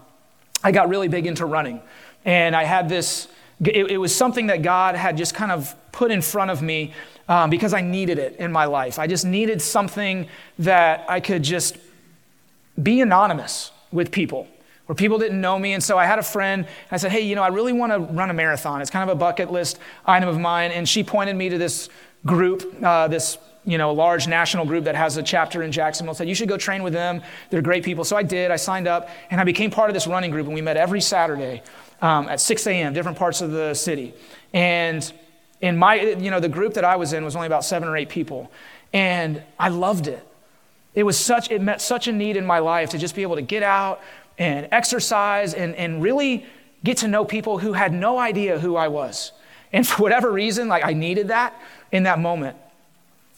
I 0.62 0.72
got 0.72 0.88
really 0.88 1.08
big 1.08 1.26
into 1.26 1.44
running. 1.44 1.80
And 2.24 2.56
I 2.56 2.64
had 2.64 2.88
this, 2.88 3.28
it, 3.64 3.90
it 3.90 3.98
was 3.98 4.14
something 4.14 4.46
that 4.46 4.62
God 4.62 4.94
had 4.94 5.16
just 5.16 5.34
kind 5.34 5.52
of 5.52 5.74
put 5.94 6.11
in 6.11 6.20
front 6.20 6.50
of 6.50 6.61
me 6.61 6.92
um, 7.28 7.48
because 7.48 7.72
I 7.72 7.80
needed 7.80 8.18
it 8.18 8.37
in 8.37 8.52
my 8.52 8.66
life. 8.66 8.98
I 8.98 9.07
just 9.07 9.24
needed 9.24 9.62
something 9.62 10.28
that 10.59 11.07
I 11.09 11.20
could 11.20 11.42
just 11.42 11.78
be 12.83 13.00
anonymous 13.00 13.70
with 13.92 14.11
people 14.11 14.48
where 14.87 14.96
people 14.96 15.18
didn't 15.18 15.40
know 15.40 15.59
me. 15.59 15.72
And 15.72 15.83
so 15.83 15.96
I 15.96 16.04
had 16.04 16.18
a 16.18 16.22
friend, 16.22 16.66
I 16.90 16.98
said, 16.98 17.12
Hey, 17.12 17.20
you 17.20 17.37
know, 17.37 17.42
I 17.42 17.48
really 17.48 17.72
want 17.72 17.92
to 17.92 18.00
run 18.00 18.28
a 18.28 18.35
marathon. 18.35 18.83
It's 18.83 18.90
kind 18.90 19.09
of 19.09 19.16
a 19.16 19.18
bucket 19.18 19.50
list 19.50 19.78
item 20.04 20.28
of 20.28 20.38
mine. 20.38 20.72
And 20.72 20.87
she 20.87 21.02
pointed 21.02 21.37
me 21.37 21.48
to 21.48 21.57
this 21.57 21.88
group, 22.26 22.83
uh, 22.83 23.09
this 23.09 23.38
you 23.64 23.78
know, 23.78 23.94
large 23.94 24.28
national 24.28 24.66
group 24.66 24.85
that 24.85 24.94
has 24.94 25.16
a 25.16 25.22
chapter 25.22 25.62
in 25.62 25.72
Jacksonville 25.72 26.14
said, 26.14 26.28
You 26.28 26.35
should 26.35 26.48
go 26.48 26.59
train 26.59 26.83
with 26.83 26.92
them. 26.92 27.22
They're 27.48 27.62
great 27.62 27.85
people. 27.85 28.04
So 28.04 28.16
I 28.16 28.22
did. 28.22 28.50
I 28.50 28.57
signed 28.57 28.87
up 28.87 29.09
and 29.30 29.40
I 29.40 29.44
became 29.44 29.70
part 29.70 29.88
of 29.88 29.94
this 29.94 30.07
running 30.07 30.30
group. 30.30 30.46
And 30.46 30.54
we 30.54 30.61
met 30.61 30.77
every 30.77 31.00
Saturday 31.00 31.62
um, 32.02 32.29
at 32.29 32.40
6 32.40 32.66
a.m., 32.66 32.92
different 32.92 33.16
parts 33.16 33.40
of 33.40 33.52
the 33.52 33.73
city. 33.73 34.12
And 34.52 35.10
in 35.65 35.79
my, 35.79 35.94
you 35.94 36.31
know, 36.31 36.40
the 36.40 36.48
group 36.48 36.75
that 36.75 36.85
I 36.85 36.96
was 36.96 37.15
in 37.15 37.25
was 37.25 37.35
only 37.35 37.46
about 37.46 37.65
seven 37.65 37.88
or 37.88 37.96
eight 37.96 38.10
people. 38.10 38.52
And 38.92 39.42
I 39.58 39.71
loved 39.71 40.08
it. 40.08 40.23
It 40.94 41.04
was 41.04 41.19
such, 41.19 41.50
it 41.50 41.62
met 41.62 41.81
such 41.81 42.06
a 42.06 42.12
need 42.12 42.37
in 42.37 42.44
my 42.44 42.58
life 42.58 42.90
to 42.90 42.98
just 42.98 43.15
be 43.15 43.23
able 43.23 43.37
to 43.37 43.42
get 43.42 43.62
out 43.62 44.02
and 44.37 44.69
exercise 44.73 45.54
and, 45.54 45.75
and 45.77 46.02
really 46.02 46.44
get 46.85 46.98
to 46.98 47.08
know 47.08 47.25
people 47.25 47.56
who 47.56 47.73
had 47.73 47.94
no 47.94 48.19
idea 48.19 48.58
who 48.58 48.77
I 48.77 48.88
was. 48.88 49.33
And 49.73 49.88
for 49.88 50.02
whatever 50.02 50.31
reason, 50.31 50.69
like 50.69 50.85
I 50.85 50.92
needed 50.92 51.29
that 51.29 51.58
in 51.90 52.02
that 52.02 52.19
moment. 52.19 52.58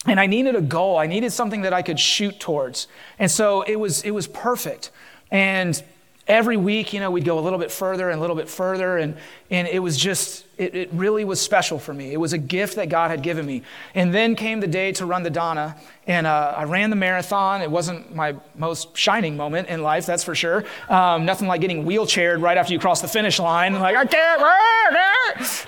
And 0.05 0.19
I 0.19 0.25
needed 0.25 0.53
a 0.53 0.61
goal. 0.61 0.97
I 0.97 1.07
needed 1.07 1.31
something 1.31 1.61
that 1.61 1.71
I 1.71 1.81
could 1.81 1.97
shoot 1.97 2.41
towards. 2.41 2.89
And 3.19 3.31
so 3.31 3.61
it 3.61 3.77
was, 3.77 4.03
it 4.03 4.11
was 4.11 4.27
perfect. 4.27 4.91
And 5.31 5.81
every 6.27 6.57
week, 6.57 6.93
you 6.93 6.99
know, 6.99 7.09
we'd 7.09 7.25
go 7.25 7.39
a 7.39 7.41
little 7.41 7.59
bit 7.59 7.71
further 7.71 8.09
and 8.09 8.17
a 8.17 8.21
little 8.21 8.35
bit 8.35 8.49
further. 8.49 8.97
And, 8.97 9.17
and 9.49 9.67
it 9.67 9.79
was 9.79 9.97
just, 9.97 10.45
it, 10.57 10.75
it 10.75 10.89
really 10.91 11.23
was 11.23 11.39
special 11.39 11.79
for 11.79 11.93
me. 11.93 12.11
It 12.11 12.19
was 12.19 12.33
a 12.33 12.37
gift 12.37 12.75
that 12.75 12.89
God 12.89 13.11
had 13.11 13.23
given 13.23 13.45
me. 13.45 13.63
And 13.95 14.13
then 14.13 14.35
came 14.35 14.59
the 14.59 14.67
day 14.67 14.91
to 14.93 15.05
run 15.05 15.23
the 15.23 15.29
Donna. 15.29 15.77
And 16.05 16.27
uh, 16.27 16.53
I 16.57 16.63
ran 16.63 16.89
the 16.89 16.95
marathon. 16.95 17.61
It 17.61 17.71
wasn't 17.71 18.13
my 18.13 18.35
most 18.55 18.95
shining 18.95 19.37
moment 19.37 19.69
in 19.69 19.81
life, 19.81 20.05
that's 20.05 20.23
for 20.23 20.35
sure. 20.35 20.65
Um, 20.89 21.25
nothing 21.25 21.47
like 21.47 21.61
getting 21.61 21.85
wheelchaired 21.85 22.41
right 22.41 22.57
after 22.57 22.73
you 22.73 22.79
cross 22.79 23.01
the 23.01 23.07
finish 23.07 23.39
line. 23.39 23.73
Like, 23.73 23.95
I 23.95 24.05
can't 24.05 24.41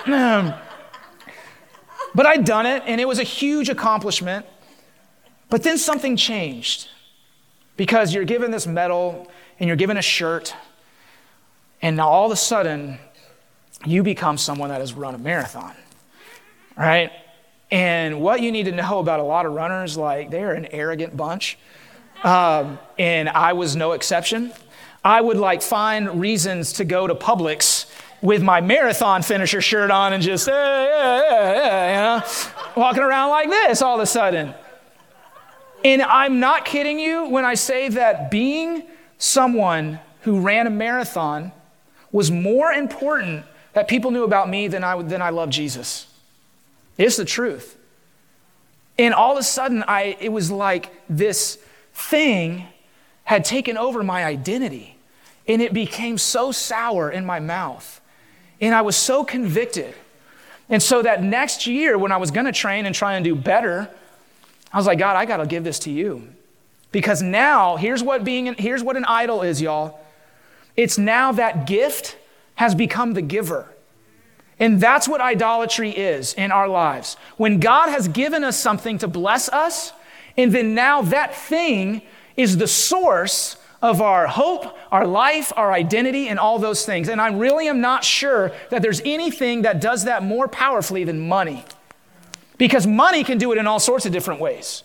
run. 0.06 0.14
Um, 0.14 0.54
but 2.16 2.26
I'd 2.26 2.44
done 2.44 2.66
it, 2.66 2.84
and 2.86 3.00
it 3.00 3.08
was 3.08 3.20
a 3.20 3.24
huge 3.24 3.70
accomplishment. 3.70 4.46
But 5.50 5.64
then 5.64 5.78
something 5.78 6.16
changed 6.16 6.90
because 7.78 8.14
you're 8.14 8.26
given 8.26 8.52
this 8.52 8.68
medal 8.68 9.30
and 9.60 9.68
you're 9.68 9.78
given 9.78 9.98
a 9.98 10.02
shirt, 10.02 10.56
and 11.82 11.98
now 11.98 12.08
all 12.08 12.26
of 12.26 12.32
a 12.32 12.36
sudden, 12.36 12.98
you 13.86 14.04
become 14.04 14.38
someone 14.38 14.70
that 14.70 14.82
has 14.82 14.94
run 14.94 15.16
a 15.16 15.18
marathon, 15.18 15.76
right? 16.78 17.12
And 17.72 18.22
what 18.22 18.42
you 18.42 18.52
need 18.52 18.64
to 18.64 18.72
know 18.72 19.00
about 19.00 19.20
a 19.20 19.24
lot 19.24 19.46
of 19.46 19.54
runners, 19.54 19.98
like 19.98 20.32
they're 20.32 20.54
an 20.54 20.68
arrogant 20.72 21.16
bunch. 21.16 21.58
Um, 22.24 22.80
and 22.98 23.30
I 23.30 23.54
was 23.54 23.76
no 23.76 23.94
exception. 23.94 24.52
I 25.04 25.22
would 25.22 25.38
like 25.38 25.62
find 25.62 26.20
reasons 26.20 26.74
to 26.74 26.86
go 26.86 27.08
to 27.08 27.16
Publix 27.16 27.90
with 28.22 28.44
my 28.44 28.60
marathon 28.60 29.22
finisher 29.22 29.62
shirt 29.62 29.92
on 29.92 30.12
and 30.12 30.22
just, 30.22 30.48
yeah, 30.48 30.86
yeah, 30.86 31.54
yeah, 31.54 31.88
you 31.88 32.22
know, 32.22 32.28
walking 32.76 33.04
around 33.04 33.30
like 33.30 33.50
this 33.50 33.82
all 33.82 33.96
of 33.96 34.02
a 34.02 34.06
sudden. 34.06 34.54
And 35.86 36.02
I'm 36.02 36.42
not 36.42 36.66
kidding 36.66 37.00
you 37.00 37.30
when 37.30 37.46
I 37.46 37.54
say 37.54 37.88
that 37.90 38.30
being 38.30 38.84
someone 39.20 40.00
who 40.22 40.40
ran 40.40 40.66
a 40.66 40.72
marathon 40.72 41.52
was 42.12 42.32
more 42.32 42.72
important 42.72 43.46
that 43.74 43.88
people 43.88 44.10
knew 44.10 44.24
about 44.24 44.50
me 44.50 44.68
than 44.68 44.84
I, 44.84 45.00
than 45.04 45.22
I 45.22 45.30
love 45.30 45.52
Jesus. 45.52 46.08
It's 46.98 47.18
the 47.18 47.26
truth. 47.26 47.78
And 48.98 49.14
all 49.14 49.34
of 49.34 49.38
a 49.38 49.44
sudden, 49.44 49.84
I, 49.88 50.18
it 50.20 50.30
was 50.30 50.50
like 50.50 50.92
this 51.08 51.60
thing 51.94 52.66
had 53.24 53.46
taken 53.46 53.78
over 53.78 54.04
my 54.04 54.26
identity. 54.26 54.98
And 55.48 55.62
it 55.62 55.74
became 55.74 56.18
so 56.18 56.52
sour 56.52 57.10
in 57.10 57.26
my 57.26 57.40
mouth. 57.40 58.02
And 58.60 58.76
I 58.76 58.82
was 58.82 58.96
so 58.96 59.24
convicted. 59.24 59.94
And 60.68 60.82
so 60.82 61.02
that 61.02 61.24
next 61.24 61.66
year, 61.66 61.98
when 61.98 62.12
I 62.12 62.18
was 62.18 62.32
going 62.32 62.46
to 62.46 62.52
train 62.52 62.86
and 62.86 62.94
try 62.94 63.16
and 63.16 63.24
do 63.24 63.36
better, 63.36 63.90
I 64.72 64.78
was 64.78 64.86
like, 64.86 65.00
God, 65.00 65.16
I 65.16 65.26
got 65.26 65.38
to 65.38 65.46
give 65.46 65.64
this 65.64 65.80
to 65.80 65.92
you. 65.92 66.28
Because 66.92 67.22
now, 67.22 67.76
here's 67.78 68.02
what 68.02 68.24
being 68.24 68.54
here's 68.56 68.84
what 68.84 68.98
an 68.98 69.06
idol 69.06 69.42
is, 69.42 69.62
y'all. 69.62 70.00
It's 70.76 70.98
now 70.98 71.32
that 71.34 71.68
gift 71.68 72.18
has 72.56 72.74
become 72.74 73.14
the 73.14 73.22
giver. 73.22 73.68
And 74.60 74.82
that's 74.82 75.08
what 75.08 75.22
idolatry 75.22 75.92
is 75.92 76.34
in 76.34 76.52
our 76.52 76.68
lives. 76.68 77.16
When 77.38 77.60
God 77.60 77.90
has 77.90 78.08
given 78.08 78.44
us 78.44 78.60
something 78.60 78.98
to 78.98 79.08
bless 79.08 79.48
us, 79.50 79.94
and 80.36 80.54
then 80.54 80.76
now 80.76 81.02
that 81.04 81.36
thing 81.36 82.02
is 82.36 82.58
the 82.58 82.68
source 82.68 83.56
of 83.82 84.02
our 84.02 84.28
hope, 84.28 84.78
our 84.92 85.08
life, 85.08 85.54
our 85.56 85.72
identity, 85.72 86.28
and 86.28 86.38
all 86.38 86.60
those 86.60 86.86
things. 86.86 87.08
And 87.08 87.22
I 87.22 87.30
really 87.30 87.68
am 87.68 87.80
not 87.80 88.04
sure 88.04 88.52
that 88.70 88.82
there's 88.82 89.02
anything 89.06 89.62
that 89.62 89.80
does 89.80 90.04
that 90.04 90.24
more 90.24 90.48
powerfully 90.48 91.06
than 91.06 91.28
money. 91.28 91.64
Because 92.58 92.86
money 92.86 93.24
can 93.24 93.38
do 93.38 93.54
it 93.54 93.58
in 93.58 93.68
all 93.68 93.80
sorts 93.80 94.06
of 94.06 94.12
different 94.12 94.42
ways. 94.42 94.84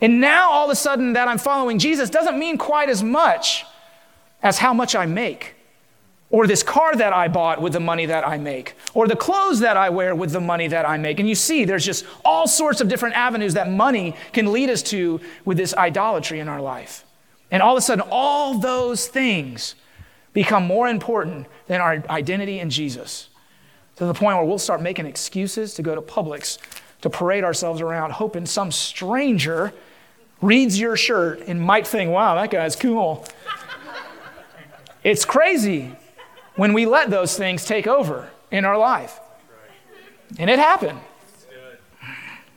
And 0.00 0.20
now 0.20 0.50
all 0.50 0.64
of 0.66 0.70
a 0.70 0.76
sudden 0.76 1.12
that 1.12 1.28
I'm 1.28 1.38
following 1.38 1.78
Jesus 1.78 2.10
doesn't 2.10 2.38
mean 2.38 2.56
quite 2.58 2.88
as 2.88 3.02
much 3.02 3.64
as 4.42 4.58
how 4.58 4.72
much 4.72 4.94
I 4.94 5.04
make, 5.04 5.54
or 6.30 6.46
this 6.46 6.62
car 6.62 6.94
that 6.94 7.12
I 7.12 7.28
bought 7.28 7.60
with 7.60 7.74
the 7.74 7.80
money 7.80 8.06
that 8.06 8.26
I 8.26 8.38
make, 8.38 8.74
or 8.94 9.06
the 9.06 9.16
clothes 9.16 9.60
that 9.60 9.76
I 9.76 9.90
wear 9.90 10.14
with 10.14 10.30
the 10.30 10.40
money 10.40 10.68
that 10.68 10.88
I 10.88 10.96
make. 10.96 11.20
And 11.20 11.28
you 11.28 11.34
see, 11.34 11.64
there's 11.64 11.84
just 11.84 12.06
all 12.24 12.46
sorts 12.46 12.80
of 12.80 12.88
different 12.88 13.16
avenues 13.16 13.54
that 13.54 13.70
money 13.70 14.14
can 14.32 14.52
lead 14.52 14.70
us 14.70 14.82
to 14.84 15.20
with 15.44 15.58
this 15.58 15.74
idolatry 15.74 16.40
in 16.40 16.48
our 16.48 16.60
life. 16.60 17.04
And 17.50 17.62
all 17.62 17.74
of 17.74 17.78
a 17.78 17.82
sudden, 17.82 18.04
all 18.10 18.58
those 18.58 19.08
things 19.08 19.74
become 20.32 20.64
more 20.66 20.88
important 20.88 21.46
than 21.66 21.80
our 21.80 22.02
identity 22.08 22.60
in 22.60 22.70
Jesus 22.70 23.28
to 23.96 24.06
the 24.06 24.14
point 24.14 24.36
where 24.36 24.46
we'll 24.46 24.58
start 24.58 24.80
making 24.80 25.04
excuses 25.04 25.74
to 25.74 25.82
go 25.82 25.94
to 25.94 26.00
Publix 26.00 26.58
to 27.02 27.10
parade 27.10 27.44
ourselves 27.44 27.80
around, 27.80 28.12
hoping 28.12 28.46
some 28.46 28.70
stranger 28.70 29.72
reads 30.40 30.78
your 30.78 30.96
shirt 30.96 31.42
and 31.46 31.60
might 31.60 31.86
think, 31.86 32.10
wow, 32.10 32.34
that 32.34 32.50
guy's 32.50 32.76
cool. 32.76 33.26
it's 35.04 35.24
crazy 35.24 35.94
when 36.56 36.72
we 36.72 36.86
let 36.86 37.10
those 37.10 37.36
things 37.36 37.64
take 37.64 37.86
over 37.86 38.30
in 38.50 38.64
our 38.64 38.78
life. 38.78 39.18
And 40.38 40.48
it 40.48 40.58
happened. 40.58 41.00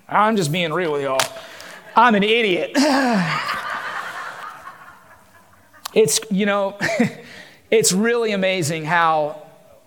I'm 0.08 0.36
just 0.36 0.52
being 0.52 0.72
real 0.74 0.92
with 0.92 1.04
y'all. 1.04 1.22
I'm 1.96 2.16
an 2.16 2.24
idiot. 2.24 2.72
it's, 5.94 6.20
you 6.30 6.46
know, 6.46 6.78
it's 7.72 7.92
really 7.92 8.32
amazing 8.32 8.86
how 8.86 9.42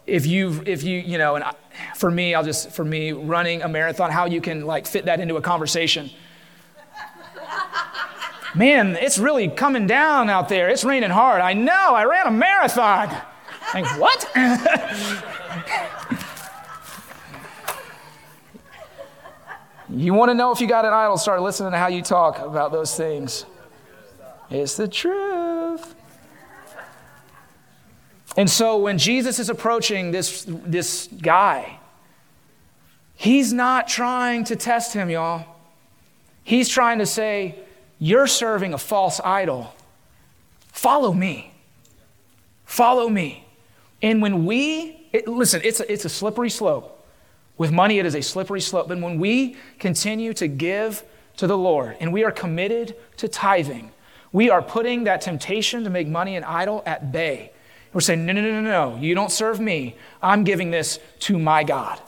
if 0.07 0.27
you 0.27 0.63
if 0.67 0.83
you 0.83 0.99
you 0.99 1.19
know 1.19 1.35
and 1.35 1.45
I, 1.45 1.55
for 1.97 2.11
me 2.11 2.35
i'll 2.35 2.45
just 2.45 2.71
for 2.71 2.85
me 2.85 3.13
running 3.13 3.63
a 3.63 3.69
marathon 3.69 4.11
how 4.11 4.27
you 4.27 4.41
can 4.41 4.65
like 4.65 4.87
fit 4.87 5.07
that 5.07 5.21
into 5.21 5.37
a 5.37 5.41
conversation 5.41 6.11
man, 8.57 8.97
it's 8.97 9.19
really 9.19 9.49
coming 9.49 9.87
down 9.87 10.31
out 10.31 10.49
there. 10.49 10.71
It's 10.71 10.85
raining 10.85 11.11
hard. 11.11 11.41
I 11.41 11.53
know, 11.53 11.95
I 11.95 12.05
ran 12.05 12.27
a 12.27 12.31
marathon. 12.31 13.15
Like, 13.75 14.01
what? 14.01 14.31
you 19.91 20.15
want 20.15 20.31
to 20.31 20.35
know 20.35 20.53
if 20.53 20.61
you 20.61 20.67
got 20.67 20.85
an 20.85 20.93
idol, 20.93 21.19
start 21.19 21.43
listening 21.43 21.73
to 21.73 21.79
how 21.79 21.89
you 21.89 22.03
talk 22.03 22.39
about 22.39 22.73
those 22.73 22.97
things. 22.97 23.45
It's 24.51 24.77
the 24.77 24.89
truth. 24.89 25.95
And 28.37 28.51
so 28.51 28.79
when 28.79 28.99
Jesus 28.99 29.39
is 29.39 29.49
approaching 29.49 30.11
this, 30.11 30.45
this 30.47 31.09
guy, 31.21 31.79
he's 33.15 33.53
not 33.53 33.89
trying 33.89 34.45
to 34.45 34.57
test 34.57 34.93
him, 34.93 35.11
y'all. 35.11 35.45
He's 36.45 36.69
trying 36.69 36.99
to 36.99 37.07
say, 37.07 37.59
you're 37.99 38.27
serving 38.27 38.75
a 38.75 38.79
false 38.79 39.21
idol. 39.21 39.75
Follow 40.73 41.13
me. 41.13 41.53
Follow 42.65 43.09
me. 43.09 43.47
And 44.03 44.21
when 44.21 44.45
we, 44.45 45.09
it, 45.13 45.27
listen, 45.27 45.63
it's 45.65 45.81
a, 45.81 45.91
it's 45.91 46.05
a 46.05 46.09
slippery 46.09 46.51
slope. 46.51 46.93
With 47.57 47.73
money, 47.73 47.99
it 47.99 48.05
is 48.05 48.15
a 48.15 48.23
slippery 48.23 48.61
slope. 48.61 48.89
But 48.89 49.01
when 49.01 49.19
we 49.19 49.57
continue 49.79 50.35
to 50.35 50.47
give 50.47 51.03
to 51.39 51.47
the 51.47 51.57
Lord 51.57 51.97
and 52.01 52.13
we 52.13 52.25
are 52.25 52.31
committed 52.31 52.97
to 53.17 53.29
tithing, 53.29 53.91
we 54.33 54.51
are 54.51 54.61
putting 54.61 55.05
that 55.05 55.23
temptation 55.23 55.85
to 55.85 55.91
make 55.91 56.07
money 56.07 56.37
an 56.37 56.45
idol 56.45 56.83
at 56.85 57.13
bay. 57.13 57.53
We're 57.95 58.03
saying, 58.03 58.27
no, 58.27 58.35
no, 58.35 58.43
no, 58.43 58.61
no, 58.61 58.61
no, 58.61 58.99
you 59.01 59.15
don't 59.15 59.33
serve 59.33 59.59
me. 59.59 59.97
I'm 60.23 60.45
giving 60.45 60.71
this 60.71 60.99
to 61.21 61.39
my 61.39 61.65
God. 61.65 61.99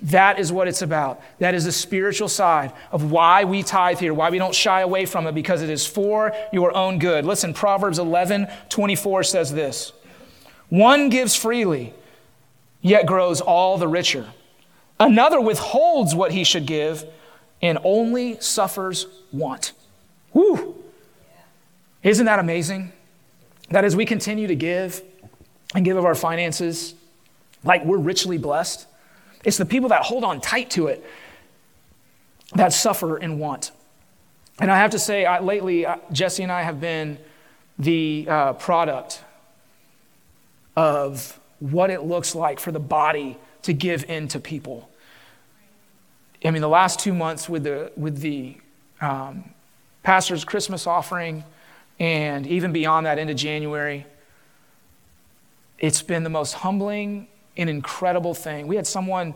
That 0.00 0.38
is 0.38 0.50
what 0.50 0.68
it's 0.68 0.80
about. 0.80 1.20
That 1.38 1.54
is 1.54 1.66
the 1.66 1.72
spiritual 1.72 2.28
side 2.28 2.72
of 2.90 3.10
why 3.10 3.44
we 3.44 3.62
tithe 3.62 3.98
here, 3.98 4.14
why 4.14 4.30
we 4.30 4.38
don't 4.38 4.54
shy 4.54 4.80
away 4.80 5.04
from 5.04 5.26
it, 5.26 5.34
because 5.34 5.60
it 5.60 5.68
is 5.68 5.86
for 5.86 6.32
your 6.52 6.74
own 6.74 6.98
good. 6.98 7.26
Listen, 7.26 7.52
Proverbs 7.52 7.98
11 7.98 8.48
24 8.70 9.24
says 9.24 9.52
this 9.52 9.92
One 10.70 11.10
gives 11.10 11.36
freely, 11.36 11.92
yet 12.80 13.06
grows 13.06 13.40
all 13.40 13.76
the 13.76 13.88
richer. 13.88 14.26
Another 14.98 15.40
withholds 15.40 16.14
what 16.14 16.32
he 16.32 16.44
should 16.44 16.66
give 16.66 17.04
and 17.60 17.78
only 17.84 18.40
suffers 18.40 19.06
want. 19.32 19.72
Whew. 20.32 20.82
Isn't 22.02 22.26
that 22.26 22.38
amazing? 22.38 22.92
That 23.70 23.84
as 23.84 23.94
we 23.94 24.06
continue 24.06 24.46
to 24.46 24.56
give 24.56 25.02
and 25.74 25.84
give 25.84 25.96
of 25.96 26.04
our 26.04 26.14
finances, 26.14 26.94
like 27.62 27.84
we're 27.84 27.98
richly 27.98 28.38
blessed 28.38 28.86
it's 29.44 29.56
the 29.56 29.66
people 29.66 29.88
that 29.90 30.02
hold 30.02 30.24
on 30.24 30.40
tight 30.40 30.70
to 30.70 30.86
it 30.86 31.04
that 32.54 32.72
suffer 32.72 33.16
and 33.16 33.40
want. 33.40 33.72
And 34.60 34.70
I 34.70 34.78
have 34.78 34.90
to 34.90 34.98
say, 34.98 35.24
I, 35.24 35.40
lately, 35.40 35.86
Jesse 36.12 36.42
and 36.42 36.52
I 36.52 36.62
have 36.62 36.80
been 36.80 37.18
the 37.78 38.26
uh, 38.28 38.52
product 38.54 39.24
of 40.76 41.40
what 41.58 41.90
it 41.90 42.02
looks 42.02 42.34
like 42.34 42.60
for 42.60 42.72
the 42.72 42.80
body 42.80 43.38
to 43.62 43.72
give 43.72 44.04
in 44.08 44.28
to 44.28 44.40
people. 44.40 44.90
I 46.44 46.50
mean, 46.50 46.62
the 46.62 46.68
last 46.68 46.98
two 46.98 47.14
months 47.14 47.48
with 47.48 47.64
the, 47.64 47.92
with 47.96 48.20
the 48.20 48.56
um, 49.00 49.50
pastor's 50.02 50.44
Christmas 50.44 50.86
offering, 50.86 51.44
and 51.98 52.46
even 52.46 52.72
beyond 52.72 53.06
that 53.06 53.18
into 53.18 53.34
January, 53.34 54.06
it's 55.78 56.02
been 56.02 56.24
the 56.24 56.30
most 56.30 56.54
humbling 56.54 57.28
an 57.56 57.68
incredible 57.68 58.34
thing. 58.34 58.66
We 58.66 58.76
had 58.76 58.86
someone 58.86 59.34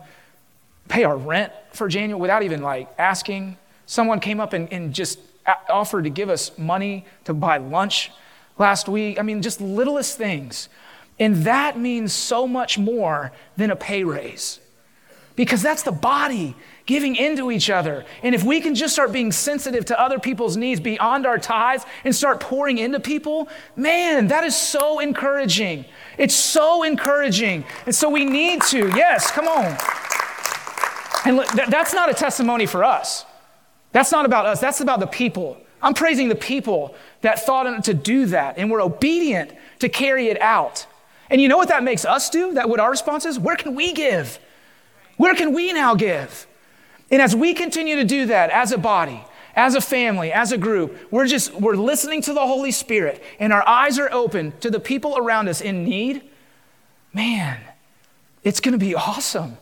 pay 0.89 1.05
our 1.05 1.17
rent 1.17 1.53
for 1.73 1.89
January 1.89 2.21
without 2.21 2.43
even 2.43 2.63
like 2.63 2.89
asking. 2.99 3.57
Someone 3.87 4.21
came 4.21 4.41
up 4.41 4.53
and, 4.53 4.73
and 4.73 4.93
just 4.95 5.19
offered 5.69 6.05
to 6.05 6.11
give 6.11 6.29
us 6.29 6.57
money 6.59 7.05
to 7.25 7.35
buy 7.35 7.59
lunch 7.59 8.11
last 8.59 8.89
week. 8.89 9.19
I 9.19 9.23
mean, 9.23 9.43
just 9.43 9.61
littlest 9.61 10.17
things. 10.17 10.69
And 11.19 11.37
that 11.45 11.79
means 11.79 12.13
so 12.13 12.47
much 12.47 12.79
more 12.79 13.33
than 13.57 13.71
a 13.71 13.77
pay 13.77 14.05
raise 14.05 14.61
because 15.37 15.63
that's 15.63 15.83
the 15.83 15.93
body 15.93 16.57
giving 16.87 17.15
into 17.17 17.51
each 17.51 17.69
other. 17.69 18.05
And 18.23 18.35
if 18.35 18.43
we 18.43 18.61
can 18.61 18.75
just 18.75 18.95
start 18.95 19.13
being 19.13 19.31
sensitive 19.33 19.85
to 19.87 20.01
other 20.01 20.19
people's 20.19 20.57
needs 20.57 20.81
beyond 20.81 21.27
our 21.27 21.39
tithes 21.39 21.85
and 22.05 22.15
start 22.15 22.41
pouring 22.41 22.79
into 22.79 23.01
people, 23.01 23.49
man, 23.77 24.29
that 24.29 24.45
is 24.45 24.57
so 24.57 24.99
encouraging. 24.99 25.85
It's 26.17 26.35
so 26.35 26.83
encouraging. 26.83 27.65
And 27.85 27.95
so 27.95 28.09
we 28.09 28.25
need 28.25 28.63
to, 28.63 28.89
yes, 28.89 29.31
come 29.31 29.47
on. 29.47 29.77
And 31.27 31.45
that's 31.71 31.93
not 31.93 32.09
a 32.09 32.15
testimony 32.15 32.67
for 32.67 32.85
us. 32.85 33.27
That's 33.93 34.13
not 34.13 34.25
about 34.25 34.47
us, 34.47 34.61
that's 34.61 34.81
about 34.81 35.01
the 35.01 35.07
people. 35.07 35.59
I'm 35.83 35.95
praising 35.95 36.29
the 36.29 36.35
people 36.35 36.95
that 37.21 37.45
thought 37.45 37.85
to 37.85 37.95
do 37.95 38.27
that 38.27 38.59
and 38.59 38.71
were 38.71 38.81
obedient 38.81 39.53
to 39.81 39.89
carry 39.89 40.29
it 40.29 40.41
out. 40.41 40.87
And 41.29 41.41
you 41.41 41.49
know 41.49 41.57
what 41.57 41.69
that 41.69 41.83
makes 41.83 42.05
us 42.05 42.31
do? 42.31 42.55
That 42.55 42.69
what 42.69 42.81
our 42.81 42.91
response 42.91 43.27
is? 43.27 43.39
Where 43.39 43.57
can 43.57 43.75
we 43.75 43.93
give? 43.93 44.39
Where 45.17 45.35
can 45.35 45.55
we 45.55 45.73
now 45.73 45.95
give? 45.95 46.47
And 47.11 47.23
as 47.23 47.35
we 47.35 47.55
continue 47.55 47.97
to 47.97 48.05
do 48.05 48.27
that 48.27 48.51
as 48.51 48.73
a 48.73 48.79
body, 48.79 49.25
as 49.55 49.75
a 49.75 49.81
family, 49.81 50.33
as 50.33 50.53
a 50.53 50.59
group, 50.59 50.97
we're 51.11 51.27
just 51.27 51.55
we're 51.55 51.77
listening 51.77 52.21
to 52.23 52.35
the 52.35 52.47
Holy 52.47 52.71
Spirit 52.71 53.23
and 53.39 53.53
our 53.53 53.67
eyes 53.67 53.99
are 53.99 54.13
open 54.13 54.53
to 54.61 54.71
the 54.71 54.81
people 54.81 55.17
around 55.17 55.49
us 55.49 55.61
in 55.61 55.85
need. 55.85 56.23
Man, 57.15 57.59
it's 58.43 58.61
going 58.61 58.73
to 58.73 58.79
be 58.79 58.95
awesome. 58.95 59.57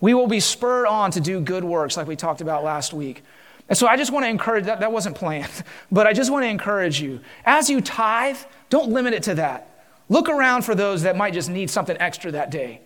We 0.00 0.14
will 0.14 0.28
be 0.28 0.40
spurred 0.40 0.86
on 0.86 1.10
to 1.12 1.20
do 1.20 1.40
good 1.40 1.64
works 1.64 1.96
like 1.96 2.06
we 2.06 2.14
talked 2.14 2.40
about 2.40 2.62
last 2.62 2.92
week. 2.92 3.22
And 3.68 3.76
so 3.76 3.86
I 3.86 3.96
just 3.96 4.12
want 4.12 4.24
to 4.24 4.28
encourage 4.28 4.66
that 4.66 4.80
that 4.80 4.92
wasn't 4.92 5.16
planned, 5.16 5.64
but 5.90 6.06
I 6.06 6.12
just 6.12 6.30
want 6.30 6.44
to 6.44 6.48
encourage 6.48 7.00
you. 7.00 7.20
As 7.44 7.70
you 7.70 7.80
tithe, 7.80 8.36
don't 8.68 8.90
limit 8.90 9.14
it 9.14 9.22
to 9.24 9.34
that. 9.36 9.70
Look 10.08 10.28
around 10.28 10.62
for 10.62 10.74
those 10.74 11.02
that 11.02 11.16
might 11.16 11.32
just 11.32 11.48
need 11.48 11.70
something 11.70 11.96
extra 11.98 12.30
that 12.32 12.50
day. 12.50 12.82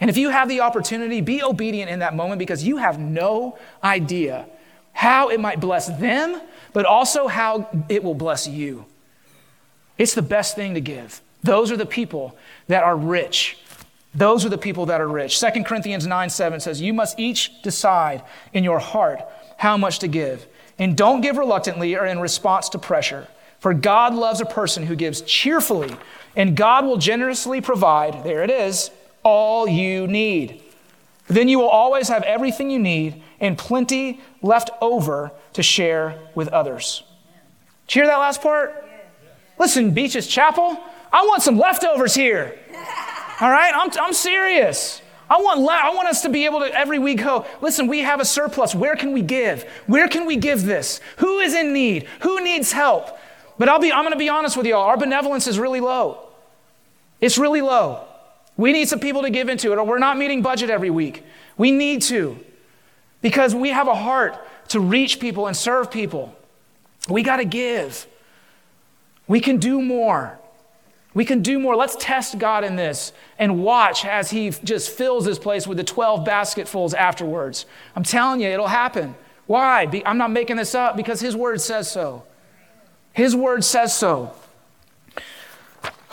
And 0.00 0.08
if 0.08 0.16
you 0.16 0.30
have 0.30 0.48
the 0.48 0.60
opportunity, 0.60 1.20
be 1.20 1.42
obedient 1.42 1.90
in 1.90 1.98
that 1.98 2.16
moment 2.16 2.38
because 2.38 2.64
you 2.64 2.78
have 2.78 2.98
no 2.98 3.58
idea 3.84 4.46
how 4.92 5.28
it 5.28 5.40
might 5.40 5.60
bless 5.60 5.86
them, 5.98 6.40
but 6.72 6.86
also 6.86 7.28
how 7.28 7.68
it 7.88 8.02
will 8.02 8.14
bless 8.14 8.48
you. 8.48 8.86
It's 9.98 10.14
the 10.14 10.22
best 10.22 10.56
thing 10.56 10.74
to 10.74 10.80
give. 10.80 11.20
Those 11.42 11.70
are 11.70 11.76
the 11.76 11.86
people 11.86 12.36
that 12.68 12.82
are 12.82 12.96
rich. 12.96 13.58
Those 14.14 14.44
are 14.44 14.48
the 14.48 14.58
people 14.58 14.86
that 14.86 15.00
are 15.00 15.08
rich. 15.08 15.38
2 15.38 15.64
Corinthians 15.64 16.06
9 16.06 16.30
7 16.30 16.60
says, 16.60 16.80
You 16.80 16.92
must 16.92 17.18
each 17.18 17.62
decide 17.62 18.22
in 18.52 18.64
your 18.64 18.78
heart 18.78 19.20
how 19.58 19.76
much 19.76 19.98
to 20.00 20.08
give. 20.08 20.46
And 20.78 20.96
don't 20.96 21.20
give 21.20 21.36
reluctantly 21.36 21.96
or 21.96 22.06
in 22.06 22.20
response 22.20 22.70
to 22.70 22.78
pressure. 22.78 23.28
For 23.58 23.74
God 23.74 24.14
loves 24.14 24.40
a 24.40 24.46
person 24.46 24.86
who 24.86 24.96
gives 24.96 25.20
cheerfully, 25.20 25.94
and 26.34 26.56
God 26.56 26.86
will 26.86 26.96
generously 26.96 27.60
provide, 27.60 28.24
there 28.24 28.42
it 28.42 28.50
is, 28.50 28.90
all 29.22 29.68
you 29.68 30.06
need. 30.06 30.62
Then 31.28 31.48
you 31.48 31.58
will 31.58 31.68
always 31.68 32.08
have 32.08 32.22
everything 32.24 32.70
you 32.70 32.78
need 32.78 33.22
and 33.38 33.56
plenty 33.56 34.20
left 34.42 34.70
over 34.80 35.30
to 35.52 35.62
share 35.62 36.18
with 36.34 36.48
others. 36.48 37.02
Did 37.86 37.94
you 37.94 38.02
hear 38.02 38.10
that 38.10 38.18
last 38.18 38.42
part? 38.42 38.84
Listen, 39.58 39.92
Beaches 39.92 40.26
Chapel, 40.26 40.78
I 41.12 41.22
want 41.22 41.42
some 41.42 41.58
leftovers 41.58 42.14
here. 42.14 42.58
All 43.40 43.50
right? 43.50 43.72
I'm, 43.74 43.90
I'm 44.00 44.12
serious. 44.12 45.02
I 45.28 45.36
want, 45.36 45.60
I 45.70 45.94
want 45.94 46.08
us 46.08 46.22
to 46.22 46.28
be 46.28 46.44
able 46.44 46.60
to 46.60 46.74
every 46.74 46.98
week 46.98 47.22
go, 47.22 47.46
listen, 47.60 47.86
we 47.86 48.00
have 48.00 48.20
a 48.20 48.24
surplus. 48.24 48.74
Where 48.74 48.96
can 48.96 49.12
we 49.12 49.22
give? 49.22 49.62
Where 49.86 50.08
can 50.08 50.26
we 50.26 50.36
give 50.36 50.64
this? 50.64 51.00
Who 51.18 51.38
is 51.38 51.54
in 51.54 51.72
need? 51.72 52.08
Who 52.22 52.42
needs 52.42 52.72
help? 52.72 53.16
But 53.56 53.68
I'll 53.68 53.78
be, 53.78 53.92
I'm 53.92 54.02
going 54.02 54.12
to 54.12 54.18
be 54.18 54.28
honest 54.28 54.56
with 54.56 54.66
y'all. 54.66 54.82
Our 54.82 54.96
benevolence 54.96 55.46
is 55.46 55.58
really 55.58 55.80
low. 55.80 56.26
It's 57.20 57.38
really 57.38 57.60
low. 57.60 58.06
We 58.60 58.72
need 58.72 58.90
some 58.90 59.00
people 59.00 59.22
to 59.22 59.30
give 59.30 59.48
into 59.48 59.72
it, 59.72 59.78
or 59.78 59.84
we're 59.84 59.98
not 59.98 60.18
meeting 60.18 60.42
budget 60.42 60.68
every 60.68 60.90
week. 60.90 61.24
We 61.56 61.70
need 61.70 62.02
to 62.02 62.38
because 63.22 63.54
we 63.54 63.70
have 63.70 63.88
a 63.88 63.94
heart 63.94 64.36
to 64.68 64.80
reach 64.80 65.18
people 65.18 65.46
and 65.46 65.56
serve 65.56 65.90
people. 65.90 66.36
We 67.08 67.22
got 67.22 67.38
to 67.38 67.46
give. 67.46 68.06
We 69.26 69.40
can 69.40 69.56
do 69.56 69.80
more. 69.80 70.38
We 71.14 71.24
can 71.24 71.40
do 71.40 71.58
more. 71.58 71.74
Let's 71.74 71.96
test 71.98 72.38
God 72.38 72.62
in 72.62 72.76
this 72.76 73.14
and 73.38 73.64
watch 73.64 74.04
as 74.04 74.30
He 74.30 74.50
just 74.50 74.90
fills 74.90 75.24
this 75.24 75.38
place 75.38 75.66
with 75.66 75.78
the 75.78 75.84
12 75.84 76.26
basketfuls 76.26 76.92
afterwards. 76.92 77.64
I'm 77.96 78.04
telling 78.04 78.42
you, 78.42 78.48
it'll 78.48 78.68
happen. 78.68 79.14
Why? 79.46 80.02
I'm 80.04 80.18
not 80.18 80.32
making 80.32 80.56
this 80.56 80.74
up 80.74 80.98
because 80.98 81.18
His 81.18 81.34
word 81.34 81.62
says 81.62 81.90
so. 81.90 82.24
His 83.14 83.34
word 83.34 83.64
says 83.64 83.96
so. 83.96 84.34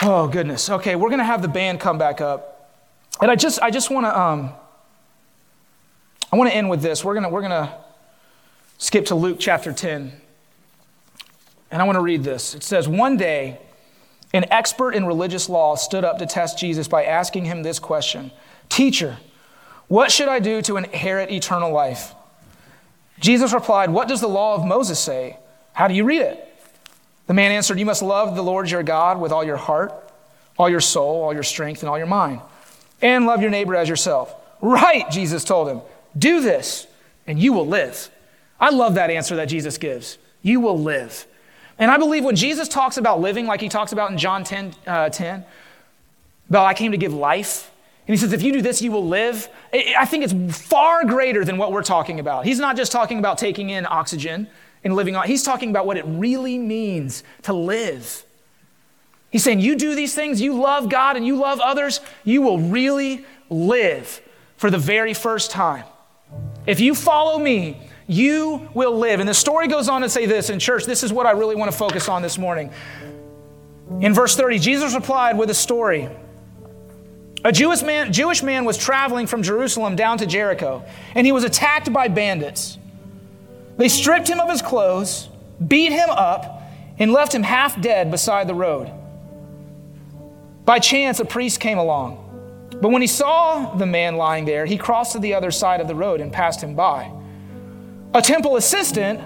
Oh, 0.04 0.28
goodness. 0.28 0.70
Okay, 0.70 0.96
we're 0.96 1.10
going 1.10 1.20
to 1.20 1.26
have 1.26 1.42
the 1.42 1.48
band 1.48 1.80
come 1.80 1.98
back 1.98 2.22
up. 2.22 2.72
And 3.20 3.32
I 3.32 3.36
just, 3.36 3.60
I 3.62 3.72
just 3.72 3.90
want 3.90 4.06
to, 4.06 4.20
um, 4.20 4.52
I 6.32 6.36
want 6.36 6.50
to 6.50 6.56
end 6.56 6.70
with 6.70 6.82
this. 6.82 7.04
We're 7.04 7.14
going 7.14 7.24
to, 7.24 7.30
we're 7.30 7.42
going 7.42 7.52
to 7.52 7.74
skip 8.78 9.08
to 9.08 9.16
Luke 9.16 9.38
chapter 9.40 9.74
10. 9.74 10.14
And 11.72 11.82
I 11.82 11.86
want 11.86 11.96
to 11.96 12.02
read 12.02 12.24
this. 12.24 12.54
It 12.54 12.64
says, 12.64 12.88
One 12.88 13.18
day, 13.18 13.60
an 14.34 14.46
expert 14.52 14.92
in 14.92 15.06
religious 15.06 15.50
law 15.50 15.76
stood 15.76 16.04
up 16.04 16.20
to 16.20 16.26
test 16.26 16.60
Jesus 16.60 16.88
by 16.88 17.06
asking 17.06 17.46
him 17.46 17.64
this 17.64 17.80
question 17.80 18.32
Teacher, 18.70 19.18
what 19.88 20.12
should 20.12 20.28
I 20.28 20.40
do 20.40 20.62
to 20.64 20.78
inherit 20.78 21.32
eternal 21.32 21.72
life? 21.72 22.14
Jesus 23.20 23.52
replied, 23.52 23.90
What 23.90 24.08
does 24.08 24.22
the 24.22 24.28
law 24.28 24.56
of 24.56 24.66
Moses 24.66 25.00
say? 25.00 25.40
How 25.74 25.88
do 25.88 25.94
you 25.94 26.04
read 26.04 26.22
it? 26.22 26.47
The 27.28 27.34
man 27.34 27.52
answered, 27.52 27.78
You 27.78 27.86
must 27.86 28.02
love 28.02 28.36
the 28.36 28.44
Lord 28.44 28.72
your 28.72 28.84
God 28.84 29.20
with 29.20 29.32
all 29.32 29.44
your 29.44 29.58
heart, 29.58 29.94
all 30.58 30.70
your 30.70 30.82
soul, 30.82 31.24
all 31.24 31.34
your 31.34 31.44
strength, 31.44 31.84
and 31.84 31.90
all 31.90 31.98
your 31.98 32.08
mind, 32.08 32.42
and 33.02 33.26
love 33.26 33.42
your 33.42 33.52
neighbor 33.52 33.76
as 33.76 33.88
yourself. 33.88 34.34
Right, 34.62 35.10
Jesus 35.12 35.44
told 35.44 35.70
him. 35.70 35.82
Do 36.18 36.42
this, 36.42 36.88
and 37.28 37.38
you 37.38 37.54
will 37.54 37.68
live. 37.68 38.10
I 38.60 38.72
love 38.72 38.96
that 38.96 39.12
answer 39.12 39.36
that 39.36 39.50
Jesus 39.50 39.78
gives. 39.78 40.18
You 40.42 40.60
will 40.60 40.80
live. 40.80 41.28
And 41.78 41.92
I 41.92 41.98
believe 41.98 42.24
when 42.24 42.36
Jesus 42.36 42.68
talks 42.68 42.98
about 42.98 43.20
living, 43.20 43.46
like 43.46 43.62
he 43.62 43.70
talks 43.70 43.92
about 43.92 44.10
in 44.10 44.18
John 44.18 44.44
10, 44.44 44.74
uh, 44.88 45.10
10 45.10 45.46
about 46.50 46.66
I 46.66 46.74
came 46.74 46.92
to 46.92 46.98
give 46.98 47.14
life, 47.14 47.72
and 48.08 48.14
he 48.14 48.18
says, 48.18 48.32
if 48.32 48.42
you 48.42 48.54
do 48.54 48.62
this, 48.62 48.82
you 48.82 48.90
will 48.90 49.06
live. 49.06 49.50
I 49.74 50.06
think 50.06 50.24
it's 50.24 50.62
far 50.62 51.04
greater 51.04 51.44
than 51.44 51.58
what 51.58 51.74
we're 51.74 51.84
talking 51.84 52.22
about. 52.22 52.46
He's 52.46 52.58
not 52.58 52.78
just 52.78 52.94
talking 52.94 53.20
about 53.20 53.38
taking 53.38 53.70
in 53.70 53.86
oxygen 53.86 54.48
and 54.84 54.96
living 54.96 55.16
on. 55.16 55.28
He's 55.28 55.44
talking 55.44 55.70
about 55.70 55.86
what 55.86 55.98
it 55.98 56.06
really 56.08 56.58
means 56.58 57.24
to 57.44 57.54
live. 57.54 58.24
He's 59.30 59.44
saying, 59.44 59.60
You 59.60 59.76
do 59.76 59.96
these 59.96 60.16
things, 60.16 60.42
you 60.42 60.60
love 60.60 60.90
God 60.90 61.18
and 61.18 61.26
you 61.26 61.36
love 61.36 61.60
others, 61.60 62.00
you 62.24 62.42
will 62.42 62.60
really 62.60 63.26
live 63.50 64.22
for 64.58 64.70
the 64.70 64.78
very 64.78 65.14
first 65.14 65.52
time. 65.52 65.84
If 66.66 66.80
you 66.80 66.96
follow 66.96 67.38
me, 67.38 67.78
you 68.08 68.70
will 68.74 68.98
live. 68.98 69.20
And 69.20 69.28
the 69.28 69.34
story 69.34 69.68
goes 69.68 69.90
on 69.90 70.02
to 70.02 70.10
say 70.10 70.26
this 70.26 70.50
in 70.50 70.60
church. 70.60 70.86
This 70.86 71.04
is 71.04 71.12
what 71.12 71.26
I 71.26 71.32
really 71.32 71.56
want 71.56 71.72
to 71.72 71.78
focus 71.78 72.10
on 72.10 72.22
this 72.22 72.38
morning. 72.38 72.72
In 74.02 74.14
verse 74.14 74.36
30, 74.36 74.60
Jesus 74.60 74.94
replied 74.94 75.38
with 75.38 75.50
a 75.50 75.54
story. 75.54 76.10
A 77.46 77.52
Jewish 77.52 77.82
man, 77.82 78.12
Jewish 78.12 78.44
man 78.44 78.66
was 78.66 78.78
traveling 78.78 79.28
from 79.28 79.44
Jerusalem 79.44 79.96
down 79.96 80.18
to 80.18 80.26
Jericho, 80.26 80.84
and 81.16 81.26
he 81.26 81.32
was 81.32 81.44
attacked 81.44 81.94
by 81.94 82.08
bandits. 82.08 82.78
They 83.78 83.90
stripped 83.90 84.28
him 84.28 84.40
of 84.40 84.50
his 84.50 84.62
clothes, 84.62 85.30
beat 85.66 85.92
him 85.92 86.10
up, 86.10 86.64
and 87.00 87.12
left 87.12 87.34
him 87.34 87.44
half 87.44 87.80
dead 87.80 88.10
beside 88.12 88.48
the 88.48 88.56
road. 88.56 88.92
By 90.66 90.80
chance, 90.80 91.20
a 91.20 91.26
priest 91.26 91.60
came 91.60 91.78
along. 91.78 92.24
But 92.82 92.90
when 92.90 93.02
he 93.02 93.08
saw 93.08 93.76
the 93.76 93.86
man 93.86 94.18
lying 94.18 94.46
there, 94.46 94.66
he 94.66 94.78
crossed 94.78 95.14
to 95.14 95.20
the 95.20 95.34
other 95.34 95.52
side 95.52 95.80
of 95.80 95.88
the 95.88 95.96
road 95.96 96.22
and 96.22 96.34
passed 96.34 96.62
him 96.62 96.76
by. 96.76 97.12
A 98.14 98.22
temple 98.22 98.58
assistant 98.58 99.22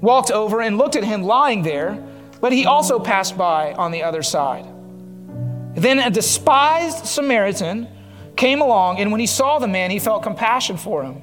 walked 0.00 0.30
over 0.30 0.60
and 0.60 0.78
looked 0.78 0.96
at 0.96 1.04
him 1.04 1.22
lying 1.22 1.62
there, 1.62 2.02
but 2.40 2.52
he 2.52 2.66
also 2.66 2.98
passed 2.98 3.36
by 3.36 3.72
on 3.72 3.90
the 3.90 4.02
other 4.02 4.22
side. 4.22 4.66
Then 5.74 5.98
a 5.98 6.10
despised 6.10 7.06
Samaritan 7.06 7.88
came 8.36 8.60
along, 8.60 8.98
and 8.98 9.10
when 9.10 9.20
he 9.20 9.26
saw 9.26 9.58
the 9.58 9.68
man, 9.68 9.90
he 9.90 9.98
felt 9.98 10.22
compassion 10.22 10.76
for 10.76 11.02
him. 11.02 11.22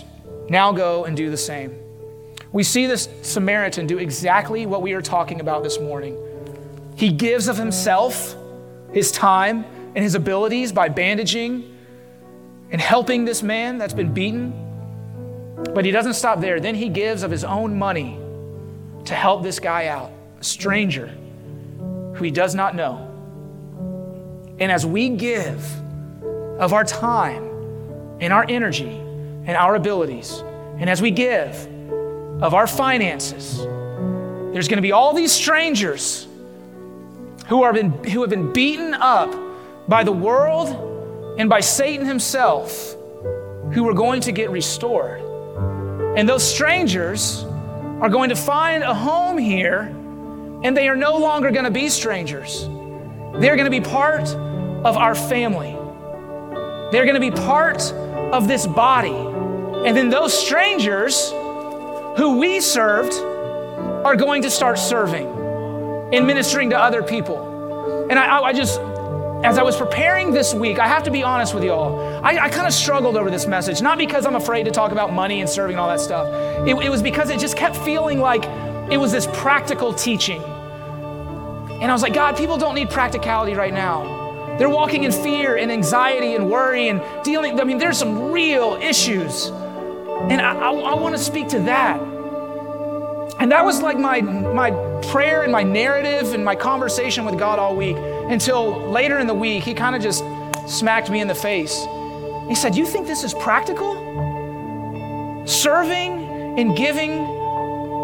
now 0.51 0.71
go 0.73 1.05
and 1.05 1.15
do 1.15 1.29
the 1.29 1.37
same. 1.37 1.77
We 2.51 2.63
see 2.63 2.85
this 2.85 3.07
Samaritan 3.21 3.87
do 3.87 3.97
exactly 3.97 4.65
what 4.65 4.81
we 4.81 4.91
are 4.93 5.01
talking 5.01 5.39
about 5.39 5.63
this 5.63 5.79
morning. 5.79 6.17
He 6.97 7.11
gives 7.11 7.47
of 7.47 7.57
himself, 7.57 8.35
his 8.91 9.11
time, 9.11 9.63
and 9.95 10.03
his 10.03 10.15
abilities 10.15 10.73
by 10.73 10.89
bandaging 10.89 11.73
and 12.69 12.81
helping 12.81 13.23
this 13.23 13.41
man 13.41 13.77
that's 13.77 13.93
been 13.93 14.13
beaten. 14.13 14.53
But 15.73 15.85
he 15.85 15.91
doesn't 15.91 16.15
stop 16.15 16.41
there. 16.41 16.59
Then 16.59 16.75
he 16.75 16.89
gives 16.89 17.23
of 17.23 17.31
his 17.31 17.45
own 17.45 17.79
money 17.79 18.19
to 19.05 19.15
help 19.15 19.43
this 19.43 19.59
guy 19.59 19.87
out, 19.87 20.11
a 20.39 20.43
stranger 20.43 21.07
who 21.07 22.23
he 22.23 22.31
does 22.31 22.55
not 22.55 22.75
know. 22.75 23.07
And 24.59 24.71
as 24.71 24.85
we 24.85 25.09
give 25.09 25.63
of 26.59 26.73
our 26.73 26.83
time 26.83 27.43
and 28.19 28.33
our 28.33 28.45
energy 28.47 29.00
and 29.45 29.57
our 29.57 29.75
abilities, 29.75 30.43
and 30.77 30.89
as 30.89 31.01
we 31.01 31.11
give 31.11 31.55
of 32.41 32.53
our 32.53 32.67
finances, 32.67 33.57
there's 34.53 34.67
going 34.67 34.77
to 34.77 34.81
be 34.81 34.91
all 34.91 35.13
these 35.13 35.31
strangers 35.31 36.27
who, 37.47 37.63
are 37.63 37.73
been, 37.73 37.91
who 38.05 38.21
have 38.21 38.29
been 38.29 38.51
beaten 38.53 38.93
up 38.93 39.33
by 39.87 40.03
the 40.03 40.11
world 40.11 41.37
and 41.37 41.49
by 41.49 41.59
Satan 41.59 42.05
himself 42.05 42.95
who 43.73 43.87
are 43.87 43.93
going 43.93 44.21
to 44.21 44.31
get 44.31 44.49
restored. 44.49 45.21
And 46.17 46.27
those 46.27 46.43
strangers 46.43 47.43
are 48.01 48.09
going 48.09 48.29
to 48.29 48.35
find 48.35 48.83
a 48.83 48.93
home 48.93 49.37
here, 49.37 49.81
and 50.63 50.75
they 50.75 50.89
are 50.89 50.95
no 50.95 51.17
longer 51.17 51.51
going 51.51 51.65
to 51.65 51.71
be 51.71 51.87
strangers. 51.87 52.67
They're 53.35 53.55
going 53.55 53.65
to 53.65 53.69
be 53.69 53.81
part 53.81 54.27
of 54.83 54.97
our 54.97 55.15
family. 55.15 55.77
They're 56.91 57.05
going 57.05 57.15
to 57.15 57.21
be 57.21 57.31
part 57.31 57.93
of 58.33 58.47
this 58.47 58.67
body. 58.67 59.30
And 59.85 59.97
then 59.97 60.09
those 60.09 60.37
strangers 60.37 61.31
who 62.17 62.37
we 62.37 62.59
served 62.59 63.13
are 64.05 64.15
going 64.15 64.43
to 64.43 64.49
start 64.51 64.77
serving 64.77 65.27
and 66.13 66.27
ministering 66.27 66.69
to 66.69 66.77
other 66.77 67.01
people. 67.01 68.07
And 68.09 68.19
I, 68.19 68.41
I 68.41 68.53
just, 68.53 68.79
as 69.43 69.57
I 69.57 69.63
was 69.63 69.75
preparing 69.75 70.31
this 70.31 70.53
week, 70.53 70.77
I 70.77 70.87
have 70.87 71.03
to 71.03 71.11
be 71.11 71.23
honest 71.23 71.55
with 71.55 71.63
y'all. 71.63 71.99
I, 72.23 72.37
I 72.37 72.49
kind 72.49 72.67
of 72.67 72.73
struggled 72.73 73.17
over 73.17 73.31
this 73.31 73.47
message, 73.47 73.81
not 73.81 73.97
because 73.97 74.27
I'm 74.27 74.35
afraid 74.35 74.65
to 74.65 74.71
talk 74.71 74.91
about 74.91 75.13
money 75.13 75.41
and 75.41 75.49
serving 75.49 75.77
and 75.77 75.81
all 75.81 75.89
that 75.89 75.99
stuff. 75.99 76.27
It, 76.67 76.75
it 76.75 76.89
was 76.89 77.01
because 77.01 77.31
it 77.31 77.39
just 77.39 77.57
kept 77.57 77.75
feeling 77.77 78.19
like 78.19 78.45
it 78.91 78.97
was 78.97 79.11
this 79.11 79.27
practical 79.33 79.93
teaching. 79.93 80.43
And 80.43 81.85
I 81.85 81.93
was 81.93 82.03
like, 82.03 82.13
God, 82.13 82.37
people 82.37 82.57
don't 82.57 82.75
need 82.75 82.91
practicality 82.91 83.55
right 83.55 83.73
now. 83.73 84.57
They're 84.59 84.69
walking 84.69 85.05
in 85.05 85.11
fear 85.11 85.57
and 85.57 85.71
anxiety 85.71 86.35
and 86.35 86.51
worry 86.51 86.89
and 86.89 87.01
dealing. 87.23 87.59
I 87.59 87.63
mean, 87.63 87.79
there's 87.79 87.97
some 87.97 88.31
real 88.31 88.77
issues. 88.79 89.51
And 90.29 90.41
I, 90.41 90.53
I, 90.53 90.71
I 90.71 90.93
want 90.95 91.15
to 91.15 91.21
speak 91.21 91.47
to 91.49 91.59
that. 91.61 91.99
And 93.39 93.51
that 93.51 93.65
was 93.65 93.81
like 93.81 93.97
my, 93.97 94.21
my 94.21 94.71
prayer 95.09 95.43
and 95.43 95.51
my 95.51 95.63
narrative 95.63 96.33
and 96.33 96.45
my 96.45 96.55
conversation 96.55 97.25
with 97.25 97.39
God 97.39 97.57
all 97.57 97.75
week 97.75 97.97
until 97.97 98.89
later 98.91 99.17
in 99.17 99.27
the 99.27 99.33
week, 99.33 99.63
he 99.63 99.73
kind 99.73 99.95
of 99.95 100.01
just 100.01 100.23
smacked 100.67 101.09
me 101.09 101.21
in 101.21 101.27
the 101.27 101.35
face. 101.35 101.85
He 102.47 102.55
said, 102.55 102.75
You 102.75 102.85
think 102.85 103.07
this 103.07 103.23
is 103.23 103.33
practical? 103.33 103.95
Serving 105.47 106.59
and 106.59 106.77
giving 106.77 107.11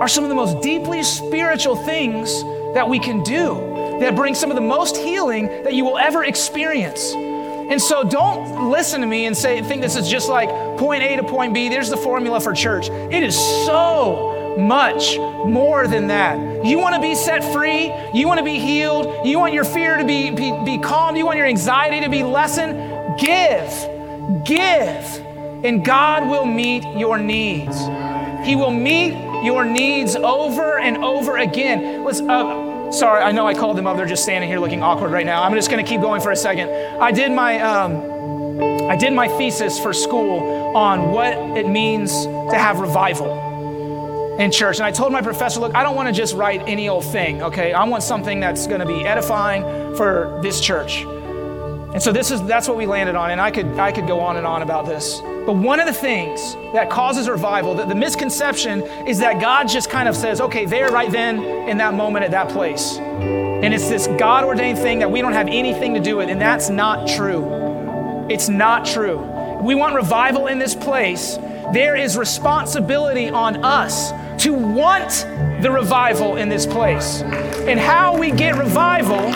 are 0.02 0.08
some 0.08 0.24
of 0.24 0.30
the 0.30 0.36
most 0.36 0.62
deeply 0.62 1.04
spiritual 1.04 1.76
things 1.76 2.44
that 2.74 2.88
we 2.88 3.00
can 3.00 3.24
do 3.24 4.00
that 4.00 4.16
bring 4.16 4.36
some 4.36 4.50
of 4.50 4.56
the 4.56 4.62
most 4.62 4.98
healing 4.98 5.48
that 5.64 5.74
you 5.74 5.84
will 5.84 5.98
ever 5.98 6.24
experience. 6.24 7.14
And 7.70 7.82
so 7.82 8.04
don't 8.04 8.70
listen 8.70 9.02
to 9.02 9.08
me 9.08 9.26
and 9.26 9.36
say 9.36 9.62
think 9.62 9.82
this 9.82 9.96
is 9.96 10.10
just 10.10 10.30
like 10.30 10.50
point 10.78 11.04
A 11.04 11.18
to 11.18 11.24
point 11.24 11.54
B. 11.54 11.70
There's 11.70 11.90
the 11.90 11.98
formula 11.98 12.40
for 12.40 12.54
church. 12.54 12.90
It 12.90 13.24
is 13.24 13.36
so 13.66 14.56
much 14.58 15.18
more 15.18 15.88
than 15.88 16.08
that. 16.08 16.66
You 16.66 16.80
want 16.80 16.96
to 16.96 17.02
be 17.02 17.14
set 17.14 17.44
free, 17.54 17.94
you 18.14 18.28
want 18.28 18.40
to 18.40 18.44
be 18.44 18.60
healed, 18.60 19.26
you 19.26 19.38
want 19.38 19.54
your 19.54 19.64
fear 19.64 19.98
to 19.98 20.04
be, 20.04 20.32
be, 20.32 20.52
be 20.66 20.78
calmed, 20.80 21.18
you 21.18 21.26
want 21.26 21.38
your 21.38 21.46
anxiety 21.46 22.02
to 22.02 22.10
be 22.10 22.24
lessened. 22.24 23.20
Give, 23.20 24.46
give, 24.46 25.26
and 25.64 25.86
God 25.86 26.28
will 26.28 26.46
meet 26.46 26.84
your 26.98 27.18
needs. 27.18 27.78
He 28.46 28.56
will 28.56 28.72
meet 28.72 29.14
your 29.44 29.66
needs 29.66 30.16
over 30.16 30.80
and 30.80 30.98
over 31.04 31.38
again. 31.38 32.04
Let's, 32.04 32.22
sorry, 32.92 33.22
I 33.22 33.32
know 33.32 33.48
I 33.48 33.54
called 33.54 33.78
them 33.78 33.88
up. 33.88 33.98
They're 33.98 34.06
just 34.06 34.24
standing 34.24 34.50
here 34.50 34.60
looking 34.60 34.84
awkward 34.84 35.12
right 35.12 35.26
now. 35.26 35.44
I'm 35.44 35.54
just 35.54 35.70
going 35.70 35.84
to 35.84 35.90
keep 35.90 36.02
going 36.02 36.22
for 36.22 36.32
a 36.32 36.36
second. 36.36 36.70
I 37.02 37.12
did 37.12 37.32
my. 37.32 37.60
Um, 37.60 38.18
I 38.90 38.96
did 38.96 39.12
my 39.12 39.28
thesis 39.28 39.78
for 39.78 39.92
school 39.94 40.76
on 40.76 41.12
what 41.12 41.34
it 41.34 41.68
means 41.68 42.26
to 42.26 42.58
have 42.58 42.80
revival 42.80 44.38
in 44.40 44.52
church. 44.52 44.78
And 44.78 44.86
I 44.86 44.92
told 44.92 45.12
my 45.12 45.22
professor, 45.22 45.60
look, 45.60 45.76
I 45.76 45.84
don't 45.84 45.96
want 45.96 46.08
to 46.08 46.14
just 46.14 46.36
write 46.36 46.62
any 46.68 46.88
old 46.88 47.04
thing, 47.04 47.44
okay? 47.44 47.74
I 47.74 47.84
want 47.84 48.02
something 48.02 48.40
that's 48.40 48.66
going 48.66 48.80
to 48.80 48.86
be 48.86 49.06
edifying 49.06 49.64
for 49.96 50.40
this 50.42 50.62
church. 50.62 51.02
And 51.02 52.02
so 52.02 52.12
this 52.12 52.32
is 52.32 52.42
that's 52.44 52.68
what 52.68 52.78
we 52.78 52.86
landed 52.86 53.16
on. 53.16 53.32
And 53.32 53.42
I 53.42 53.52
could 53.52 53.78
I 53.80 53.92
could 53.92 54.08
go 54.08 54.20
on 54.20 54.38
and 54.38 54.48
on 54.48 54.62
about 54.62 54.86
this. 54.86 55.20
But 55.48 55.56
one 55.56 55.80
of 55.80 55.86
the 55.86 55.94
things 55.94 56.56
that 56.74 56.90
causes 56.90 57.30
revival, 57.30 57.74
the, 57.74 57.86
the 57.86 57.96
misconception 57.96 58.82
is 59.08 59.20
that 59.20 59.40
God 59.40 59.70
just 59.70 59.90
kind 59.90 60.10
of 60.10 60.16
says, 60.18 60.42
okay, 60.42 60.66
there, 60.66 60.90
right 60.90 61.10
then, 61.10 61.42
in 61.70 61.78
that 61.78 61.94
moment, 61.94 62.26
at 62.26 62.32
that 62.32 62.50
place. 62.50 62.98
And 62.98 63.74
it's 63.74 63.88
this 63.88 64.08
God 64.20 64.44
ordained 64.44 64.78
thing 64.78 65.00
that 65.00 65.10
we 65.10 65.22
don't 65.22 65.32
have 65.32 65.48
anything 65.48 65.94
to 65.94 66.02
do 66.02 66.18
with. 66.18 66.28
And 66.28 66.42
that's 66.42 66.70
not 66.70 67.08
true. 67.08 68.28
It's 68.30 68.50
not 68.50 68.86
true. 68.86 69.20
We 69.62 69.74
want 69.74 69.96
revival 69.96 70.48
in 70.48 70.60
this 70.60 70.76
place. 70.76 71.38
There 71.72 71.96
is 71.96 72.18
responsibility 72.18 73.30
on 73.30 73.64
us 73.64 74.12
to 74.44 74.52
want 74.54 75.26
the 75.64 75.72
revival 75.72 76.36
in 76.36 76.50
this 76.50 76.66
place. 76.66 77.22
And 77.22 77.80
how 77.80 78.18
we 78.18 78.32
get 78.32 78.58
revival, 78.58 79.32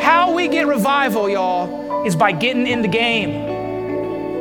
how 0.00 0.32
we 0.34 0.48
get 0.48 0.66
revival, 0.66 1.28
y'all, 1.28 2.06
is 2.06 2.16
by 2.16 2.32
getting 2.32 2.66
in 2.66 2.80
the 2.80 2.88
game. 2.88 3.45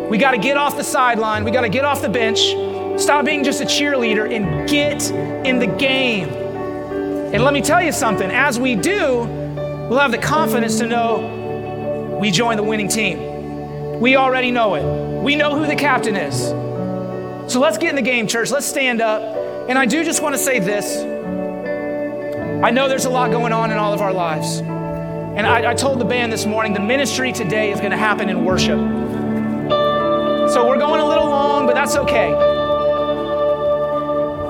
We 0.10 0.18
got 0.18 0.32
to 0.32 0.38
get 0.38 0.56
off 0.58 0.78
the 0.78 0.84
sideline, 0.84 1.43
we 1.43 1.51
got 1.51 1.62
to 1.62 1.70
get 1.70 1.84
off 1.84 2.01
the 2.01 2.10
bench, 2.10 2.39
stop 3.01 3.26
being 3.26 3.43
just 3.43 3.62
a 3.62 3.66
cheerleader, 3.66 4.32
and 4.32 4.70
get 4.70 5.10
in 5.45 5.60
the 5.60 5.68
game. 5.68 6.30
And 6.30 7.43
let 7.43 7.53
me 7.53 7.62
tell 7.62 7.82
you 7.82 7.91
something 7.91 8.30
as 8.30 8.60
we 8.60 8.76
do, 8.76 9.24
we'll 9.89 9.99
have 9.99 10.12
the 10.12 10.18
confidence 10.18 10.78
to 10.78 10.86
know 10.86 12.18
we 12.22 12.32
join 12.32 12.56
the 12.58 12.64
winning 12.64 12.88
team. 12.88 13.99
We 13.99 14.16
already 14.16 14.51
know 14.51 14.76
it. 14.76 15.24
We 15.24 15.36
know 15.36 15.58
who 15.58 15.66
the 15.66 15.76
captain 15.76 16.16
is. 16.16 16.49
So 17.51 17.60
let's 17.60 17.78
get 17.78 17.89
in 17.89 17.95
the 17.95 18.01
game, 18.01 18.28
church. 18.28 18.51
Let's 18.51 18.66
stand 18.66 19.01
up. 19.01 19.22
And 19.70 19.78
I 19.78 19.86
do 19.86 20.03
just 20.03 20.22
want 20.22 20.36
to 20.36 20.39
say 20.39 20.60
this. 20.60 21.03
I 22.64 22.72
know 22.72 22.88
there's 22.88 23.06
a 23.06 23.10
lot 23.10 23.32
going 23.32 23.53
on 23.53 23.72
in 23.72 23.78
all 23.78 23.93
of 23.93 24.01
our 24.01 24.14
lives. 24.14 24.60
And 24.60 25.45
I, 25.45 25.72
I 25.72 25.74
told 25.74 25.99
the 25.99 26.06
band 26.06 26.32
this 26.32 26.45
morning 26.45 26.74
the 26.74 26.80
ministry 26.80 27.34
today 27.34 27.72
is 27.72 27.80
going 27.80 27.91
to 27.91 27.97
happen 27.97 28.30
in 28.30 28.45
worship. 28.45 28.80
So 30.56 30.66
we're 30.66 30.78
going 30.78 31.01
a 31.01 31.06
little 31.06 31.26
long, 31.26 31.66
but 31.66 31.76
that's 31.76 31.97
okay. 31.97 32.32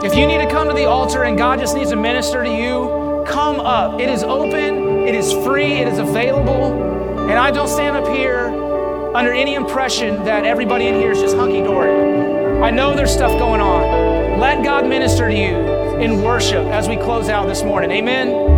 If 0.05 0.15
you 0.15 0.27
need 0.27 0.37
to 0.37 0.47
come 0.47 0.67
to 0.67 0.73
the 0.75 0.85
altar 0.85 1.23
and 1.23 1.35
God 1.35 1.57
just 1.57 1.75
needs 1.75 1.89
to 1.89 1.95
minister 1.95 2.43
to 2.43 2.47
you, 2.47 3.25
come 3.27 3.59
up. 3.59 3.99
It 3.99 4.07
is 4.07 4.21
open, 4.21 5.07
it 5.07 5.15
is 5.15 5.33
free, 5.33 5.73
it 5.73 5.87
is 5.87 5.97
available. 5.97 7.27
And 7.27 7.39
I 7.39 7.49
don't 7.49 7.67
stand 7.67 7.97
up 7.97 8.07
here 8.07 8.49
under 9.15 9.33
any 9.33 9.55
impression 9.55 10.23
that 10.25 10.45
everybody 10.45 10.85
in 10.85 10.93
here 10.93 11.09
is 11.09 11.19
just 11.19 11.35
hunky 11.35 11.63
dory. 11.63 12.61
I 12.61 12.69
know 12.69 12.95
there's 12.95 13.11
stuff 13.11 13.39
going 13.39 13.59
on. 13.59 14.39
Let 14.39 14.63
God 14.63 14.85
minister 14.85 15.27
to 15.27 15.35
you 15.35 15.55
in 15.97 16.21
worship 16.21 16.67
as 16.67 16.87
we 16.87 16.97
close 16.97 17.29
out 17.29 17.47
this 17.47 17.63
morning. 17.63 17.89
Amen. 17.89 18.54